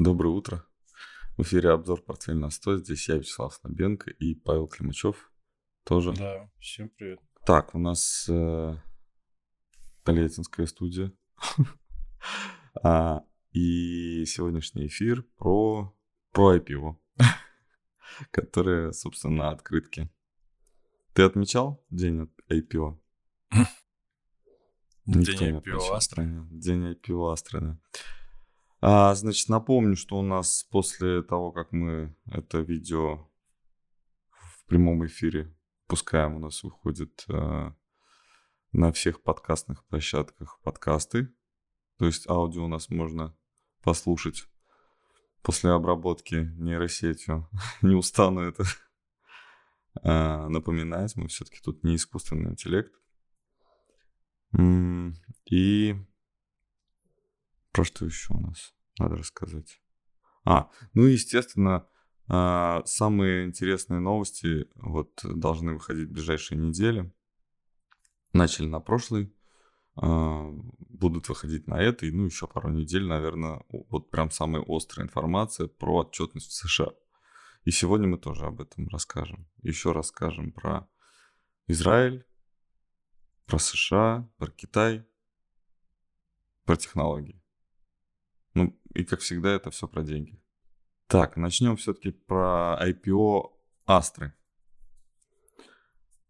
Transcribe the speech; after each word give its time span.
Доброе 0.00 0.28
утро. 0.28 0.64
В 1.36 1.42
эфире 1.42 1.70
обзор 1.70 2.00
«Портфель 2.00 2.36
на 2.36 2.50
100». 2.50 2.76
Здесь 2.76 3.08
я, 3.08 3.16
Вячеслав 3.16 3.52
Слабенко 3.52 4.12
и 4.12 4.36
Павел 4.36 4.68
Климачев 4.68 5.32
тоже. 5.82 6.12
Да, 6.12 6.48
всем 6.60 6.88
привет. 6.90 7.18
Так, 7.44 7.74
у 7.74 7.80
нас 7.80 8.24
э, 8.28 8.76
Тольяттинская 10.04 10.66
студия. 10.66 11.12
а, 12.84 13.24
и 13.50 14.24
сегодняшний 14.24 14.86
эфир 14.86 15.24
про, 15.36 15.92
про 16.30 16.56
IPO, 16.58 16.94
которое, 18.30 18.92
собственно, 18.92 19.34
на 19.34 19.50
открытке. 19.50 20.08
Ты 21.12 21.24
отмечал 21.24 21.84
день 21.90 22.30
IPO? 22.48 23.00
День 25.06 25.58
IPO 25.58 25.92
Astra. 25.92 26.46
День 26.52 26.92
IPO 26.92 27.34
Astra, 27.34 27.60
да. 27.60 27.80
А, 28.80 29.14
значит, 29.14 29.48
напомню, 29.48 29.96
что 29.96 30.18
у 30.18 30.22
нас 30.22 30.64
после 30.70 31.22
того, 31.22 31.50
как 31.50 31.72
мы 31.72 32.16
это 32.30 32.58
видео 32.60 33.28
в 34.30 34.64
прямом 34.66 35.04
эфире 35.06 35.52
пускаем, 35.86 36.36
у 36.36 36.38
нас 36.38 36.62
выходит 36.62 37.24
а, 37.28 37.74
на 38.72 38.92
всех 38.92 39.22
подкастных 39.22 39.84
площадках 39.86 40.60
подкасты. 40.62 41.34
То 41.98 42.06
есть 42.06 42.28
аудио 42.28 42.66
у 42.66 42.68
нас 42.68 42.88
можно 42.88 43.36
послушать 43.82 44.44
после 45.42 45.70
обработки 45.70 46.52
нейросетью. 46.56 47.48
Не 47.82 47.96
устану 47.96 48.42
это 48.42 48.62
а, 50.02 50.48
напоминать. 50.48 51.16
Мы 51.16 51.26
все-таки 51.26 51.58
тут 51.60 51.82
не 51.82 51.96
искусственный 51.96 52.52
интеллект. 52.52 52.92
И 55.50 55.96
про 57.78 57.84
что 57.84 58.06
еще 58.06 58.34
у 58.34 58.40
нас 58.40 58.74
надо 58.98 59.14
рассказать? 59.14 59.80
А, 60.44 60.68
ну 60.94 61.06
и, 61.06 61.12
естественно, 61.12 61.86
а, 62.26 62.82
самые 62.86 63.46
интересные 63.46 64.00
новости 64.00 64.66
вот 64.74 65.20
должны 65.22 65.74
выходить 65.74 66.08
в 66.08 66.12
ближайшие 66.12 66.58
недели. 66.58 67.14
Начали 68.32 68.66
на 68.66 68.80
прошлой, 68.80 69.32
а, 69.94 70.50
будут 70.88 71.28
выходить 71.28 71.68
на 71.68 71.80
этой, 71.80 72.10
ну 72.10 72.24
еще 72.24 72.48
пару 72.48 72.68
недель, 72.70 73.06
наверное, 73.06 73.62
вот 73.68 74.10
прям 74.10 74.32
самая 74.32 74.64
острая 74.66 75.06
информация 75.06 75.68
про 75.68 75.98
отчетность 75.98 76.50
в 76.50 76.54
США. 76.54 76.90
И 77.62 77.70
сегодня 77.70 78.08
мы 78.08 78.18
тоже 78.18 78.44
об 78.44 78.60
этом 78.60 78.88
расскажем. 78.88 79.46
Еще 79.62 79.92
расскажем 79.92 80.50
про 80.50 80.88
Израиль, 81.68 82.26
про 83.46 83.60
США, 83.60 84.28
про 84.36 84.50
Китай, 84.50 85.06
про 86.64 86.76
технологии. 86.76 87.37
И 88.98 89.04
как 89.04 89.20
всегда, 89.20 89.50
это 89.50 89.70
все 89.70 89.86
про 89.86 90.02
деньги. 90.02 90.42
Так, 91.06 91.36
начнем 91.36 91.76
все-таки 91.76 92.10
про 92.10 92.76
IPO 92.82 93.52
Астры. 93.86 94.34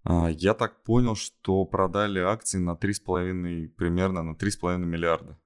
А, 0.04 0.28
я 0.28 0.52
так 0.52 0.84
понял, 0.84 1.16
что 1.16 1.64
продали 1.64 2.18
акции 2.18 2.58
на 2.58 2.72
3,5, 2.72 3.68
примерно 3.68 4.22
на 4.22 4.34
3,5 4.34 4.84
миллиарда. 4.84 5.40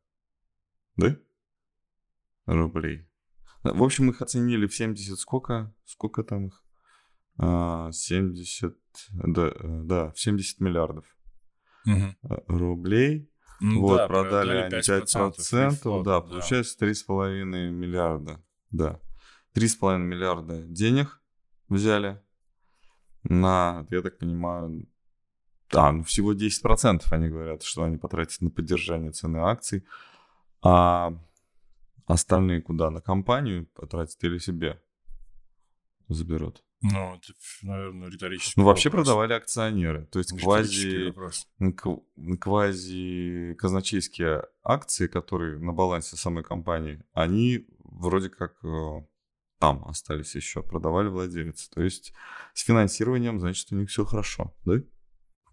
Да? 0.97 1.17
Рублей. 2.47 3.09
В 3.63 3.85
общем, 3.85 4.11
их 4.11 4.21
оценили 4.21 4.67
в 4.67 4.75
70 4.75 5.17
сколько? 5.17 5.73
Сколько 5.85 6.25
там 6.25 6.49
их? 6.49 6.65
70, 7.39 8.77
а, 9.13 9.27
да, 9.29 9.47
э, 9.47 9.83
да, 9.85 10.11
в 10.11 10.19
70 10.19 10.59
миллиардов 10.59 11.07
угу. 11.87 12.17
рублей. 12.49 13.32
Ну, 13.63 13.81
вот, 13.81 13.97
да, 13.97 14.09
продали 14.09 14.57
они 14.57 14.75
5%, 14.75 15.37
5% 15.39 16.03
да, 16.03 16.21
получается 16.21 16.77
да. 16.81 16.87
3,5 16.87 17.71
миллиарда. 17.71 18.41
Да. 18.73 19.01
3,5 19.55 19.99
миллиарда 19.99 20.63
денег 20.63 21.21
взяли 21.69 22.21
на, 23.23 23.87
я 23.91 24.03
так 24.03 24.19
понимаю, 24.19 24.89
а, 25.73 25.93
ну 25.93 26.03
всего 26.03 26.35
10% 26.35 27.03
они 27.13 27.29
говорят, 27.29 27.63
что 27.63 27.85
они 27.85 27.99
потратят 27.99 28.41
на 28.41 28.51
поддержание 28.51 29.13
цены 29.13 29.39
акций, 29.39 29.85
а 30.61 31.15
остальные 32.07 32.63
куда? 32.63 32.91
На 32.91 33.01
компанию 33.01 33.67
потратят 33.75 34.23
или 34.25 34.39
себе 34.39 34.83
заберут? 36.09 36.65
Ну, 36.83 37.15
это, 37.15 37.33
наверное, 37.63 38.11
риторический 38.11 38.61
Ну, 38.61 38.67
вообще 38.67 38.89
вопрос. 38.89 39.07
продавали 39.07 39.35
акционеры. 39.35 40.07
То 40.07 40.19
есть 40.19 40.37
квази, 40.39 41.15
квази 42.41 43.55
казначейские 43.55 44.47
акции, 44.65 45.07
которые 45.07 45.61
на 45.61 45.73
балансе 45.73 46.17
самой 46.17 46.43
компании, 46.43 47.05
они 47.13 47.69
вроде 47.85 48.31
как 48.31 48.57
э, 48.65 49.07
там 49.61 49.85
остались 49.85 50.35
еще, 50.35 50.65
продавали 50.65 51.07
владельцы. 51.07 51.71
То 51.71 51.83
есть 51.83 52.13
с 52.53 52.65
финансированием, 52.65 53.39
значит, 53.39 53.71
у 53.71 53.77
них 53.77 53.89
все 53.89 54.05
хорошо, 54.05 54.53
да? 54.65 54.81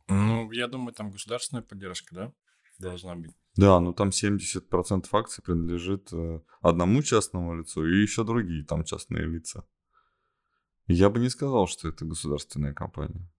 Ну, 0.08 0.52
я 0.52 0.68
думаю, 0.68 0.94
там 0.96 1.12
государственная 1.12 1.62
поддержка, 1.62 2.16
да, 2.16 2.34
должна 2.80 3.16
быть. 3.16 3.32
Да, 3.56 3.80
ну 3.80 3.94
там 3.94 4.10
70% 4.10 5.06
акций 5.12 5.44
принадлежит 5.44 6.12
э, 6.12 6.42
одному 6.62 7.04
частному 7.04 7.60
лицу 7.60 7.86
и 7.86 8.02
еще 8.02 8.24
другие 8.24 8.66
там 8.66 8.84
частные 8.84 9.26
лица. 9.28 9.64
Я 10.90 11.12
бы 11.12 11.20
не 11.20 11.30
сказал, 11.30 11.68
что 11.68 11.88
это 11.88 12.04
государственная 12.04 12.74
компания. 12.74 13.30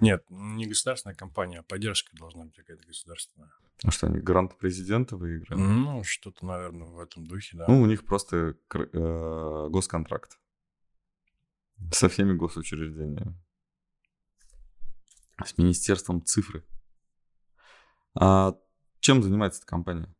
Нет, 0.00 0.24
не 0.28 0.66
государственная 0.66 1.16
компания, 1.16 1.60
а 1.60 1.62
поддержка 1.62 2.14
должна 2.16 2.44
быть 2.44 2.54
какая-то 2.54 2.86
государственная. 2.86 3.50
А 3.82 3.90
что, 3.90 4.06
они 4.06 4.18
грант 4.18 4.58
президента 4.58 5.16
выиграли? 5.16 5.58
Ну, 5.58 6.04
что-то, 6.04 6.44
наверное, 6.44 6.88
в 6.88 7.00
этом 7.00 7.26
духе, 7.26 7.56
да. 7.56 7.64
Ну, 7.68 7.80
у 7.80 7.86
них 7.86 8.04
просто 8.04 8.54
э, 8.74 9.68
госконтракт 9.70 10.38
со 11.90 12.10
всеми 12.10 12.34
госучреждениями. 12.34 13.34
С 15.42 15.56
Министерством 15.56 16.22
цифры. 16.22 16.62
А 18.14 18.54
чем 19.00 19.22
занимается 19.22 19.60
эта 19.60 19.66
компания? 19.66 20.14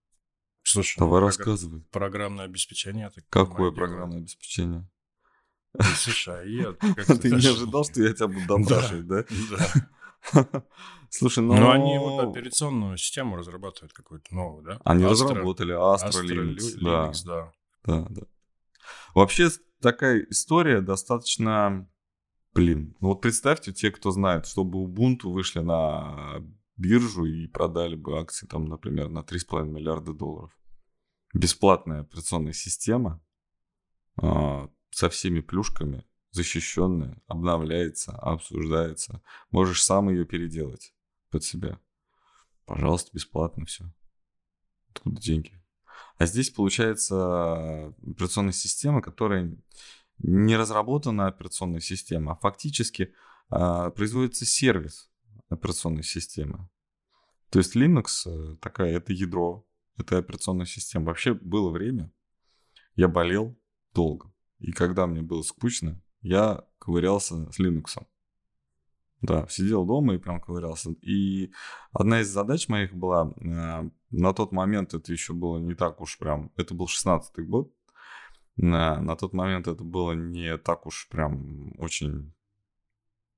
Слушай, 0.62 0.98
Давай 0.98 1.20
ну, 1.20 1.26
рассказывай. 1.26 1.82
Программное 1.90 2.46
обеспечение. 2.46 3.10
Какое 3.28 3.70
программное 3.70 4.18
обеспечение? 4.18 4.88
США. 5.78 6.42
И 6.42 6.62
Ты 7.20 7.30
не 7.30 7.46
ожидал, 7.46 7.84
что 7.84 8.02
я 8.02 8.12
тебя 8.12 8.28
буду 8.28 8.46
допрашивать, 8.46 9.06
да? 9.06 9.24
Да. 10.32 10.64
Слушай, 11.10 11.42
ну... 11.42 11.54
Но 11.56 11.70
они 11.70 11.98
вот 11.98 12.20
операционную 12.20 12.96
систему 12.96 13.36
разрабатывают 13.36 13.92
какую-то 13.92 14.34
новую, 14.34 14.64
да? 14.64 14.80
Они 14.84 15.04
разработали 15.04 15.74
Astra, 15.74 16.22
Linux, 16.24 16.78
да. 16.80 17.12
да. 17.24 17.52
Да, 17.84 18.06
да. 18.10 18.22
Вообще 19.14 19.48
такая 19.80 20.26
история 20.30 20.80
достаточно... 20.80 21.88
Блин, 22.52 22.96
ну 23.00 23.08
вот 23.08 23.20
представьте, 23.20 23.72
те, 23.72 23.90
кто 23.92 24.10
знает, 24.10 24.46
чтобы 24.46 24.82
Ubuntu 24.82 25.32
вышли 25.32 25.60
на 25.60 26.42
биржу 26.76 27.24
и 27.24 27.46
продали 27.46 27.94
бы 27.94 28.18
акции 28.18 28.46
там, 28.46 28.64
например, 28.64 29.08
на 29.08 29.20
3,5 29.20 29.66
миллиарда 29.66 30.12
долларов. 30.12 30.50
Бесплатная 31.32 32.00
операционная 32.00 32.52
система, 32.52 33.20
а, 34.20 34.68
со 35.00 35.08
всеми 35.08 35.40
плюшками, 35.40 36.04
защищенная, 36.30 37.16
обновляется, 37.26 38.12
обсуждается. 38.12 39.22
Можешь 39.50 39.82
сам 39.82 40.10
ее 40.10 40.26
переделать 40.26 40.94
под 41.30 41.42
себя. 41.42 41.80
Пожалуйста, 42.66 43.10
бесплатно 43.14 43.64
все. 43.64 43.90
Откуда 44.90 45.18
деньги? 45.18 45.58
А 46.18 46.26
здесь 46.26 46.50
получается 46.50 47.94
операционная 48.06 48.52
система, 48.52 49.00
которая 49.00 49.56
не 50.18 50.54
разработана 50.58 51.28
операционная 51.28 51.80
система, 51.80 52.32
а 52.32 52.36
фактически 52.36 53.14
а, 53.48 53.88
производится 53.88 54.44
сервис 54.44 55.10
операционной 55.48 56.04
системы. 56.04 56.68
То 57.48 57.58
есть 57.58 57.74
Linux 57.74 58.26
э, 58.26 58.56
такая, 58.60 58.98
это 58.98 59.14
ядро, 59.14 59.66
это 59.96 60.18
операционная 60.18 60.66
система. 60.66 61.06
Вообще 61.06 61.32
было 61.32 61.70
время, 61.70 62.12
я 62.96 63.08
болел 63.08 63.58
долго. 63.94 64.30
И 64.60 64.72
когда 64.72 65.06
мне 65.06 65.22
было 65.22 65.42
скучно, 65.42 66.00
я 66.22 66.64
ковырялся 66.78 67.50
с 67.50 67.58
Linux. 67.58 67.98
Да, 69.22 69.46
сидел 69.48 69.84
дома 69.84 70.14
и 70.14 70.18
прям 70.18 70.40
ковырялся. 70.40 70.92
И 71.02 71.52
одна 71.92 72.20
из 72.20 72.28
задач 72.28 72.68
моих 72.68 72.94
была, 72.94 73.32
э, 73.36 73.90
на 74.10 74.32
тот 74.32 74.52
момент 74.52 74.94
это 74.94 75.12
еще 75.12 75.34
было 75.34 75.58
не 75.58 75.74
так 75.74 76.00
уж 76.00 76.18
прям, 76.18 76.52
это 76.56 76.74
был 76.74 76.86
16-й 76.86 77.42
год, 77.44 77.70
на, 78.56 79.00
на 79.00 79.16
тот 79.16 79.34
момент 79.34 79.68
это 79.68 79.84
было 79.84 80.12
не 80.12 80.56
так 80.56 80.86
уж 80.86 81.08
прям 81.10 81.74
очень 81.78 82.32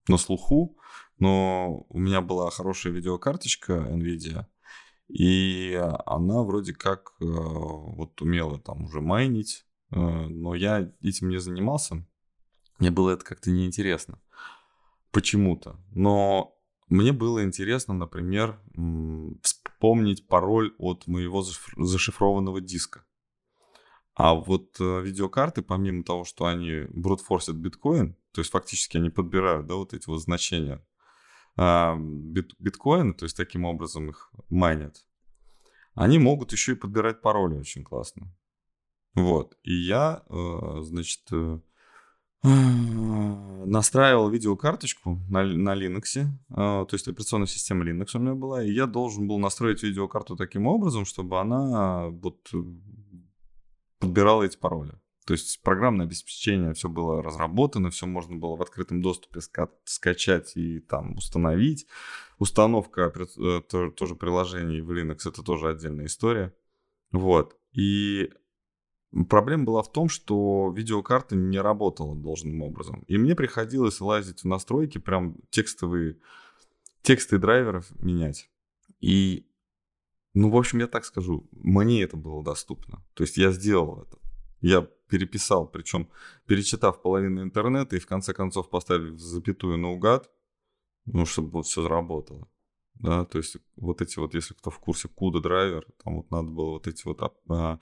на 0.09 0.19
слуху, 0.19 0.77
но 1.19 1.85
у 1.89 1.99
меня 1.99 2.21
была 2.21 2.51
хорошая 2.51 2.93
видеокарточка 2.93 3.73
NVIDIA, 3.73 4.47
и 5.09 5.75
она 6.07 6.43
вроде 6.43 6.75
как 6.75 7.15
э, 7.21 7.25
вот 7.25 8.21
умела 8.23 8.59
там 8.61 8.85
уже 8.85 9.01
майнить, 9.01 9.67
но 9.95 10.55
я 10.55 10.91
этим 11.03 11.29
не 11.29 11.39
занимался. 11.39 12.07
Мне 12.79 12.91
было 12.91 13.11
это 13.11 13.25
как-то 13.25 13.51
неинтересно. 13.51 14.19
Почему-то. 15.11 15.79
Но 15.91 16.57
мне 16.89 17.13
было 17.13 17.45
интересно, 17.45 17.95
например, 17.95 18.61
вспомнить 19.43 20.27
пароль 20.27 20.75
от 20.79 21.07
моего 21.07 21.43
зашифрованного 21.77 22.61
диска. 22.61 23.05
А 24.15 24.35
вот 24.35 24.79
э, 24.79 25.01
видеокарты, 25.01 25.63
помимо 25.63 26.05
того, 26.05 26.25
что 26.25 26.45
они 26.45 26.87
брутфорсят 26.91 27.57
биткоин, 27.57 28.15
то 28.33 28.41
есть 28.43 28.51
фактически 28.51 28.99
они 28.99 29.09
подбирают, 29.09 29.67
да, 29.67 29.77
вот 29.77 29.95
эти 29.95 30.07
вот 30.07 30.19
значения 30.19 30.85
э, 31.57 31.97
бит, 31.97 32.53
биткоина, 32.59 33.15
то 33.15 33.25
есть 33.25 33.37
таким 33.39 33.65
образом 33.65 34.11
их 34.11 34.31
майнят, 34.51 35.07
они 35.95 36.19
могут 36.19 36.53
еще 36.53 36.73
и 36.73 36.77
подбирать 36.77 37.23
пароли 37.23 37.55
очень 37.55 37.85
классно. 37.85 38.31
Вот. 39.15 39.57
И 39.63 39.75
я, 39.75 40.23
э, 40.29 40.81
значит, 40.83 41.23
э, 41.33 41.59
настраивал 42.43 44.29
видеокарточку 44.31 45.21
на, 45.29 45.45
на 45.45 45.75
Linux, 45.75 46.25
э, 46.25 46.27
то 46.51 46.89
есть 46.91 47.07
операционная 47.07 47.47
система 47.47 47.85
Linux 47.85 48.09
у 48.15 48.19
меня 48.19 48.35
была, 48.35 48.65
и 48.65 48.73
я 48.73 48.87
должен 48.87 49.29
был 49.29 49.39
настроить 49.39 49.83
видеокарту 49.83 50.37
таким 50.37 50.67
образом, 50.67 51.05
чтобы 51.05 51.39
она 51.41 52.09
вот 52.09 52.51
подбирала 53.99 54.43
эти 54.43 54.57
пароли. 54.57 54.95
То 55.25 55.35
есть 55.35 55.63
программное 55.63 56.07
обеспечение, 56.07 56.75
все 56.75 56.89
было 56.89 57.23
разработано, 57.23 57.91
все 57.91 58.07
можно 58.07 58.37
было 58.37 58.57
в 58.57 58.63
открытом 58.63 59.03
доступе 59.03 59.39
ска- 59.39 59.71
скачать 59.85 60.57
и 60.57 60.81
там 60.81 61.15
установить. 61.17 61.87
Установка 62.39 63.13
э, 63.15 63.61
тоже 63.61 64.17
приложений 64.17 64.81
в 64.81 64.91
Linux 64.91 65.21
это 65.27 65.43
тоже 65.43 65.69
отдельная 65.69 66.07
история. 66.07 66.53
Вот. 67.13 67.57
И 67.73 68.31
проблема 69.29 69.65
была 69.65 69.83
в 69.83 69.93
том, 69.93 70.09
что 70.09 70.73
видеокарта 70.75 71.37
не 71.37 71.61
работала 71.61 72.15
должным 72.15 72.63
образом. 72.63 73.05
И 73.09 73.19
мне 73.19 73.35
приходилось 73.35 74.01
лазить 74.01 74.43
в 74.43 74.47
настройки, 74.47 74.99
прям 74.99 75.37
текстовые, 75.51 76.19
тексты 77.03 77.39
драйверов 77.39 77.91
менять. 78.01 78.51
И, 79.01 79.47
ну, 80.35 80.51
в 80.51 80.57
общем, 80.57 80.79
я 80.81 80.87
так 80.87 81.05
скажу, 81.05 81.49
мне 81.53 82.03
это 82.03 82.17
было 82.17 82.43
доступно. 82.43 83.05
То 83.15 83.25
есть 83.25 83.37
я 83.37 83.53
сделал 83.53 84.03
это. 84.03 84.19
Я 84.61 84.89
переписал, 85.09 85.67
причем 85.67 86.09
перечитав 86.47 87.03
половину 87.03 87.43
интернета 87.43 87.97
и 87.97 88.01
в 88.01 88.07
конце 88.07 88.33
концов 88.33 88.71
поставив 88.71 89.19
запятую 89.19 89.77
наугад, 89.77 90.31
ну, 91.05 91.27
чтобы 91.27 91.51
вот 91.51 91.67
все 91.67 91.83
заработало. 91.83 92.49
Да, 92.95 93.25
то 93.25 93.39
есть 93.39 93.57
вот 93.77 94.01
эти 94.01 94.19
вот, 94.19 94.35
если 94.35 94.55
кто 94.55 94.71
в 94.71 94.79
курсе, 94.79 95.09
CUDA 95.09 95.41
драйвер, 95.41 95.87
там 96.05 96.17
вот 96.19 96.31
надо 96.31 96.49
было 96.49 96.71
вот 96.71 96.87
эти 96.87 97.05
вот, 97.05 97.21
а, 97.21 97.33
а, 97.49 97.79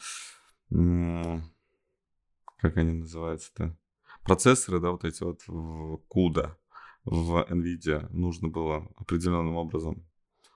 как 0.71 2.67
они 2.77 2.93
называются-то, 2.93 3.77
процессоры, 4.25 4.81
да, 4.81 4.91
вот 4.91 5.05
эти 5.05 5.23
вот 5.23 5.43
в 5.47 6.01
CUDA, 6.09 6.57
в 7.05 7.47
NVIDIA 7.51 8.09
нужно 8.11 8.49
было 8.49 8.89
определенным 8.97 9.57
образом 9.57 10.07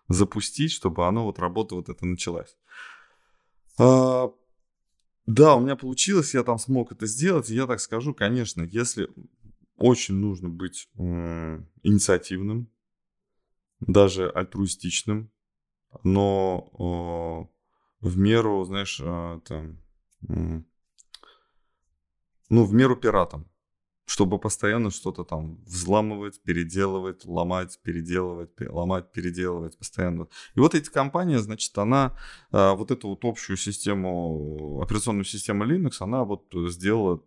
запустить, 0.08 0.72
чтобы 0.72 1.06
оно 1.06 1.24
вот 1.24 1.38
работа 1.38 1.74
вот 1.74 1.88
это 1.88 2.06
началась. 2.06 2.56
А, 3.78 4.30
да, 5.26 5.56
у 5.56 5.60
меня 5.60 5.76
получилось, 5.76 6.34
я 6.34 6.42
там 6.42 6.58
смог 6.58 6.92
это 6.92 7.06
сделать. 7.06 7.48
Я 7.48 7.66
так 7.66 7.80
скажу, 7.80 8.14
конечно, 8.14 8.62
если 8.62 9.08
очень 9.76 10.14
нужно 10.14 10.48
быть 10.48 10.88
инициативным, 10.96 12.70
даже 13.80 14.30
альтруистичным, 14.30 15.30
но 16.02 17.50
э, 18.02 18.06
в 18.06 18.18
меру, 18.18 18.64
знаешь, 18.64 19.00
э, 19.02 19.40
там, 19.44 19.72
э, 19.72 19.76
ну, 20.28 20.64
в 22.64 22.72
меру 22.72 22.96
пиратом 22.96 23.48
чтобы 24.06 24.38
постоянно 24.38 24.90
что-то 24.90 25.24
там 25.24 25.62
взламывать, 25.64 26.42
переделывать, 26.42 27.24
ломать, 27.24 27.78
переделывать, 27.82 28.50
ломать, 28.60 29.12
переделывать 29.12 29.78
постоянно. 29.78 30.28
И 30.54 30.60
вот 30.60 30.74
эти 30.74 30.90
компании, 30.90 31.36
значит, 31.36 31.76
она 31.78 32.16
а, 32.50 32.74
вот 32.74 32.90
эту 32.90 33.08
вот 33.08 33.24
общую 33.24 33.56
систему, 33.56 34.80
операционную 34.82 35.24
систему 35.24 35.64
Linux, 35.64 35.96
она 36.00 36.24
вот 36.24 36.52
сделала, 36.68 37.22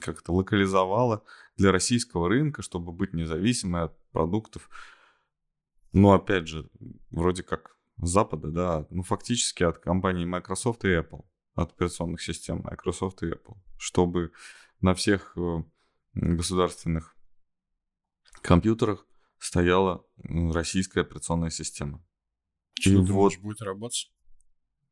как-то 0.00 0.32
локализовала 0.32 1.22
для 1.56 1.70
российского 1.70 2.28
рынка, 2.28 2.62
чтобы 2.62 2.92
быть 2.92 3.14
независимой 3.14 3.84
от 3.84 4.10
продуктов. 4.10 4.68
Ну, 5.92 6.12
опять 6.12 6.48
же, 6.48 6.68
вроде 7.10 7.42
как 7.42 7.76
Запада, 7.98 8.48
да, 8.48 8.86
ну, 8.90 9.02
фактически 9.02 9.62
от 9.62 9.78
компании 9.78 10.24
Microsoft 10.24 10.84
и 10.84 10.88
Apple, 10.88 11.24
от 11.56 11.72
операционных 11.72 12.22
систем 12.22 12.60
Microsoft 12.62 13.22
и 13.22 13.26
Apple, 13.26 13.56
чтобы 13.78 14.32
на 14.80 14.94
всех 14.94 15.32
э, 15.36 15.64
государственных 16.14 17.16
компьютерах 18.42 19.06
стояла 19.38 20.04
российская 20.22 21.00
операционная 21.00 21.50
система. 21.50 22.04
Что 22.78 22.90
и 22.90 22.96
вот 22.96 23.38
будет 23.38 23.62
работать? 23.62 24.12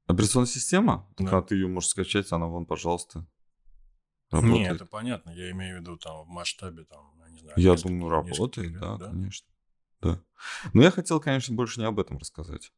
Операционная 0.07 0.49
система? 0.49 1.09
Да. 1.19 1.39
А 1.39 1.43
ты 1.43 1.55
ее 1.55 1.69
можешь 1.69 1.91
скачать, 1.91 2.33
она 2.33 2.47
вон, 2.47 2.67
пожалуйста. 2.67 3.27
Работает. 4.31 4.59
Не, 4.59 4.67
это 4.67 4.87
понятно. 4.87 5.31
Я 5.31 5.51
имею 5.53 5.79
в 5.79 5.81
виду 5.81 5.97
там 5.97 6.25
в 6.25 6.29
масштабе 6.29 6.85
там, 6.85 7.13
я 7.21 7.29
не 7.31 7.39
знаю. 7.39 7.55
Я 7.57 7.75
думаю, 7.75 8.11
работает, 8.11 8.73
лет, 8.73 8.81
да, 8.81 8.97
да, 8.97 9.11
конечно. 9.11 9.49
Да. 10.01 10.23
Но 10.73 10.83
я 10.83 10.91
хотел, 10.91 11.21
конечно, 11.21 11.55
больше 11.55 11.81
не 11.81 11.87
об 11.87 12.01
этом 12.01 12.19
рассказать. 12.19 12.73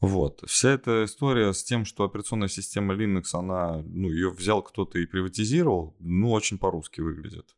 Вот. 0.00 0.42
Вся 0.46 0.70
эта 0.70 1.04
история 1.04 1.52
с 1.52 1.64
тем, 1.64 1.84
что 1.84 2.04
операционная 2.04 2.48
система 2.48 2.94
Linux, 2.94 3.30
она, 3.32 3.82
ну, 3.84 4.08
ее 4.08 4.30
взял 4.30 4.62
кто-то 4.62 4.98
и 4.98 5.06
приватизировал, 5.06 5.96
ну, 5.98 6.30
очень 6.30 6.58
по-русски 6.58 7.00
выглядит. 7.00 7.56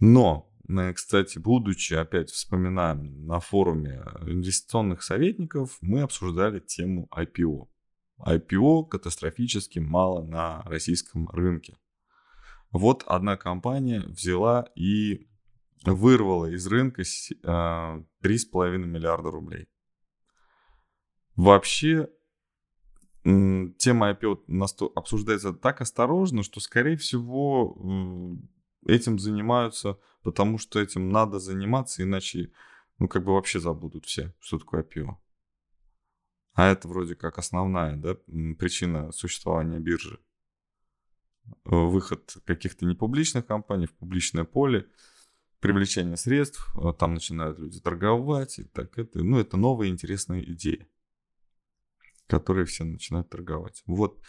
Но, 0.00 0.50
кстати, 0.94 1.38
будучи, 1.38 1.92
опять 1.94 2.30
вспоминаем, 2.30 3.26
на 3.26 3.38
форуме 3.40 4.02
инвестиционных 4.22 5.02
советников, 5.02 5.76
мы 5.82 6.00
обсуждали 6.00 6.60
тему 6.60 7.08
IPO. 7.14 7.68
IPO 8.20 8.88
катастрофически 8.88 9.80
мало 9.80 10.24
на 10.24 10.62
российском 10.62 11.28
рынке. 11.28 11.76
Вот 12.70 13.04
одна 13.06 13.36
компания 13.36 14.00
взяла 14.00 14.66
и 14.74 15.28
вырвала 15.84 16.46
из 16.46 16.66
рынка 16.66 17.02
3,5 17.02 18.04
э, 18.24 18.78
миллиарда 18.78 19.30
рублей. 19.30 19.68
Вообще, 21.36 22.08
тема 23.24 24.12
IPO 24.12 24.92
обсуждается 24.94 25.52
так 25.52 25.80
осторожно, 25.80 26.42
что, 26.42 26.60
скорее 26.60 26.96
всего, 26.96 28.38
этим 28.86 29.18
занимаются, 29.18 29.98
потому 30.22 30.58
что 30.58 30.78
этим 30.78 31.08
надо 31.08 31.38
заниматься, 31.40 32.02
иначе, 32.02 32.52
ну, 32.98 33.08
как 33.08 33.24
бы 33.24 33.32
вообще 33.32 33.58
забудут 33.58 34.06
все, 34.06 34.34
что 34.38 34.58
такое 34.58 34.84
IPO. 34.84 35.16
А 36.52 36.68
это 36.70 36.86
вроде 36.86 37.16
как 37.16 37.38
основная, 37.38 37.96
да, 37.96 38.14
причина 38.58 39.10
существования 39.10 39.80
биржи. 39.80 40.20
Выход 41.64 42.36
каких-то 42.44 42.86
непубличных 42.86 43.44
компаний 43.44 43.86
в 43.86 43.94
публичное 43.94 44.44
поле, 44.44 44.88
привлечение 45.58 46.16
средств, 46.16 46.70
а 46.76 46.92
там 46.92 47.14
начинают 47.14 47.58
люди 47.58 47.80
торговать, 47.80 48.60
и 48.60 48.64
так 48.64 48.96
это, 48.98 49.24
ну, 49.24 49.38
это 49.38 49.56
новая 49.56 49.88
интересная 49.88 50.42
идея 50.42 50.86
которые 52.26 52.66
все 52.66 52.84
начинают 52.84 53.28
торговать. 53.28 53.82
Вот. 53.86 54.20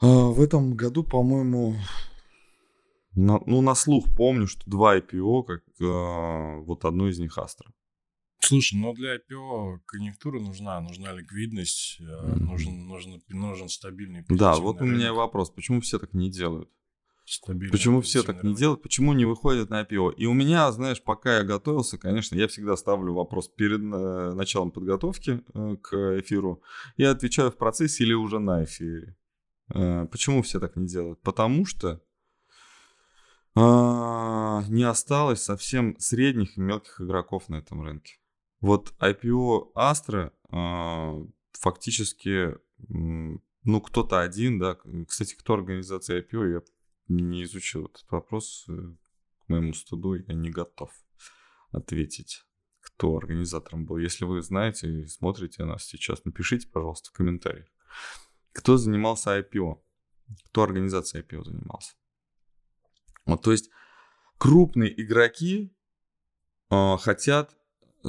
А 0.00 0.06
в 0.06 0.40
этом 0.40 0.74
году, 0.74 1.02
по-моему, 1.02 1.74
на, 3.14 3.40
ну, 3.46 3.60
на 3.62 3.74
слух 3.74 4.06
помню, 4.16 4.46
что 4.46 4.62
два 4.70 4.96
IPO, 4.96 5.44
как 5.44 5.62
а, 5.82 6.58
вот 6.58 6.84
одно 6.84 7.08
из 7.08 7.18
них 7.18 7.36
Астра. 7.36 7.72
Слушай, 8.40 8.78
но 8.78 8.92
для 8.92 9.16
IPO 9.16 9.80
конъюнктура 9.84 10.38
нужна, 10.38 10.80
нужна 10.80 11.12
ликвидность, 11.12 12.00
mm-hmm. 12.00 12.38
нужен, 12.38 12.86
нужен, 12.86 13.20
нужен 13.28 13.68
стабильный 13.68 14.24
Да, 14.28 14.54
вот 14.54 14.80
у 14.80 14.84
меня 14.84 15.12
вопрос, 15.12 15.50
почему 15.50 15.80
все 15.80 15.98
так 15.98 16.14
не 16.14 16.30
делают? 16.30 16.70
Почему 17.70 18.00
все 18.00 18.22
так 18.22 18.42
не 18.42 18.54
делают? 18.54 18.82
Почему 18.82 19.12
не 19.12 19.24
выходят 19.24 19.70
на 19.70 19.82
IPO? 19.82 20.14
И 20.14 20.26
у 20.26 20.32
меня, 20.32 20.70
знаешь, 20.72 21.02
пока 21.02 21.38
я 21.38 21.44
готовился, 21.44 21.98
конечно, 21.98 22.36
я 22.36 22.48
всегда 22.48 22.76
ставлю 22.76 23.14
вопрос 23.14 23.48
перед 23.48 23.80
э, 23.80 24.32
началом 24.34 24.70
подготовки 24.70 25.42
э, 25.54 25.76
к 25.82 26.18
эфиру. 26.20 26.62
Я 26.96 27.10
отвечаю 27.10 27.50
в 27.50 27.56
процессе 27.56 28.04
или 28.04 28.14
уже 28.14 28.38
на 28.38 28.64
эфире. 28.64 29.16
Э, 29.74 30.06
почему 30.10 30.42
все 30.42 30.58
так 30.60 30.76
не 30.76 30.86
делают? 30.86 31.20
Потому 31.22 31.66
что 31.66 32.00
а, 33.60 34.62
не 34.68 34.84
осталось 34.84 35.42
совсем 35.42 35.98
средних 35.98 36.56
и 36.56 36.60
мелких 36.60 37.00
игроков 37.00 37.48
на 37.48 37.56
этом 37.56 37.82
рынке. 37.82 38.14
Вот 38.60 38.94
IPO 39.00 39.72
Astra 39.74 40.32
а, 40.50 41.16
фактически, 41.52 42.56
ну, 42.88 43.80
кто-то 43.80 44.20
один, 44.20 44.58
да, 44.58 44.76
кстати, 45.08 45.34
кто 45.34 45.54
организация 45.54 46.22
IPO, 46.22 46.52
я 46.52 46.60
не 47.08 47.42
изучил 47.44 47.86
этот 47.86 48.04
вопрос. 48.10 48.64
Э, 48.68 48.72
к 48.72 49.48
моему 49.48 49.72
стыду 49.72 50.14
я 50.14 50.34
не 50.34 50.50
готов 50.50 50.92
ответить, 51.72 52.44
кто 52.80 53.16
организатором 53.16 53.84
был. 53.84 53.98
Если 53.98 54.24
вы 54.24 54.42
знаете 54.42 54.88
и 54.88 55.06
смотрите 55.06 55.64
нас 55.64 55.84
сейчас, 55.84 56.24
напишите, 56.24 56.68
пожалуйста, 56.68 57.10
в 57.10 57.12
комментариях. 57.12 57.66
Кто 58.52 58.76
занимался 58.76 59.38
IPO? 59.38 59.82
Кто 60.46 60.62
организацией 60.62 61.22
IPO 61.22 61.44
занимался? 61.44 61.94
Вот, 63.24 63.42
то 63.42 63.52
есть 63.52 63.70
крупные 64.38 65.00
игроки 65.00 65.74
э, 66.70 66.96
хотят 66.98 67.57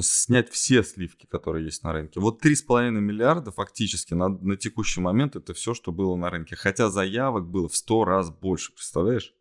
снять 0.02 0.50
все 0.50 0.82
сливки, 0.82 1.26
которые 1.26 1.64
есть 1.64 1.82
на 1.82 1.92
рынке. 1.92 2.20
Вот 2.20 2.44
3,5 2.44 2.90
миллиарда 2.90 3.52
фактически 3.52 4.14
на, 4.14 4.28
на 4.28 4.56
текущий 4.56 5.00
момент 5.00 5.36
это 5.36 5.54
все, 5.54 5.74
что 5.74 5.92
было 5.92 6.16
на 6.16 6.30
рынке. 6.30 6.56
Хотя 6.56 6.90
заявок 6.90 7.48
было 7.48 7.68
в 7.68 7.76
100 7.76 8.04
раз 8.04 8.30
больше, 8.30 8.72
представляешь? 8.72 9.34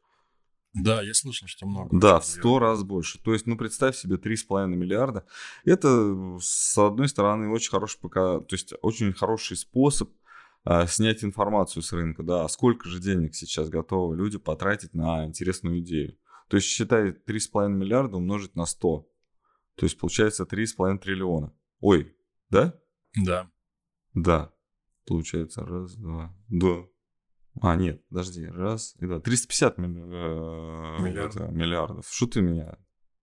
Да, 0.74 1.02
я 1.02 1.14
слышал, 1.14 1.48
что 1.48 1.66
много. 1.66 1.98
Да, 1.98 2.20
в 2.20 2.26
100 2.26 2.60
раз 2.60 2.84
больше. 2.84 3.20
То 3.24 3.34
есть, 3.34 3.48
ну, 3.48 3.58
представь 3.58 3.96
себе 3.96 4.18
3,5 4.18 4.68
миллиарда. 4.68 5.26
Это, 5.66 6.38
с 6.40 6.78
одной 6.78 7.10
стороны, 7.10 7.50
очень 7.50 7.72
хороший 7.72 8.00
пока, 8.00 8.40
то 8.40 8.56
есть, 8.56 8.74
очень 8.82 9.14
хороший 9.14 9.58
способ 9.58 10.12
а, 10.64 10.86
снять 10.86 11.24
информацию 11.24 11.82
с 11.82 11.92
рынка, 11.92 12.22
да, 12.22 12.46
а 12.46 12.50
сколько 12.50 12.88
же 12.88 13.00
денег 13.00 13.34
сейчас 13.36 13.70
готовы 13.70 14.16
люди 14.16 14.38
потратить 14.38 14.94
на 14.94 15.26
интересную 15.26 15.80
идею. 15.80 16.18
То 16.48 16.58
есть, 16.58 16.68
считай, 16.68 17.12
3,5 17.12 17.70
миллиарда 17.70 18.18
умножить 18.18 18.56
на 18.56 18.66
100. 18.66 19.08
То 19.80 19.86
есть, 19.86 19.98
получается 19.98 20.44
3,5 20.44 20.98
триллиона. 21.00 21.54
Ой, 21.80 22.14
да? 22.50 22.78
Да. 23.16 23.50
Да. 24.14 24.52
Получается 25.06 25.66
раз, 25.66 25.96
два, 25.96 26.36
два. 26.50 26.86
А, 27.62 27.76
нет, 27.76 28.06
подожди, 28.10 28.46
раз 28.46 28.96
и 29.00 29.06
два. 29.06 29.20
350 29.22 29.78
милли... 29.78 30.02
э, 30.02 31.02
Миллиардов. 31.02 31.52
миллиардов. 31.52 32.08
Что 32.10 32.28
ты 32.28 32.42
меня? 32.42 32.78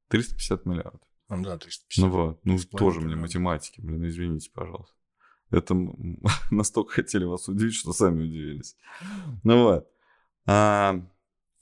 350 0.08 0.64
миллиардов. 0.66 1.00
А, 1.28 1.36
да, 1.36 1.58
350. 1.58 2.04
Ну 2.04 2.10
вот, 2.10 2.40
ну 2.44 2.58
тоже 2.58 3.00
мне 3.00 3.16
математики, 3.16 3.80
блин, 3.82 4.06
извините, 4.06 4.50
пожалуйста. 4.52 4.96
Это 5.50 5.74
настолько 6.50 6.94
хотели 6.94 7.24
вас 7.24 7.48
удивить, 7.48 7.74
что 7.74 7.92
сами 7.92 8.22
удивились. 8.24 8.76
Ну 9.44 9.62
вот. 9.64 9.88
А, 10.46 11.06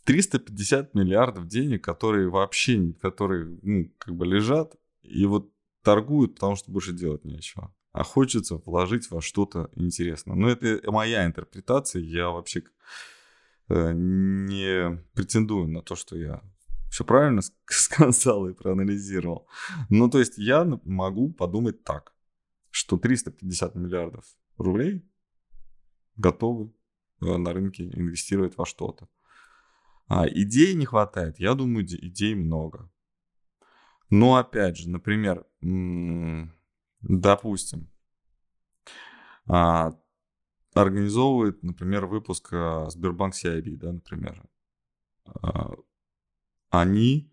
350 0.05 0.95
миллиардов 0.95 1.49
денег, 1.49 1.83
которые 1.83 2.29
вообще, 2.31 2.93
которые, 3.01 3.59
ну, 3.63 3.91
как 3.99 4.15
бы 4.15 4.25
лежат 4.27 4.77
и 5.05 5.27
вот 5.27 5.53
торгуют, 5.83 6.35
потому 6.35 6.57
что 6.57 6.73
больше 6.73 6.93
делать 6.93 7.25
нечего. 7.25 7.75
А 7.93 8.03
хочется 8.03 8.57
вложить 8.57 9.11
во 9.11 9.21
что-то 9.21 9.71
интересное. 9.77 10.35
Но 10.35 10.49
это 10.49 10.81
моя 10.91 11.27
интерпретация. 11.27 12.03
Я 12.03 12.31
вообще 12.31 12.65
э, 13.69 13.93
не 13.93 14.99
претендую 15.15 15.69
на 15.69 15.83
то, 15.83 15.95
что 15.95 16.17
я 16.17 16.43
все 16.91 17.05
правильно 17.05 17.41
ск- 17.41 17.53
сказал 17.69 18.49
и 18.49 18.55
проанализировал. 18.55 19.47
Ну, 19.91 20.11
то 20.11 20.19
есть 20.19 20.39
я 20.39 20.65
могу 20.85 21.33
подумать 21.33 21.85
так, 21.85 22.15
что 22.71 22.97
350 22.97 23.75
миллиардов 23.77 24.25
рублей 24.59 25.09
готовы 26.17 26.73
э, 27.21 27.37
на 27.37 27.53
рынке 27.53 27.85
инвестировать 27.85 28.57
во 28.57 28.67
что-то. 28.67 29.09
А 30.09 30.29
идей 30.29 30.75
не 30.75 30.85
хватает, 30.85 31.39
я 31.39 31.55
думаю, 31.55 31.85
иде- 31.87 31.99
идей 32.01 32.35
много. 32.35 32.91
Но 34.11 34.37
опять 34.37 34.77
же, 34.77 34.91
например, 34.91 35.47
допустим, 37.01 37.91
а, 39.47 39.93
организовывает, 40.75 41.63
например, 41.63 42.07
выпуск 42.07 42.49
а, 42.53 42.89
Сбербанк 42.91 43.35
CIB, 43.35 43.77
да, 43.77 43.93
например. 43.93 44.43
А, 45.43 45.73
Они 46.71 47.31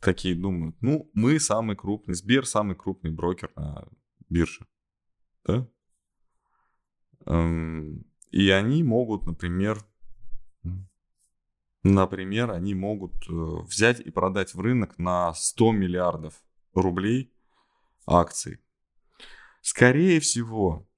такие 0.00 0.34
думают, 0.34 0.76
ну, 0.80 1.10
мы 1.14 1.40
самый 1.40 1.76
крупный, 1.76 2.14
Сбер 2.14 2.46
самый 2.46 2.76
крупный 2.76 3.10
брокер 3.10 3.50
на 3.56 3.88
бирже, 4.28 4.66
да? 5.44 5.66
Эм, 7.26 8.04
И 8.30 8.50
они 8.50 8.82
могут, 8.82 9.26
например, 9.26 9.78
например, 11.94 12.50
они 12.50 12.74
могут 12.74 13.14
э, 13.28 13.32
взять 13.32 14.00
и 14.00 14.10
продать 14.10 14.54
в 14.54 14.60
рынок 14.60 14.98
на 14.98 15.34
100 15.34 15.72
миллиардов 15.72 16.42
рублей 16.74 17.32
акций. 18.06 18.60
Скорее 19.62 20.20
всего, 20.20 20.88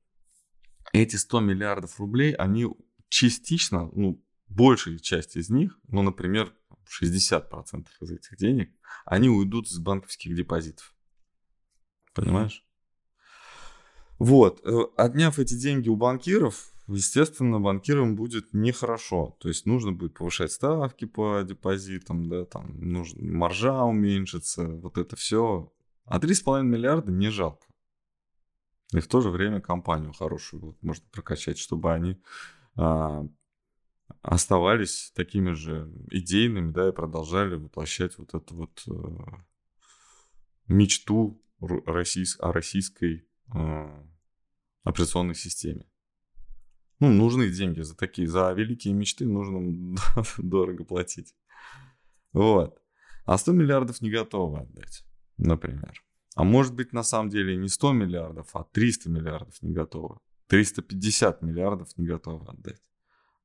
эти 0.92 1.16
100 1.16 1.40
миллиардов 1.40 1.98
рублей, 1.98 2.34
они 2.34 2.66
частично, 3.08 3.90
ну, 3.92 4.22
большая 4.48 4.98
часть 4.98 5.36
из 5.36 5.50
них, 5.50 5.78
ну, 5.88 6.02
например, 6.02 6.54
60% 6.86 7.86
из 8.00 8.10
этих 8.10 8.36
денег, 8.36 8.72
они 9.04 9.28
уйдут 9.28 9.66
из 9.68 9.78
банковских 9.78 10.34
депозитов. 10.34 10.94
Понимаешь? 12.14 12.64
Вот, 14.18 14.60
э, 14.64 14.70
отняв 14.96 15.38
эти 15.38 15.54
деньги 15.54 15.88
у 15.88 15.96
банкиров, 15.96 16.72
естественно, 16.88 17.60
банкирам 17.60 18.16
будет 18.16 18.52
нехорошо. 18.52 19.36
То 19.40 19.48
есть 19.48 19.66
нужно 19.66 19.92
будет 19.92 20.14
повышать 20.14 20.52
ставки 20.52 21.04
по 21.04 21.42
депозитам, 21.42 22.28
да, 22.28 22.44
там 22.44 22.80
нужно, 22.80 23.22
маржа 23.22 23.84
уменьшится, 23.84 24.66
вот 24.66 24.98
это 24.98 25.16
все. 25.16 25.72
А 26.04 26.18
3,5 26.18 26.62
миллиарда 26.62 27.12
не 27.12 27.30
жалко. 27.30 27.66
И 28.94 29.00
в 29.00 29.06
то 29.06 29.20
же 29.20 29.30
время 29.30 29.60
компанию 29.60 30.12
хорошую 30.12 30.62
вот 30.62 30.82
можно 30.82 31.04
прокачать, 31.10 31.58
чтобы 31.58 31.92
они 31.92 32.18
а, 32.74 33.26
оставались 34.22 35.12
такими 35.14 35.52
же 35.52 35.92
идейными, 36.10 36.72
да, 36.72 36.88
и 36.88 36.92
продолжали 36.92 37.56
воплощать 37.56 38.16
вот 38.18 38.34
эту 38.34 38.54
вот 38.54 38.82
э, 38.86 38.92
мечту 40.68 41.42
о 41.60 42.52
российской 42.52 43.28
э, 43.54 44.04
операционной 44.84 45.34
системе. 45.34 45.84
Ну, 47.00 47.12
нужны 47.12 47.48
деньги 47.48 47.80
за 47.80 47.96
такие, 47.96 48.26
за 48.26 48.52
великие 48.52 48.92
мечты 48.92 49.24
нужно 49.24 49.96
дорого 50.38 50.84
платить. 50.84 51.34
Вот. 52.32 52.80
А 53.24 53.38
100 53.38 53.52
миллиардов 53.52 54.00
не 54.00 54.10
готовы 54.10 54.60
отдать, 54.60 55.04
например. 55.36 56.02
А 56.34 56.44
может 56.44 56.74
быть, 56.74 56.92
на 56.92 57.02
самом 57.02 57.30
деле 57.30 57.56
не 57.56 57.68
100 57.68 57.92
миллиардов, 57.92 58.48
а 58.54 58.64
300 58.64 59.10
миллиардов 59.10 59.60
не 59.62 59.72
готовы. 59.72 60.18
350 60.48 61.42
миллиардов 61.42 61.88
не 61.96 62.06
готовы 62.06 62.46
отдать. 62.46 62.80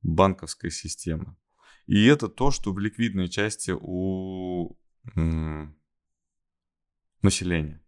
Банковская 0.01 0.69
система. 0.69 1.37
И 1.85 2.05
это 2.05 2.29
то, 2.29 2.49
что 2.51 2.71
в 2.71 2.79
ликвидной 2.79 3.27
части 3.27 3.73
у 3.75 4.77
населения. 7.21 7.82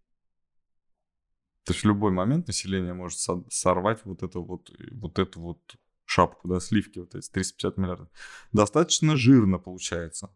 То 1.65 1.73
есть 1.73 1.83
в 1.83 1.87
любой 1.87 2.11
момент 2.11 2.47
население 2.47 2.93
может 2.93 3.19
со- 3.19 3.43
сорвать 3.49 3.99
вот 4.05 4.21
эту 4.21 4.43
вот, 4.43 4.69
вот 4.91 5.17
эту 5.17 5.41
вот 5.41 5.75
шапку, 6.05 6.47
да, 6.47 6.59
сливки, 6.59 6.99
вот 6.99 7.15
эти 7.15 7.27
350 7.27 7.77
миллиардов. 7.77 8.07
Достаточно 8.51 9.17
жирно 9.17 9.57
получается. 9.57 10.29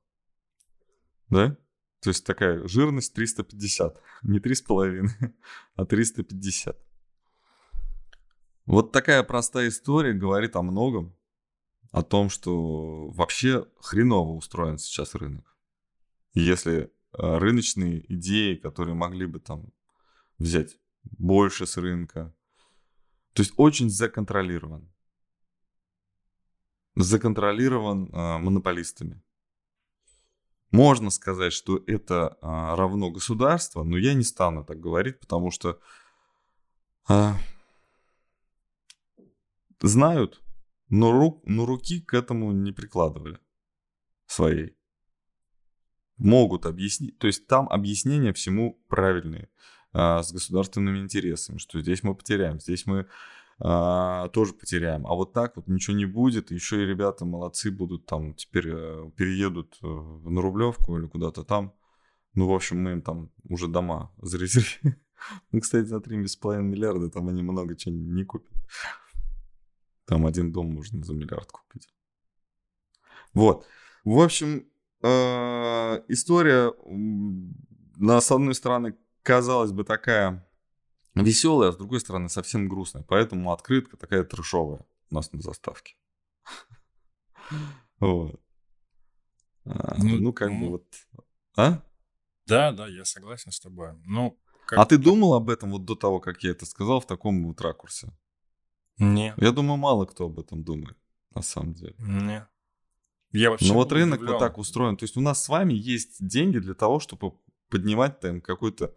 Да? 1.30 1.56
То 2.02 2.10
есть 2.10 2.26
такая 2.26 2.68
жирность 2.68 3.14
350. 3.14 4.02
Не 4.24 4.40
3,5, 4.40 5.34
а 5.76 5.86
350. 5.86 6.78
Вот 8.66 8.92
такая 8.92 9.22
простая 9.24 9.68
история 9.68 10.14
говорит 10.14 10.56
о 10.56 10.64
многом. 10.64 11.16
О 11.92 12.04
том, 12.04 12.30
что 12.30 13.10
вообще 13.10 13.68
хреново 13.82 14.34
устроен 14.34 14.78
сейчас 14.78 15.16
рынок. 15.16 15.58
Если 16.34 16.84
э, 16.84 16.88
рыночные 17.14 18.06
идеи, 18.14 18.56
которые 18.56 18.94
могли 18.94 19.26
бы 19.26 19.40
там 19.40 19.72
взять 20.38 20.78
больше 21.04 21.66
с 21.66 21.78
рынка, 21.78 22.36
то 23.34 23.42
есть 23.42 23.54
очень 23.58 23.90
законтролирован. 23.90 24.92
Законтролирован 26.96 28.10
э, 28.12 28.38
монополистами. 28.40 29.22
Можно 30.72 31.10
сказать, 31.10 31.52
что 31.52 31.84
это 31.88 32.38
а, 32.42 32.76
равно 32.76 33.10
государство, 33.10 33.84
но 33.84 33.98
я 33.98 34.14
не 34.14 34.24
стану 34.24 34.64
так 34.64 34.80
говорить, 34.80 35.20
потому 35.20 35.50
что 35.50 35.80
а, 37.08 37.36
знают, 39.82 40.44
но, 40.90 41.12
рук, 41.12 41.42
но 41.46 41.66
руки 41.66 42.02
к 42.02 42.14
этому 42.14 42.52
не 42.52 42.72
прикладывали 42.72 43.40
своей. 44.28 44.78
Могут 46.18 46.68
объяснить, 46.68 47.18
то 47.18 47.26
есть 47.26 47.48
там 47.48 47.68
объяснения 47.70 48.32
всему 48.34 48.80
правильные, 48.90 49.50
а, 49.94 50.22
с 50.24 50.32
государственными 50.32 51.00
интересами, 51.00 51.58
что 51.58 51.82
здесь 51.82 52.04
мы 52.04 52.16
потеряем, 52.16 52.60
здесь 52.60 52.86
мы 52.86 53.08
а, 53.62 54.30
тоже 54.30 54.54
потеряем. 54.54 55.06
А 55.06 55.16
вот 55.16 55.34
так 55.34 55.58
вот 55.58 55.68
ничего 55.68 55.96
не 55.96 56.06
будет. 56.06 56.52
Еще 56.52 56.84
и 56.84 56.86
ребята 56.86 57.26
молодцы 57.26 57.72
будут 57.72 58.06
там 58.06 58.34
теперь 58.34 58.70
э, 58.70 59.12
переедут 59.18 59.78
э, 59.84 59.88
на 59.88 60.42
Рублевку 60.42 60.98
или 60.98 61.08
куда-то 61.08 61.44
там. 61.44 61.74
Ну, 62.36 62.48
в 62.48 62.54
общем, 62.54 62.82
мы 62.82 62.92
им 62.92 63.02
там 63.02 63.32
уже 63.50 63.68
дома 63.68 64.14
зарезервировали. 64.22 64.98
Ну, 65.52 65.60
кстати, 65.62 65.86
за 65.86 65.98
3,5 65.98 66.62
миллиарда 66.62 67.10
там 67.10 67.28
они 67.28 67.44
много 67.44 67.76
чего 67.76 67.94
не 67.94 68.24
купят. 68.24 68.54
Там 70.06 70.26
один 70.26 70.52
дом 70.54 70.74
можно 70.74 71.04
за 71.04 71.14
миллиард 71.14 71.52
купить. 71.52 71.90
Вот. 73.34 73.66
В 74.06 74.20
общем, 74.22 74.68
э, 75.04 76.02
история, 76.08 76.74
на, 77.98 78.22
с 78.22 78.32
одной 78.32 78.56
стороны, 78.56 78.96
казалось 79.30 79.72
бы, 79.72 79.84
такая 79.84 80.44
веселая, 81.14 81.70
а 81.70 81.72
с 81.72 81.78
другой 81.78 82.00
стороны, 82.00 82.30
совсем 82.30 82.68
грустная. 82.68 83.04
Поэтому 83.04 83.52
открытка 83.52 83.96
такая 83.96 84.24
трешовая 84.24 84.84
у 85.12 85.16
нас 85.16 85.32
на 85.32 85.42
заставке. 85.42 85.96
Вот. 88.00 88.40
А, 89.66 89.96
Ну, 89.98 90.18
Ну, 90.20 90.34
как 90.34 90.50
бы 90.50 90.56
ну. 90.56 90.70
вот... 90.70 90.86
А? 91.58 91.84
Да, 92.48 92.72
да, 92.72 92.88
я 92.88 93.04
согласен 93.06 93.52
с 93.52 93.60
тобой. 93.60 93.90
Ну, 94.06 94.40
как... 94.66 94.80
А 94.80 94.86
ты 94.86 94.98
думал 94.98 95.34
об 95.34 95.50
этом 95.50 95.72
вот 95.72 95.86
до 95.86 95.96
того, 95.96 96.20
как 96.20 96.42
я 96.44 96.52
это 96.52 96.66
сказал, 96.66 97.02
в 97.02 97.06
таком 97.06 97.46
вот 97.46 97.60
ракурсе? 97.62 98.08
Нет. 98.98 99.36
Я 99.38 99.52
думаю, 99.52 99.78
мало 99.78 100.06
кто 100.06 100.26
об 100.26 100.40
этом 100.40 100.64
думает, 100.64 100.98
на 101.36 101.42
самом 101.42 101.74
деле. 101.74 101.96
Нет. 102.00 102.48
Я 103.32 103.52
вообще 103.52 103.68
Но 103.68 103.74
вот 103.76 103.92
рынок 103.92 104.20
удивлен. 104.20 104.34
вот 104.34 104.40
так 104.40 104.58
устроен. 104.58 104.96
То 104.96 105.04
есть 105.04 105.18
у 105.18 105.22
нас 105.22 105.44
с 105.44 105.50
вами 105.50 105.74
есть 105.74 106.26
деньги 106.26 106.58
для 106.60 106.74
того, 106.74 107.00
чтобы 107.00 107.34
поднимать 107.70 108.20
там 108.22 108.42
какой-то 108.42 108.96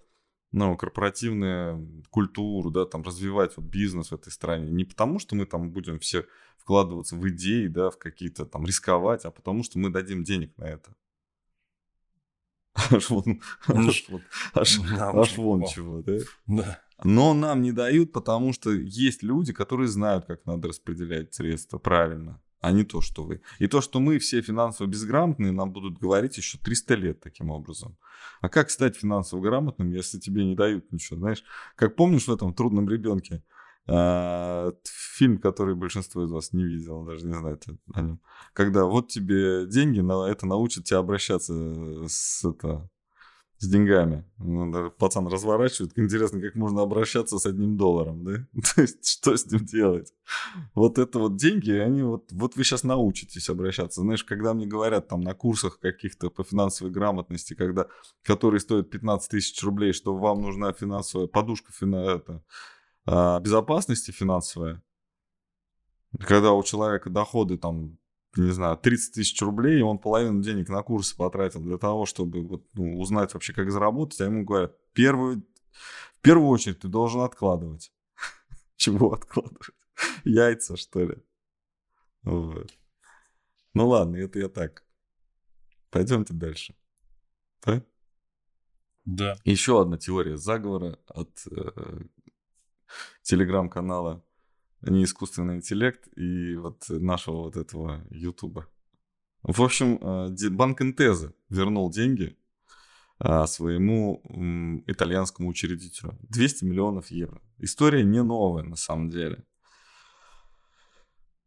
ну, 0.53 0.77
корпоративную 0.77 2.05
культуру, 2.11 2.71
да, 2.71 2.85
там, 2.85 3.03
развивать 3.03 3.57
вот 3.57 3.67
бизнес 3.67 4.11
в 4.11 4.15
этой 4.15 4.31
стране. 4.31 4.71
Не 4.71 4.85
потому, 4.85 5.19
что 5.19 5.35
мы 5.35 5.47
там 5.47 5.71
будем 5.71 5.99
все 5.99 6.27
вкладываться 6.59 7.17
в 7.17 7.29
идеи, 7.31 7.67
да, 7.67 7.91
в 7.91 7.99
какие-то 7.99 8.45
там 8.45 8.65
рисковать, 8.65 9.25
а 9.25 9.31
потому, 9.31 9.65
что 9.65 9.79
мы 9.79 9.91
дадим 9.91 10.25
денег 10.25 10.57
на 10.59 10.65
это. 10.65 10.95
Аж 12.75 13.11
вон, 13.11 13.43
аж, 13.67 14.07
вот, 14.09 14.23
аж, 14.55 14.81
аж 14.99 15.37
вон 15.37 15.67
чего, 15.67 16.03
да? 16.03 16.19
Да. 16.47 16.81
Но 17.05 17.35
нам 17.35 17.63
не 17.63 17.73
дают, 17.73 18.13
потому 18.13 18.53
что 18.53 18.71
есть 18.71 19.23
люди, 19.23 19.53
которые 19.53 19.89
знают, 19.89 20.25
как 20.27 20.47
надо 20.47 20.69
распределять 20.69 21.35
средства 21.35 21.79
правильно, 21.79 22.41
а 22.62 22.71
не 22.71 22.85
то, 22.85 23.00
что 23.00 23.25
вы. 23.25 23.42
И 23.59 23.66
то, 23.66 23.81
что 23.81 24.00
мы 24.00 24.19
все 24.19 24.40
финансово 24.40 24.87
безграмотные, 24.87 25.52
нам 25.52 25.73
будут 25.73 25.99
говорить 25.99 26.37
еще 26.37 26.59
300 26.59 26.95
лет 26.95 27.21
таким 27.21 27.50
образом. 27.50 27.99
А 28.40 28.49
как 28.49 28.71
стать 28.71 28.97
финансово 28.97 29.40
грамотным, 29.40 29.90
если 29.90 30.19
тебе 30.21 30.45
не 30.45 30.54
дают 30.54 30.92
ничего, 30.92 31.19
знаешь? 31.19 31.42
Как 31.75 31.97
помнишь 31.97 32.28
в 32.28 32.33
этом 32.33 32.54
«Трудном 32.54 32.88
ребенке»? 32.88 33.42
А, 33.88 34.73
фильм, 35.16 35.38
который 35.38 35.75
большинство 35.75 36.25
из 36.25 36.31
вас 36.31 36.52
не 36.52 36.64
видел, 36.64 37.04
даже 37.04 37.26
не 37.26 37.35
знает 37.35 37.64
о 37.95 38.00
нем. 38.00 38.21
Когда 38.52 38.85
вот 38.85 39.09
тебе 39.09 39.66
деньги, 39.66 39.99
это 40.31 40.47
научат 40.47 40.85
тебя 40.85 40.99
обращаться 40.99 42.07
с, 42.07 42.45
это, 42.45 42.88
с 43.62 43.69
деньгами. 43.69 44.25
Ну, 44.38 44.90
пацан 44.90 45.28
разворачивает. 45.28 45.97
Интересно, 45.97 46.40
как 46.40 46.57
можно 46.57 46.83
обращаться 46.83 47.38
с 47.38 47.47
одним 47.47 47.76
долларом, 47.76 48.25
да? 48.25 48.33
То 48.75 48.83
есть, 48.83 49.07
что 49.07 49.37
с 49.37 49.47
ним 49.47 49.64
делать? 49.64 50.12
Вот 50.75 50.99
это 50.99 51.21
вот 51.21 51.37
деньги, 51.37 51.71
они 51.71 52.02
вот, 52.02 52.33
вот 52.33 52.57
вы 52.57 52.64
сейчас 52.64 52.83
научитесь 52.83 53.49
обращаться. 53.49 54.00
Знаешь, 54.00 54.25
когда 54.25 54.52
мне 54.52 54.66
говорят 54.66 55.07
там 55.07 55.21
на 55.21 55.35
курсах 55.35 55.78
каких-то 55.78 56.28
по 56.28 56.42
финансовой 56.42 56.92
грамотности, 56.92 57.54
когда, 57.54 57.87
которые 58.25 58.59
стоят 58.59 58.90
15 58.90 59.31
тысяч 59.31 59.62
рублей, 59.62 59.92
что 59.92 60.16
вам 60.16 60.42
нужна 60.42 60.73
финансовая 60.73 61.28
подушка, 61.28 61.73
фина, 61.73 61.97
это, 61.99 62.42
а, 63.07 63.38
безопасности 63.38 64.11
финансовая, 64.11 64.83
когда 66.19 66.52
у 66.52 66.64
человека 66.64 67.11
доходы 67.11 67.59
там, 67.59 67.97
не 68.37 68.51
знаю, 68.51 68.77
30 68.77 69.15
тысяч 69.15 69.41
рублей, 69.43 69.81
и 69.81 69.83
он 69.83 69.99
половину 69.99 70.43
денег 70.43 70.69
на 70.69 70.83
курсы 70.83 71.17
потратил 71.17 71.61
для 71.61 71.79
того, 71.79 72.07
чтобы 72.07 72.41
вот, 72.41 72.67
ну, 72.75 72.99
узнать 72.99 73.35
вообще, 73.35 73.53
как 73.53 73.71
заработать, 73.71 74.21
а 74.21 74.25
ему 74.25 74.45
говорят, 74.45 74.75
первую, 74.95 75.47
в 76.19 76.21
первую 76.23 76.49
очередь 76.49 76.81
ты 76.81 76.89
должен 76.89 77.21
откладывать. 77.21 77.93
Чего 78.77 79.12
откладывать? 79.12 79.71
Яйца, 80.25 80.77
что 80.77 81.01
ли? 81.01 81.17
Вот. 82.23 82.73
Ну 83.75 83.89
ладно, 83.89 84.17
это 84.17 84.39
я 84.39 84.49
так. 84.49 84.85
Пойдемте 85.91 86.33
дальше. 86.33 86.75
Да? 87.65 87.85
Да. 89.05 89.37
Еще 89.45 89.81
одна 89.81 89.99
теория 89.99 90.37
заговора 90.37 90.99
от 91.07 91.47
э, 91.51 92.05
телеграм-канала 93.23 94.25
не 94.83 95.05
искусственный 95.05 95.57
интеллект 95.57 96.09
и 96.17 96.57
вот 96.57 96.85
нашего 96.89 97.43
вот 97.43 97.57
этого 97.57 98.05
Ютуба. 98.11 98.69
В 99.43 99.62
общем, 99.62 99.99
э, 100.01 100.51
банк 100.51 100.83
Интеза 100.83 101.33
вернул 101.49 101.91
деньги 101.91 102.37
э, 103.21 103.47
своему 103.47 104.83
итальянскому 104.87 105.49
учредителю. 105.49 106.17
200 106.23 106.65
миллионов 106.65 107.11
евро. 107.11 107.41
История 107.59 108.05
не 108.05 108.23
новая 108.23 108.62
на 108.62 108.77
самом 108.77 109.11
деле. 109.11 109.45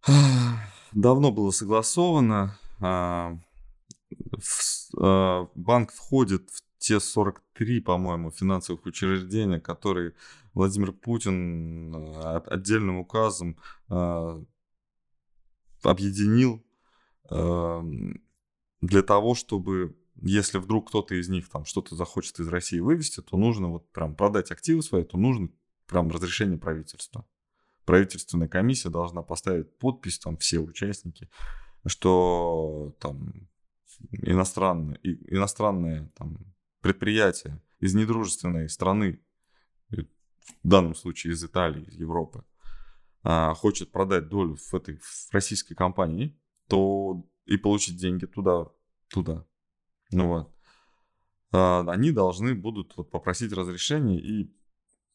Давно 0.92 1.32
было 1.32 1.52
согласовано. 1.52 2.58
А, 2.82 3.38
банк 5.56 5.92
входит 5.92 6.50
в 6.50 6.62
те 6.78 7.00
43, 7.00 7.82
по-моему, 7.82 8.32
финансовых 8.32 8.86
учреждения, 8.86 9.60
которые 9.60 10.14
Владимир 10.56 10.94
Путин 10.94 11.94
э, 11.94 12.38
отдельным 12.48 12.98
указом 12.98 13.60
э, 13.90 14.44
объединил 15.84 16.66
эм, 17.30 18.22
для 18.82 19.04
того, 19.04 19.36
чтобы 19.36 19.98
если 20.22 20.58
вдруг 20.58 20.88
кто-то 20.88 21.14
из 21.14 21.28
них 21.28 21.50
там 21.50 21.66
что-то 21.66 21.96
захочет 21.96 22.40
из 22.40 22.48
России 22.48 22.80
вывести, 22.80 23.22
то 23.22 23.36
нужно 23.36 23.68
вот 23.68 23.92
прям 23.92 24.16
продать 24.16 24.50
активы 24.50 24.82
свои, 24.82 25.04
то 25.04 25.18
нужно 25.18 25.50
прям 25.88 26.10
разрешение 26.10 26.58
правительства. 26.58 27.28
Правительственная 27.84 28.48
комиссия 28.48 28.90
должна 28.90 29.22
поставить 29.24 29.78
подпись, 29.78 30.20
там 30.20 30.38
все 30.38 30.60
участники, 30.60 31.30
что 31.86 32.96
там 33.00 33.50
иностранные, 34.12 35.00
иностранные 35.04 36.10
там, 36.16 36.38
предприятия 36.80 37.62
из 37.80 37.94
недружественной 37.94 38.70
страны 38.70 39.20
в 40.64 40.68
данном 40.68 40.96
случае 40.96 41.34
из 41.34 41.44
Италии, 41.44 41.84
из 41.84 41.96
Европы, 41.96 42.44
а, 43.24 43.54
хочет 43.54 43.92
продать 43.92 44.30
долю 44.30 44.56
в 44.56 44.74
этой 44.74 44.98
в 44.98 45.30
российской 45.32 45.76
компании, 45.76 46.40
то 46.68 47.28
и 47.46 47.58
получить 47.58 47.98
деньги 47.98 48.26
туда, 48.26 48.68
туда. 49.10 49.46
Ну 50.12 50.28
вот. 50.28 50.56
А, 51.52 51.86
они 51.88 52.12
должны 52.12 52.54
будут 52.54 52.96
вот 52.98 53.10
попросить 53.10 53.52
разрешения 53.54 54.20
и, 54.20 54.54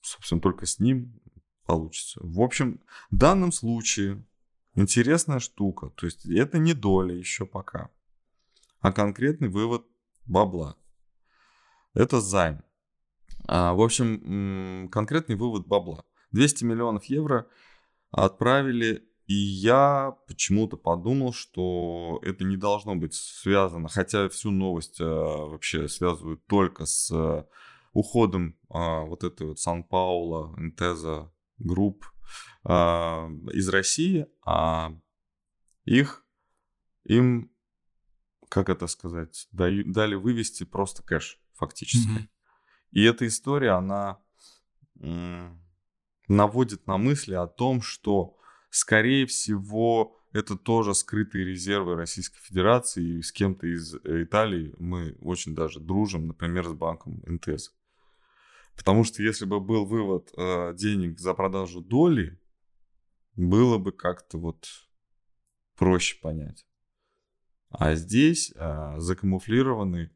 собственно, 0.01 0.41
только 0.41 0.67
с 0.67 0.79
ним 0.79 1.21
получится. 1.67 2.21
В 2.23 2.41
общем, 2.41 2.81
в 3.11 3.17
данном 3.17 3.53
случае 3.53 4.25
интересная 4.75 5.39
штука. 5.39 5.91
То 5.91 6.07
есть 6.07 6.27
это 6.27 6.59
не 6.59 6.75
доля 6.75 7.15
еще 7.15 7.47
пока, 7.47 7.91
а 8.81 8.93
конкретный 8.93 9.49
вывод 9.49 9.87
бабла. 10.27 10.77
Это 11.95 12.21
займ. 12.21 12.63
А, 13.47 13.75
в 13.75 13.81
общем, 13.81 14.89
конкретный 14.91 15.37
вывод 15.37 15.67
бабла. 15.67 16.05
200 16.33 16.65
миллионов 16.65 17.05
евро 17.05 17.47
отправили, 18.11 19.05
и 19.27 19.35
я 19.35 20.17
почему-то 20.27 20.77
подумал, 20.77 21.33
что 21.33 22.21
это 22.23 22.45
не 22.45 22.57
должно 22.57 22.97
быть 22.97 23.15
связано, 23.15 23.89
хотя 23.89 24.29
всю 24.29 24.51
новость 24.51 25.01
а, 25.01 25.05
вообще 25.05 25.89
связывают 25.89 26.45
только 26.47 26.87
с 26.87 27.11
а, 27.13 27.47
уходом 27.93 28.57
вот 28.69 29.25
этой 29.25 29.49
вот 29.49 29.59
Сан-Паула, 29.59 30.55
Интеза 30.59 31.33
групп 31.59 32.05
из 32.65 33.69
России, 33.69 34.27
а 34.47 34.93
их 35.85 36.25
им, 37.05 37.51
как 38.49 38.69
это 38.69 38.87
сказать, 38.87 39.49
дали 39.51 40.15
вывести 40.15 40.63
просто 40.63 41.03
кэш 41.03 41.41
фактически. 41.55 42.09
Mm-hmm. 42.09 42.29
И 42.91 43.03
эта 43.05 43.27
история, 43.27 43.71
она 43.71 44.19
наводит 46.29 46.87
на 46.87 46.97
мысли 46.97 47.35
о 47.35 47.47
том, 47.47 47.83
что, 47.83 48.37
скорее 48.71 49.27
всего, 49.27 50.17
это 50.33 50.57
тоже 50.57 50.95
скрытые 50.95 51.45
резервы 51.45 51.97
Российской 51.97 52.39
Федерации, 52.41 53.19
и 53.19 53.23
с 53.23 53.33
кем-то 53.33 53.67
из 53.67 53.95
э, 53.95 54.23
Италии 54.23 54.75
мы 54.79 55.17
очень 55.21 55.57
даже 55.57 55.81
дружим, 55.81 56.29
например, 56.29 56.69
с 56.69 56.73
банком 56.73 57.21
НТС. 57.27 57.73
Потому 58.77 59.03
что 59.03 59.23
если 59.25 59.45
бы 59.45 59.59
был 59.59 59.87
вывод 59.87 60.31
э, 60.37 60.73
денег 60.77 61.19
за 61.19 61.35
продажу 61.35 61.81
доли, 61.81 62.41
было 63.35 63.79
бы 63.79 63.91
как-то 63.91 64.39
вот 64.39 64.69
проще 65.77 66.17
понять. 66.21 66.65
А 67.71 67.97
здесь 67.97 68.53
э, 68.55 68.95
закамуфлированный 68.99 70.11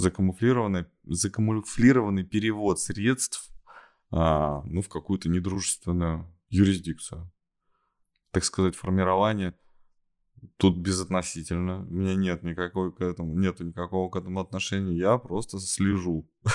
закамуфлированный, 0.00 0.86
закамуфлированный 1.04 2.24
перевод 2.24 2.80
средств 2.80 3.50
а, 4.10 4.62
ну, 4.64 4.82
в 4.82 4.88
какую-то 4.88 5.28
недружественную 5.28 6.34
юрисдикцию. 6.48 7.30
Так 8.32 8.44
сказать, 8.44 8.74
формирование 8.74 9.54
тут 10.56 10.78
безотносительно. 10.78 11.86
У 11.86 11.92
меня 11.92 12.14
нет 12.14 12.42
никакой 12.42 12.92
к 12.92 13.00
этому, 13.00 13.34
нет 13.38 13.60
никакого 13.60 14.10
к 14.10 14.16
этому 14.16 14.40
отношения. 14.40 14.96
Я 14.96 15.18
просто 15.18 15.58
слежу. 15.60 16.28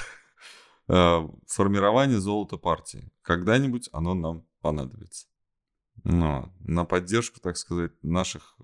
А, 0.87 1.27
формирование 1.47 2.19
золота 2.19 2.57
партии. 2.57 3.11
Когда-нибудь 3.23 3.89
оно 3.91 4.13
нам 4.13 4.45
понадобится. 4.61 5.25
Но 6.03 6.53
на 6.59 6.85
поддержку, 6.85 7.39
так 7.39 7.57
сказать, 7.57 7.91
наших 8.03 8.55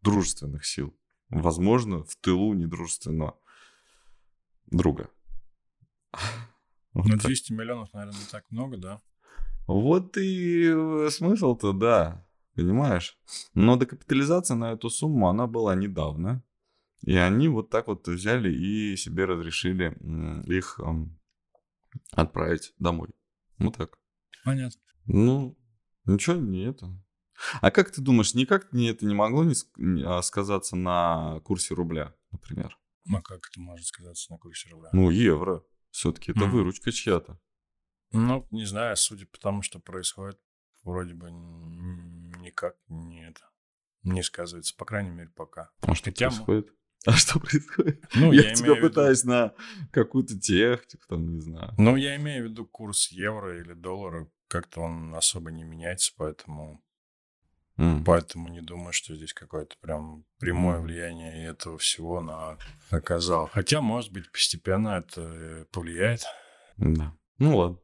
дружественных 0.00 0.64
сил. 0.64 0.96
Возможно, 1.28 2.04
в 2.04 2.14
тылу 2.14 2.54
недружественного 2.54 3.36
друга. 4.66 5.10
Ну, 6.94 7.02
200 7.04 7.48
так. 7.48 7.58
миллионов, 7.58 7.92
наверное, 7.92 8.18
не 8.18 8.26
так 8.30 8.44
много, 8.50 8.76
да? 8.78 9.02
Вот 9.66 10.16
и 10.16 10.64
э, 10.66 11.10
смысл-то, 11.10 11.72
да, 11.72 12.26
понимаешь? 12.54 13.18
Но 13.54 13.76
докапитализация 13.76 14.56
на 14.56 14.72
эту 14.72 14.88
сумму, 14.88 15.28
она 15.28 15.46
была 15.46 15.74
недавно. 15.74 16.42
И 17.02 17.14
они 17.14 17.48
вот 17.48 17.68
так 17.68 17.88
вот 17.88 18.08
взяли 18.08 18.50
и 18.50 18.96
себе 18.96 19.26
разрешили 19.26 19.96
их 20.46 20.80
отправить 22.12 22.72
домой. 22.78 23.10
Вот 23.58 23.76
так. 23.76 23.98
Понятно. 24.44 24.80
Ну, 25.06 25.58
ничего 26.04 26.36
не 26.36 26.64
это. 26.64 26.88
А 27.60 27.70
как 27.70 27.90
ты 27.90 28.00
думаешь, 28.00 28.34
никак 28.34 28.72
не 28.72 28.88
это 28.88 29.04
не 29.04 29.14
могло 29.14 29.44
не 29.44 30.02
а, 30.04 30.22
сказаться 30.22 30.74
на 30.74 31.40
курсе 31.44 31.74
рубля, 31.74 32.14
например? 32.32 32.78
А 33.12 33.22
как 33.22 33.48
это 33.50 33.60
может 33.60 33.86
сказаться 33.86 34.32
на 34.32 34.38
курсе 34.38 34.68
рубля? 34.70 34.90
Ну, 34.92 35.10
евро. 35.10 35.62
Все-таки 35.90 36.32
это 36.32 36.40
mm. 36.40 36.50
выручка 36.50 36.92
чья-то. 36.92 37.40
Ну, 38.12 38.46
не 38.50 38.64
знаю, 38.64 38.96
судя 38.96 39.26
по 39.26 39.38
тому, 39.38 39.62
что 39.62 39.78
происходит, 39.78 40.40
вроде 40.82 41.14
бы 41.14 41.30
никак 41.30 42.76
не 42.88 43.28
это 43.28 43.42
не 44.06 44.22
сказывается, 44.22 44.74
по 44.76 44.84
крайней 44.84 45.10
мере, 45.10 45.30
пока. 45.34 45.70
А 45.82 45.94
что 45.94 46.10
Хотя 46.10 46.28
происходит? 46.28 46.72
А 47.04 47.12
что 47.12 47.38
происходит? 47.38 48.02
Ну, 48.16 48.32
я, 48.32 48.48
я 48.48 48.54
тебя 48.54 48.74
пытаюсь 48.74 49.22
виду... 49.22 49.30
на 49.30 49.54
какую-то 49.92 50.40
технику, 50.40 51.04
там, 51.08 51.34
не 51.34 51.40
знаю. 51.40 51.72
Ну, 51.78 51.94
я 51.94 52.16
имею 52.16 52.46
в 52.46 52.50
виду 52.50 52.66
курс 52.66 53.12
евро 53.12 53.60
или 53.60 53.74
доллара. 53.74 54.28
Как-то 54.48 54.80
он 54.80 55.14
особо 55.14 55.52
не 55.52 55.62
меняется, 55.62 56.12
поэтому... 56.16 56.82
Mm. 57.78 58.04
Поэтому 58.04 58.48
не 58.48 58.62
думаю, 58.62 58.92
что 58.92 59.14
здесь 59.14 59.34
какое-то 59.34 59.76
прям 59.80 60.24
прямое 60.38 60.80
влияние 60.80 61.46
этого 61.46 61.76
всего 61.76 62.20
на 62.20 62.56
оказал. 62.90 63.48
Хотя, 63.48 63.80
может 63.82 64.12
быть, 64.12 64.30
постепенно 64.32 64.90
это 64.90 65.66
повлияет. 65.72 66.22
Да. 66.78 67.14
Ну 67.38 67.56
ладно. 67.56 67.78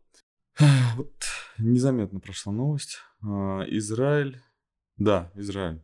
Вот 0.96 1.12
незаметно 1.58 2.20
прошла 2.20 2.52
новость. 2.52 2.98
А, 3.22 3.62
Израиль. 3.68 4.40
Да, 4.96 5.30
Израиль 5.34 5.82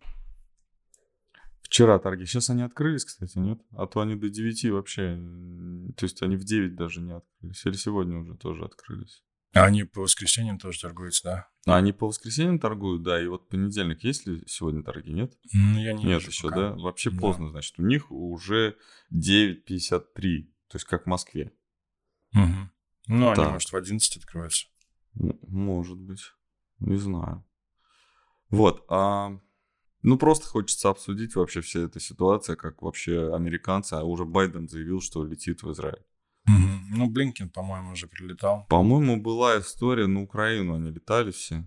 Вчера 1.62 1.98
торги. 1.98 2.24
Сейчас 2.24 2.48
они 2.48 2.62
открылись, 2.62 3.04
кстати, 3.04 3.36
нет? 3.38 3.60
А 3.72 3.86
то 3.86 4.00
они 4.00 4.14
до 4.14 4.30
9 4.30 4.70
вообще... 4.70 5.18
То 5.96 6.04
есть 6.06 6.22
они 6.22 6.36
в 6.36 6.44
9 6.44 6.74
даже 6.74 7.02
не 7.02 7.12
открылись. 7.12 7.66
Или 7.66 7.74
сегодня 7.74 8.18
уже 8.18 8.34
тоже 8.36 8.64
открылись. 8.64 9.22
А 9.54 9.64
они 9.64 9.84
по 9.84 10.02
воскресеньям 10.02 10.58
тоже 10.58 10.80
торгуются, 10.80 11.24
да? 11.24 11.48
А 11.66 11.76
они 11.76 11.92
по 11.92 12.06
воскресеньям 12.06 12.58
торгуют, 12.58 13.02
да. 13.02 13.22
И 13.22 13.26
вот 13.26 13.48
понедельник 13.48 14.04
есть 14.04 14.26
ли 14.26 14.42
сегодня 14.46 14.82
торги, 14.82 15.12
нет? 15.12 15.32
Ну, 15.52 15.78
я 15.80 15.92
не 15.94 16.04
Нет 16.04 16.22
еще, 16.22 16.48
пока. 16.48 16.56
да? 16.56 16.74
Вообще 16.74 17.11
да. 17.11 17.18
поздно, 17.18 17.50
значит. 17.50 17.78
У 17.78 17.82
них 17.82 18.11
уже 18.11 18.76
9.53. 19.12 20.42
То 20.68 20.76
есть 20.76 20.84
как 20.84 21.04
в 21.04 21.06
Москве. 21.06 21.52
Угу. 22.34 22.70
Ну, 23.08 23.30
они, 23.30 23.44
может, 23.44 23.70
в 23.70 23.76
11 23.76 24.16
открываются. 24.18 24.66
Может 25.14 25.98
быть. 25.98 26.20
Не 26.78 26.96
знаю. 26.96 27.44
Вот. 28.50 28.84
А 28.88 29.38
ну, 30.02 30.16
просто 30.16 30.46
хочется 30.46 30.90
обсудить 30.90 31.34
вообще 31.34 31.61
вся 31.61 31.80
эта 31.80 32.00
ситуация, 32.00 32.56
как 32.56 32.82
вообще 32.82 33.34
американцы, 33.34 33.94
а 33.94 34.04
уже 34.04 34.24
Байден 34.24 34.68
заявил, 34.68 35.00
что 35.00 35.24
летит 35.24 35.62
в 35.62 35.72
Израиль. 35.72 36.04
Угу. 36.46 36.77
Ну, 36.90 37.09
Блинкин, 37.11 37.51
по-моему, 37.51 37.92
уже 37.92 38.07
прилетал. 38.07 38.66
По-моему, 38.68 39.20
была 39.20 39.59
история 39.59 40.07
на 40.07 40.22
Украину, 40.22 40.74
они 40.74 40.90
летали 40.90 41.31
все. 41.31 41.64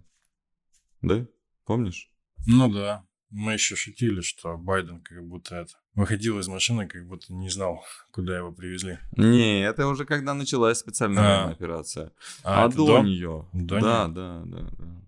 Да? 1.01 1.25
Помнишь? 1.65 2.11
Ну 2.47 2.71
да. 2.71 3.05
Мы 3.29 3.53
еще 3.53 3.75
шутили, 3.75 4.19
что 4.21 4.57
Байден 4.57 4.99
как 5.01 5.25
будто 5.25 5.55
это 5.55 5.73
выходил 5.95 6.39
из 6.39 6.47
машины, 6.49 6.87
как 6.87 7.07
будто 7.07 7.33
не 7.33 7.49
знал, 7.49 7.81
куда 8.11 8.37
его 8.37 8.51
привезли. 8.51 8.99
Не, 9.15 9.63
это 9.63 9.87
уже 9.87 10.05
когда 10.05 10.33
началась 10.33 10.79
специальная 10.79 11.45
а. 11.45 11.49
операция. 11.49 12.11
А, 12.43 12.65
а 12.65 12.69
до, 12.69 12.85
до 12.87 12.99
нее. 13.01 13.47
До 13.53 13.79
да, 13.79 14.05
нее? 14.05 14.13
да, 14.13 14.43
да, 14.45 14.69
да. 14.77 15.01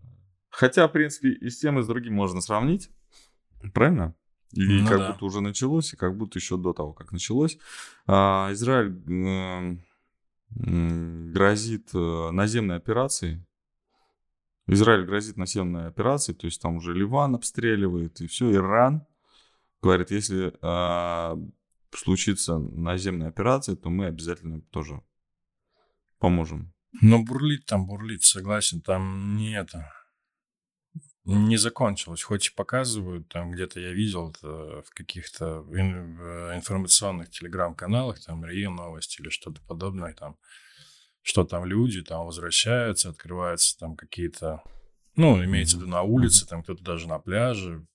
Хотя, 0.50 0.88
в 0.88 0.92
принципе, 0.92 1.30
и 1.34 1.50
с 1.50 1.60
тем, 1.60 1.80
и 1.80 1.84
с 1.84 1.88
другим 1.88 2.14
можно 2.14 2.40
сравнить. 2.40 2.90
Правильно? 3.74 4.16
И 4.54 4.82
ну, 4.82 4.88
как 4.88 5.00
да. 5.00 5.12
будто 5.12 5.26
уже 5.26 5.42
началось, 5.42 5.94
и 5.94 5.98
как 5.98 6.16
будто 6.16 6.38
еще 6.38 6.58
до 6.58 6.74
того, 6.74 6.94
как 6.94 7.12
началось. 7.12 7.58
А, 8.06 8.50
Израиль 8.52 8.94
грозит 10.56 11.90
э, 11.94 12.30
наземной 12.32 12.78
операцией. 12.78 13.46
Израиль 14.68 15.06
грозит 15.06 15.38
наземной 15.38 15.88
операцией, 15.88 16.38
то 16.38 16.46
есть 16.46 16.62
там 16.62 16.78
уже 16.78 16.94
Ливан 16.94 17.36
обстреливает, 17.36 18.22
и 18.22 18.28
все, 18.28 18.54
Иран 18.54 19.06
говорит, 19.82 20.12
если 20.12 20.54
э, 20.62 21.50
случится 21.92 22.58
наземная 22.58 23.28
операция, 23.28 23.76
то 23.76 23.90
мы 23.90 24.06
обязательно 24.06 24.62
тоже 24.62 25.02
поможем. 26.20 26.74
Но 27.02 27.22
бурлит 27.22 27.66
там, 27.66 27.86
бурлит, 27.86 28.24
согласен, 28.24 28.82
там 28.82 29.36
не 29.36 29.58
это 29.58 29.92
не 31.26 31.58
закончилось. 31.58 32.24
Хоть 32.24 32.48
и 32.48 32.54
показывают, 32.54 33.30
там 33.30 33.52
где-то 33.52 33.80
я 33.80 33.92
видел 33.94 34.36
в 34.42 34.86
каких-то 34.94 35.66
информационных 36.56 37.30
телеграм-каналах, 37.30 38.20
там 38.24 38.44
РИА 38.44 38.70
новости 38.70 39.22
или 39.22 39.30
что-то 39.30 39.62
подобное, 39.62 40.14
там, 40.14 40.38
что 41.22 41.46
там 41.46 41.66
люди 41.66 42.02
там 42.02 42.26
возвращаются, 42.26 43.10
открываются 43.10 43.78
там 43.78 43.96
какие-то, 43.96 44.62
ну, 45.16 45.44
имеется 45.44 45.78
в 45.78 45.80
виду 45.80 45.90
на 45.90 46.02
улице, 46.02 46.46
там 46.46 46.64
кто-то 46.64 46.84
даже 46.84 47.08
на 47.08 47.20
пляже, 47.20 47.86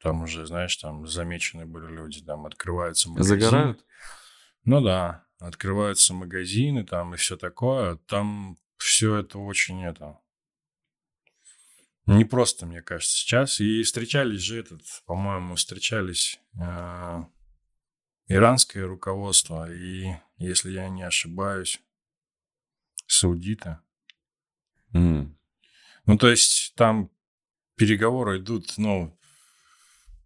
там 0.00 0.22
уже, 0.22 0.46
знаешь, 0.46 0.76
там 0.76 1.06
замечены 1.06 1.66
были 1.66 1.86
люди, 1.92 2.22
там 2.22 2.46
открываются 2.46 3.10
магазины. 3.10 3.40
Загорают? 3.40 3.84
Ну 4.64 4.80
да, 4.80 5.26
открываются 5.40 6.14
магазины 6.14 6.86
там 6.86 7.14
и 7.14 7.16
все 7.16 7.36
такое. 7.36 7.96
Там 8.06 8.56
все 8.76 9.16
это 9.16 9.38
очень 9.38 9.84
это 9.84 10.18
не 12.08 12.24
просто, 12.24 12.64
мне 12.64 12.80
кажется, 12.80 13.14
сейчас. 13.16 13.60
И 13.60 13.82
встречались 13.82 14.40
же 14.40 14.58
этот, 14.58 14.82
по-моему, 15.06 15.56
встречались 15.56 16.40
э, 16.58 17.24
иранское 18.28 18.86
руководство 18.86 19.70
и, 19.70 20.14
если 20.38 20.70
я 20.70 20.88
не 20.88 21.02
ошибаюсь, 21.02 21.80
саудиты. 23.06 23.78
Mm. 24.94 25.34
Ну, 26.06 26.18
то 26.18 26.30
есть 26.30 26.74
там 26.76 27.10
переговоры 27.76 28.38
идут, 28.38 28.78
ну, 28.78 29.18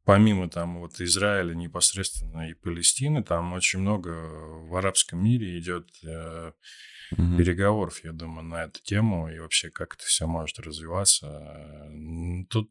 помимо 0.04 0.48
там 0.48 0.78
вот 0.78 1.00
Израиля 1.00 1.54
непосредственно 1.54 2.48
и 2.48 2.54
Палестины, 2.54 3.24
там 3.24 3.52
очень 3.52 3.80
много 3.80 4.10
в 4.10 4.76
арабском 4.76 5.22
мире 5.22 5.58
идет 5.58 5.88
э, 6.04 6.52
угу. 7.12 7.36
переговоров, 7.36 8.04
я 8.04 8.12
думаю, 8.12 8.44
на 8.44 8.64
эту 8.64 8.82
тему 8.82 9.30
и 9.30 9.38
вообще 9.38 9.70
как 9.70 9.94
это 9.94 10.04
все 10.04 10.26
может 10.26 10.58
развиваться. 10.58 11.90
Тут 12.50 12.70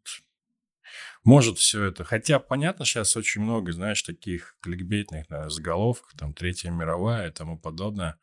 может 1.24 1.58
все 1.58 1.86
это. 1.86 2.04
Хотя, 2.04 2.40
понятно, 2.40 2.86
сейчас 2.86 3.16
очень 3.16 3.42
много, 3.42 3.72
знаешь, 3.72 4.02
таких 4.02 4.58
кликбейтных 4.62 5.28
да, 5.28 5.50
заголовков, 5.50 6.14
там, 6.18 6.34
Третья 6.34 6.72
мировая 6.72 7.30
и 7.30 7.34
тому 7.34 7.58
подобное. 7.58 8.18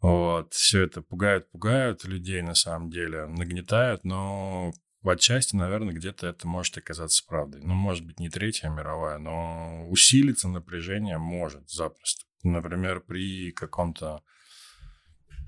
Вот, 0.00 0.52
все 0.52 0.82
это 0.82 1.00
пугают, 1.00 1.50
пугают 1.50 2.04
людей 2.04 2.42
на 2.42 2.54
самом 2.54 2.90
деле, 2.90 3.26
нагнетают, 3.26 4.04
но 4.04 4.74
в 5.00 5.08
отчасти, 5.08 5.56
наверное, 5.56 5.94
где-то 5.94 6.26
это 6.26 6.46
может 6.46 6.76
оказаться 6.76 7.24
правдой. 7.26 7.62
Ну, 7.62 7.74
может 7.74 8.04
быть, 8.04 8.20
не 8.20 8.28
Третья 8.28 8.68
мировая, 8.68 9.18
но 9.18 9.88
усилиться 9.88 10.48
напряжение 10.48 11.18
может 11.18 11.70
запросто. 11.70 12.24
Например, 12.42 13.00
при 13.00 13.50
каком-то 13.52 14.22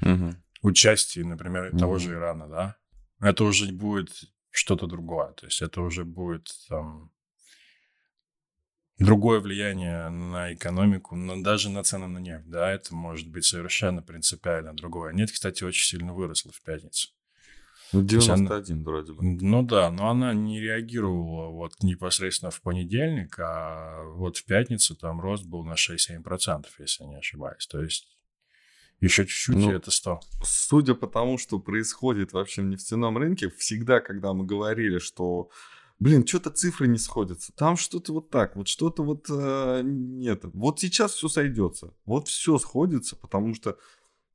угу. 0.03 0.35
участии, 0.63 1.21
например, 1.21 1.71
угу. 1.71 1.79
того 1.79 1.99
же 1.99 2.13
Ирана, 2.13 2.49
да, 2.49 2.77
это 3.21 3.45
уже 3.45 3.73
будет 3.73 4.11
что-то 4.51 4.87
другое. 4.87 5.33
То 5.33 5.47
есть 5.47 5.63
это 5.63 5.81
уже 5.81 6.05
будет 6.05 6.49
там 6.69 7.13
другое 8.99 9.41
влияние 9.41 10.09
на 10.09 10.55
экономику, 10.55 11.17
но 11.17 11.43
даже 11.43 11.71
на 11.71 11.83
цены 11.83 12.07
на 12.07 12.19
нефть, 12.19 12.49
да, 12.49 12.71
это 12.71 12.95
может 12.95 13.29
быть 13.29 13.45
совершенно 13.45 14.03
принципиально 14.03 14.75
другое. 14.75 15.13
Нефть, 15.13 15.35
кстати, 15.35 15.65
очень 15.65 15.85
сильно 15.85 16.15
выросла 16.15 16.53
в 16.53 16.63
пятницу. 16.63 17.11
Ну, 17.93 18.03
91 18.03 18.77
она, 18.77 18.85
вроде 18.85 19.13
бы. 19.13 19.23
Ну 19.23 19.63
да, 19.63 19.91
но 19.91 20.11
она 20.11 20.35
не 20.35 20.61
реагировала 20.61 21.51
вот 21.51 21.75
непосредственно 21.83 22.51
в 22.51 22.61
понедельник, 22.61 23.39
а 23.39 24.03
вот 24.15 24.39
в 24.39 24.45
пятницу 24.45 24.97
там 24.97 25.21
рост 25.21 25.47
был 25.47 25.65
на 25.65 25.75
6-7%, 25.75 26.67
если 26.81 27.05
не 27.05 27.17
ошибаюсь. 27.17 27.67
То 27.67 27.83
есть 27.83 28.16
еще 29.01 29.27
чуть-чуть, 29.27 29.57
ну, 29.57 29.73
и 29.73 29.75
это 29.75 29.91
100. 29.91 30.21
Судя 30.43 30.95
по 30.95 31.07
тому, 31.07 31.39
что 31.39 31.59
происходит 31.59 32.33
вообще 32.33 32.63
в 32.63 32.67
нефтяном 32.67 33.19
рынке, 33.19 33.51
всегда, 33.51 34.01
когда 34.01 34.33
мы 34.33 34.45
говорили, 34.47 34.99
что 34.99 35.51
блин, 35.99 36.27
что-то 36.27 36.51
цифры 36.51 36.89
не 36.89 36.99
сходятся, 36.99 37.53
там 37.53 37.77
что-то 37.77 38.13
вот 38.13 38.31
так, 38.31 38.57
вот 38.57 38.69
что-то 38.69 39.03
вот 39.03 39.27
э, 39.31 39.83
нет. 39.85 40.45
Вот 40.53 40.81
сейчас 40.81 41.13
все 41.13 41.29
сойдется, 41.29 41.95
вот 42.05 42.29
все 42.29 42.59
сходится, 42.59 43.17
потому 43.17 43.55
что 43.55 43.79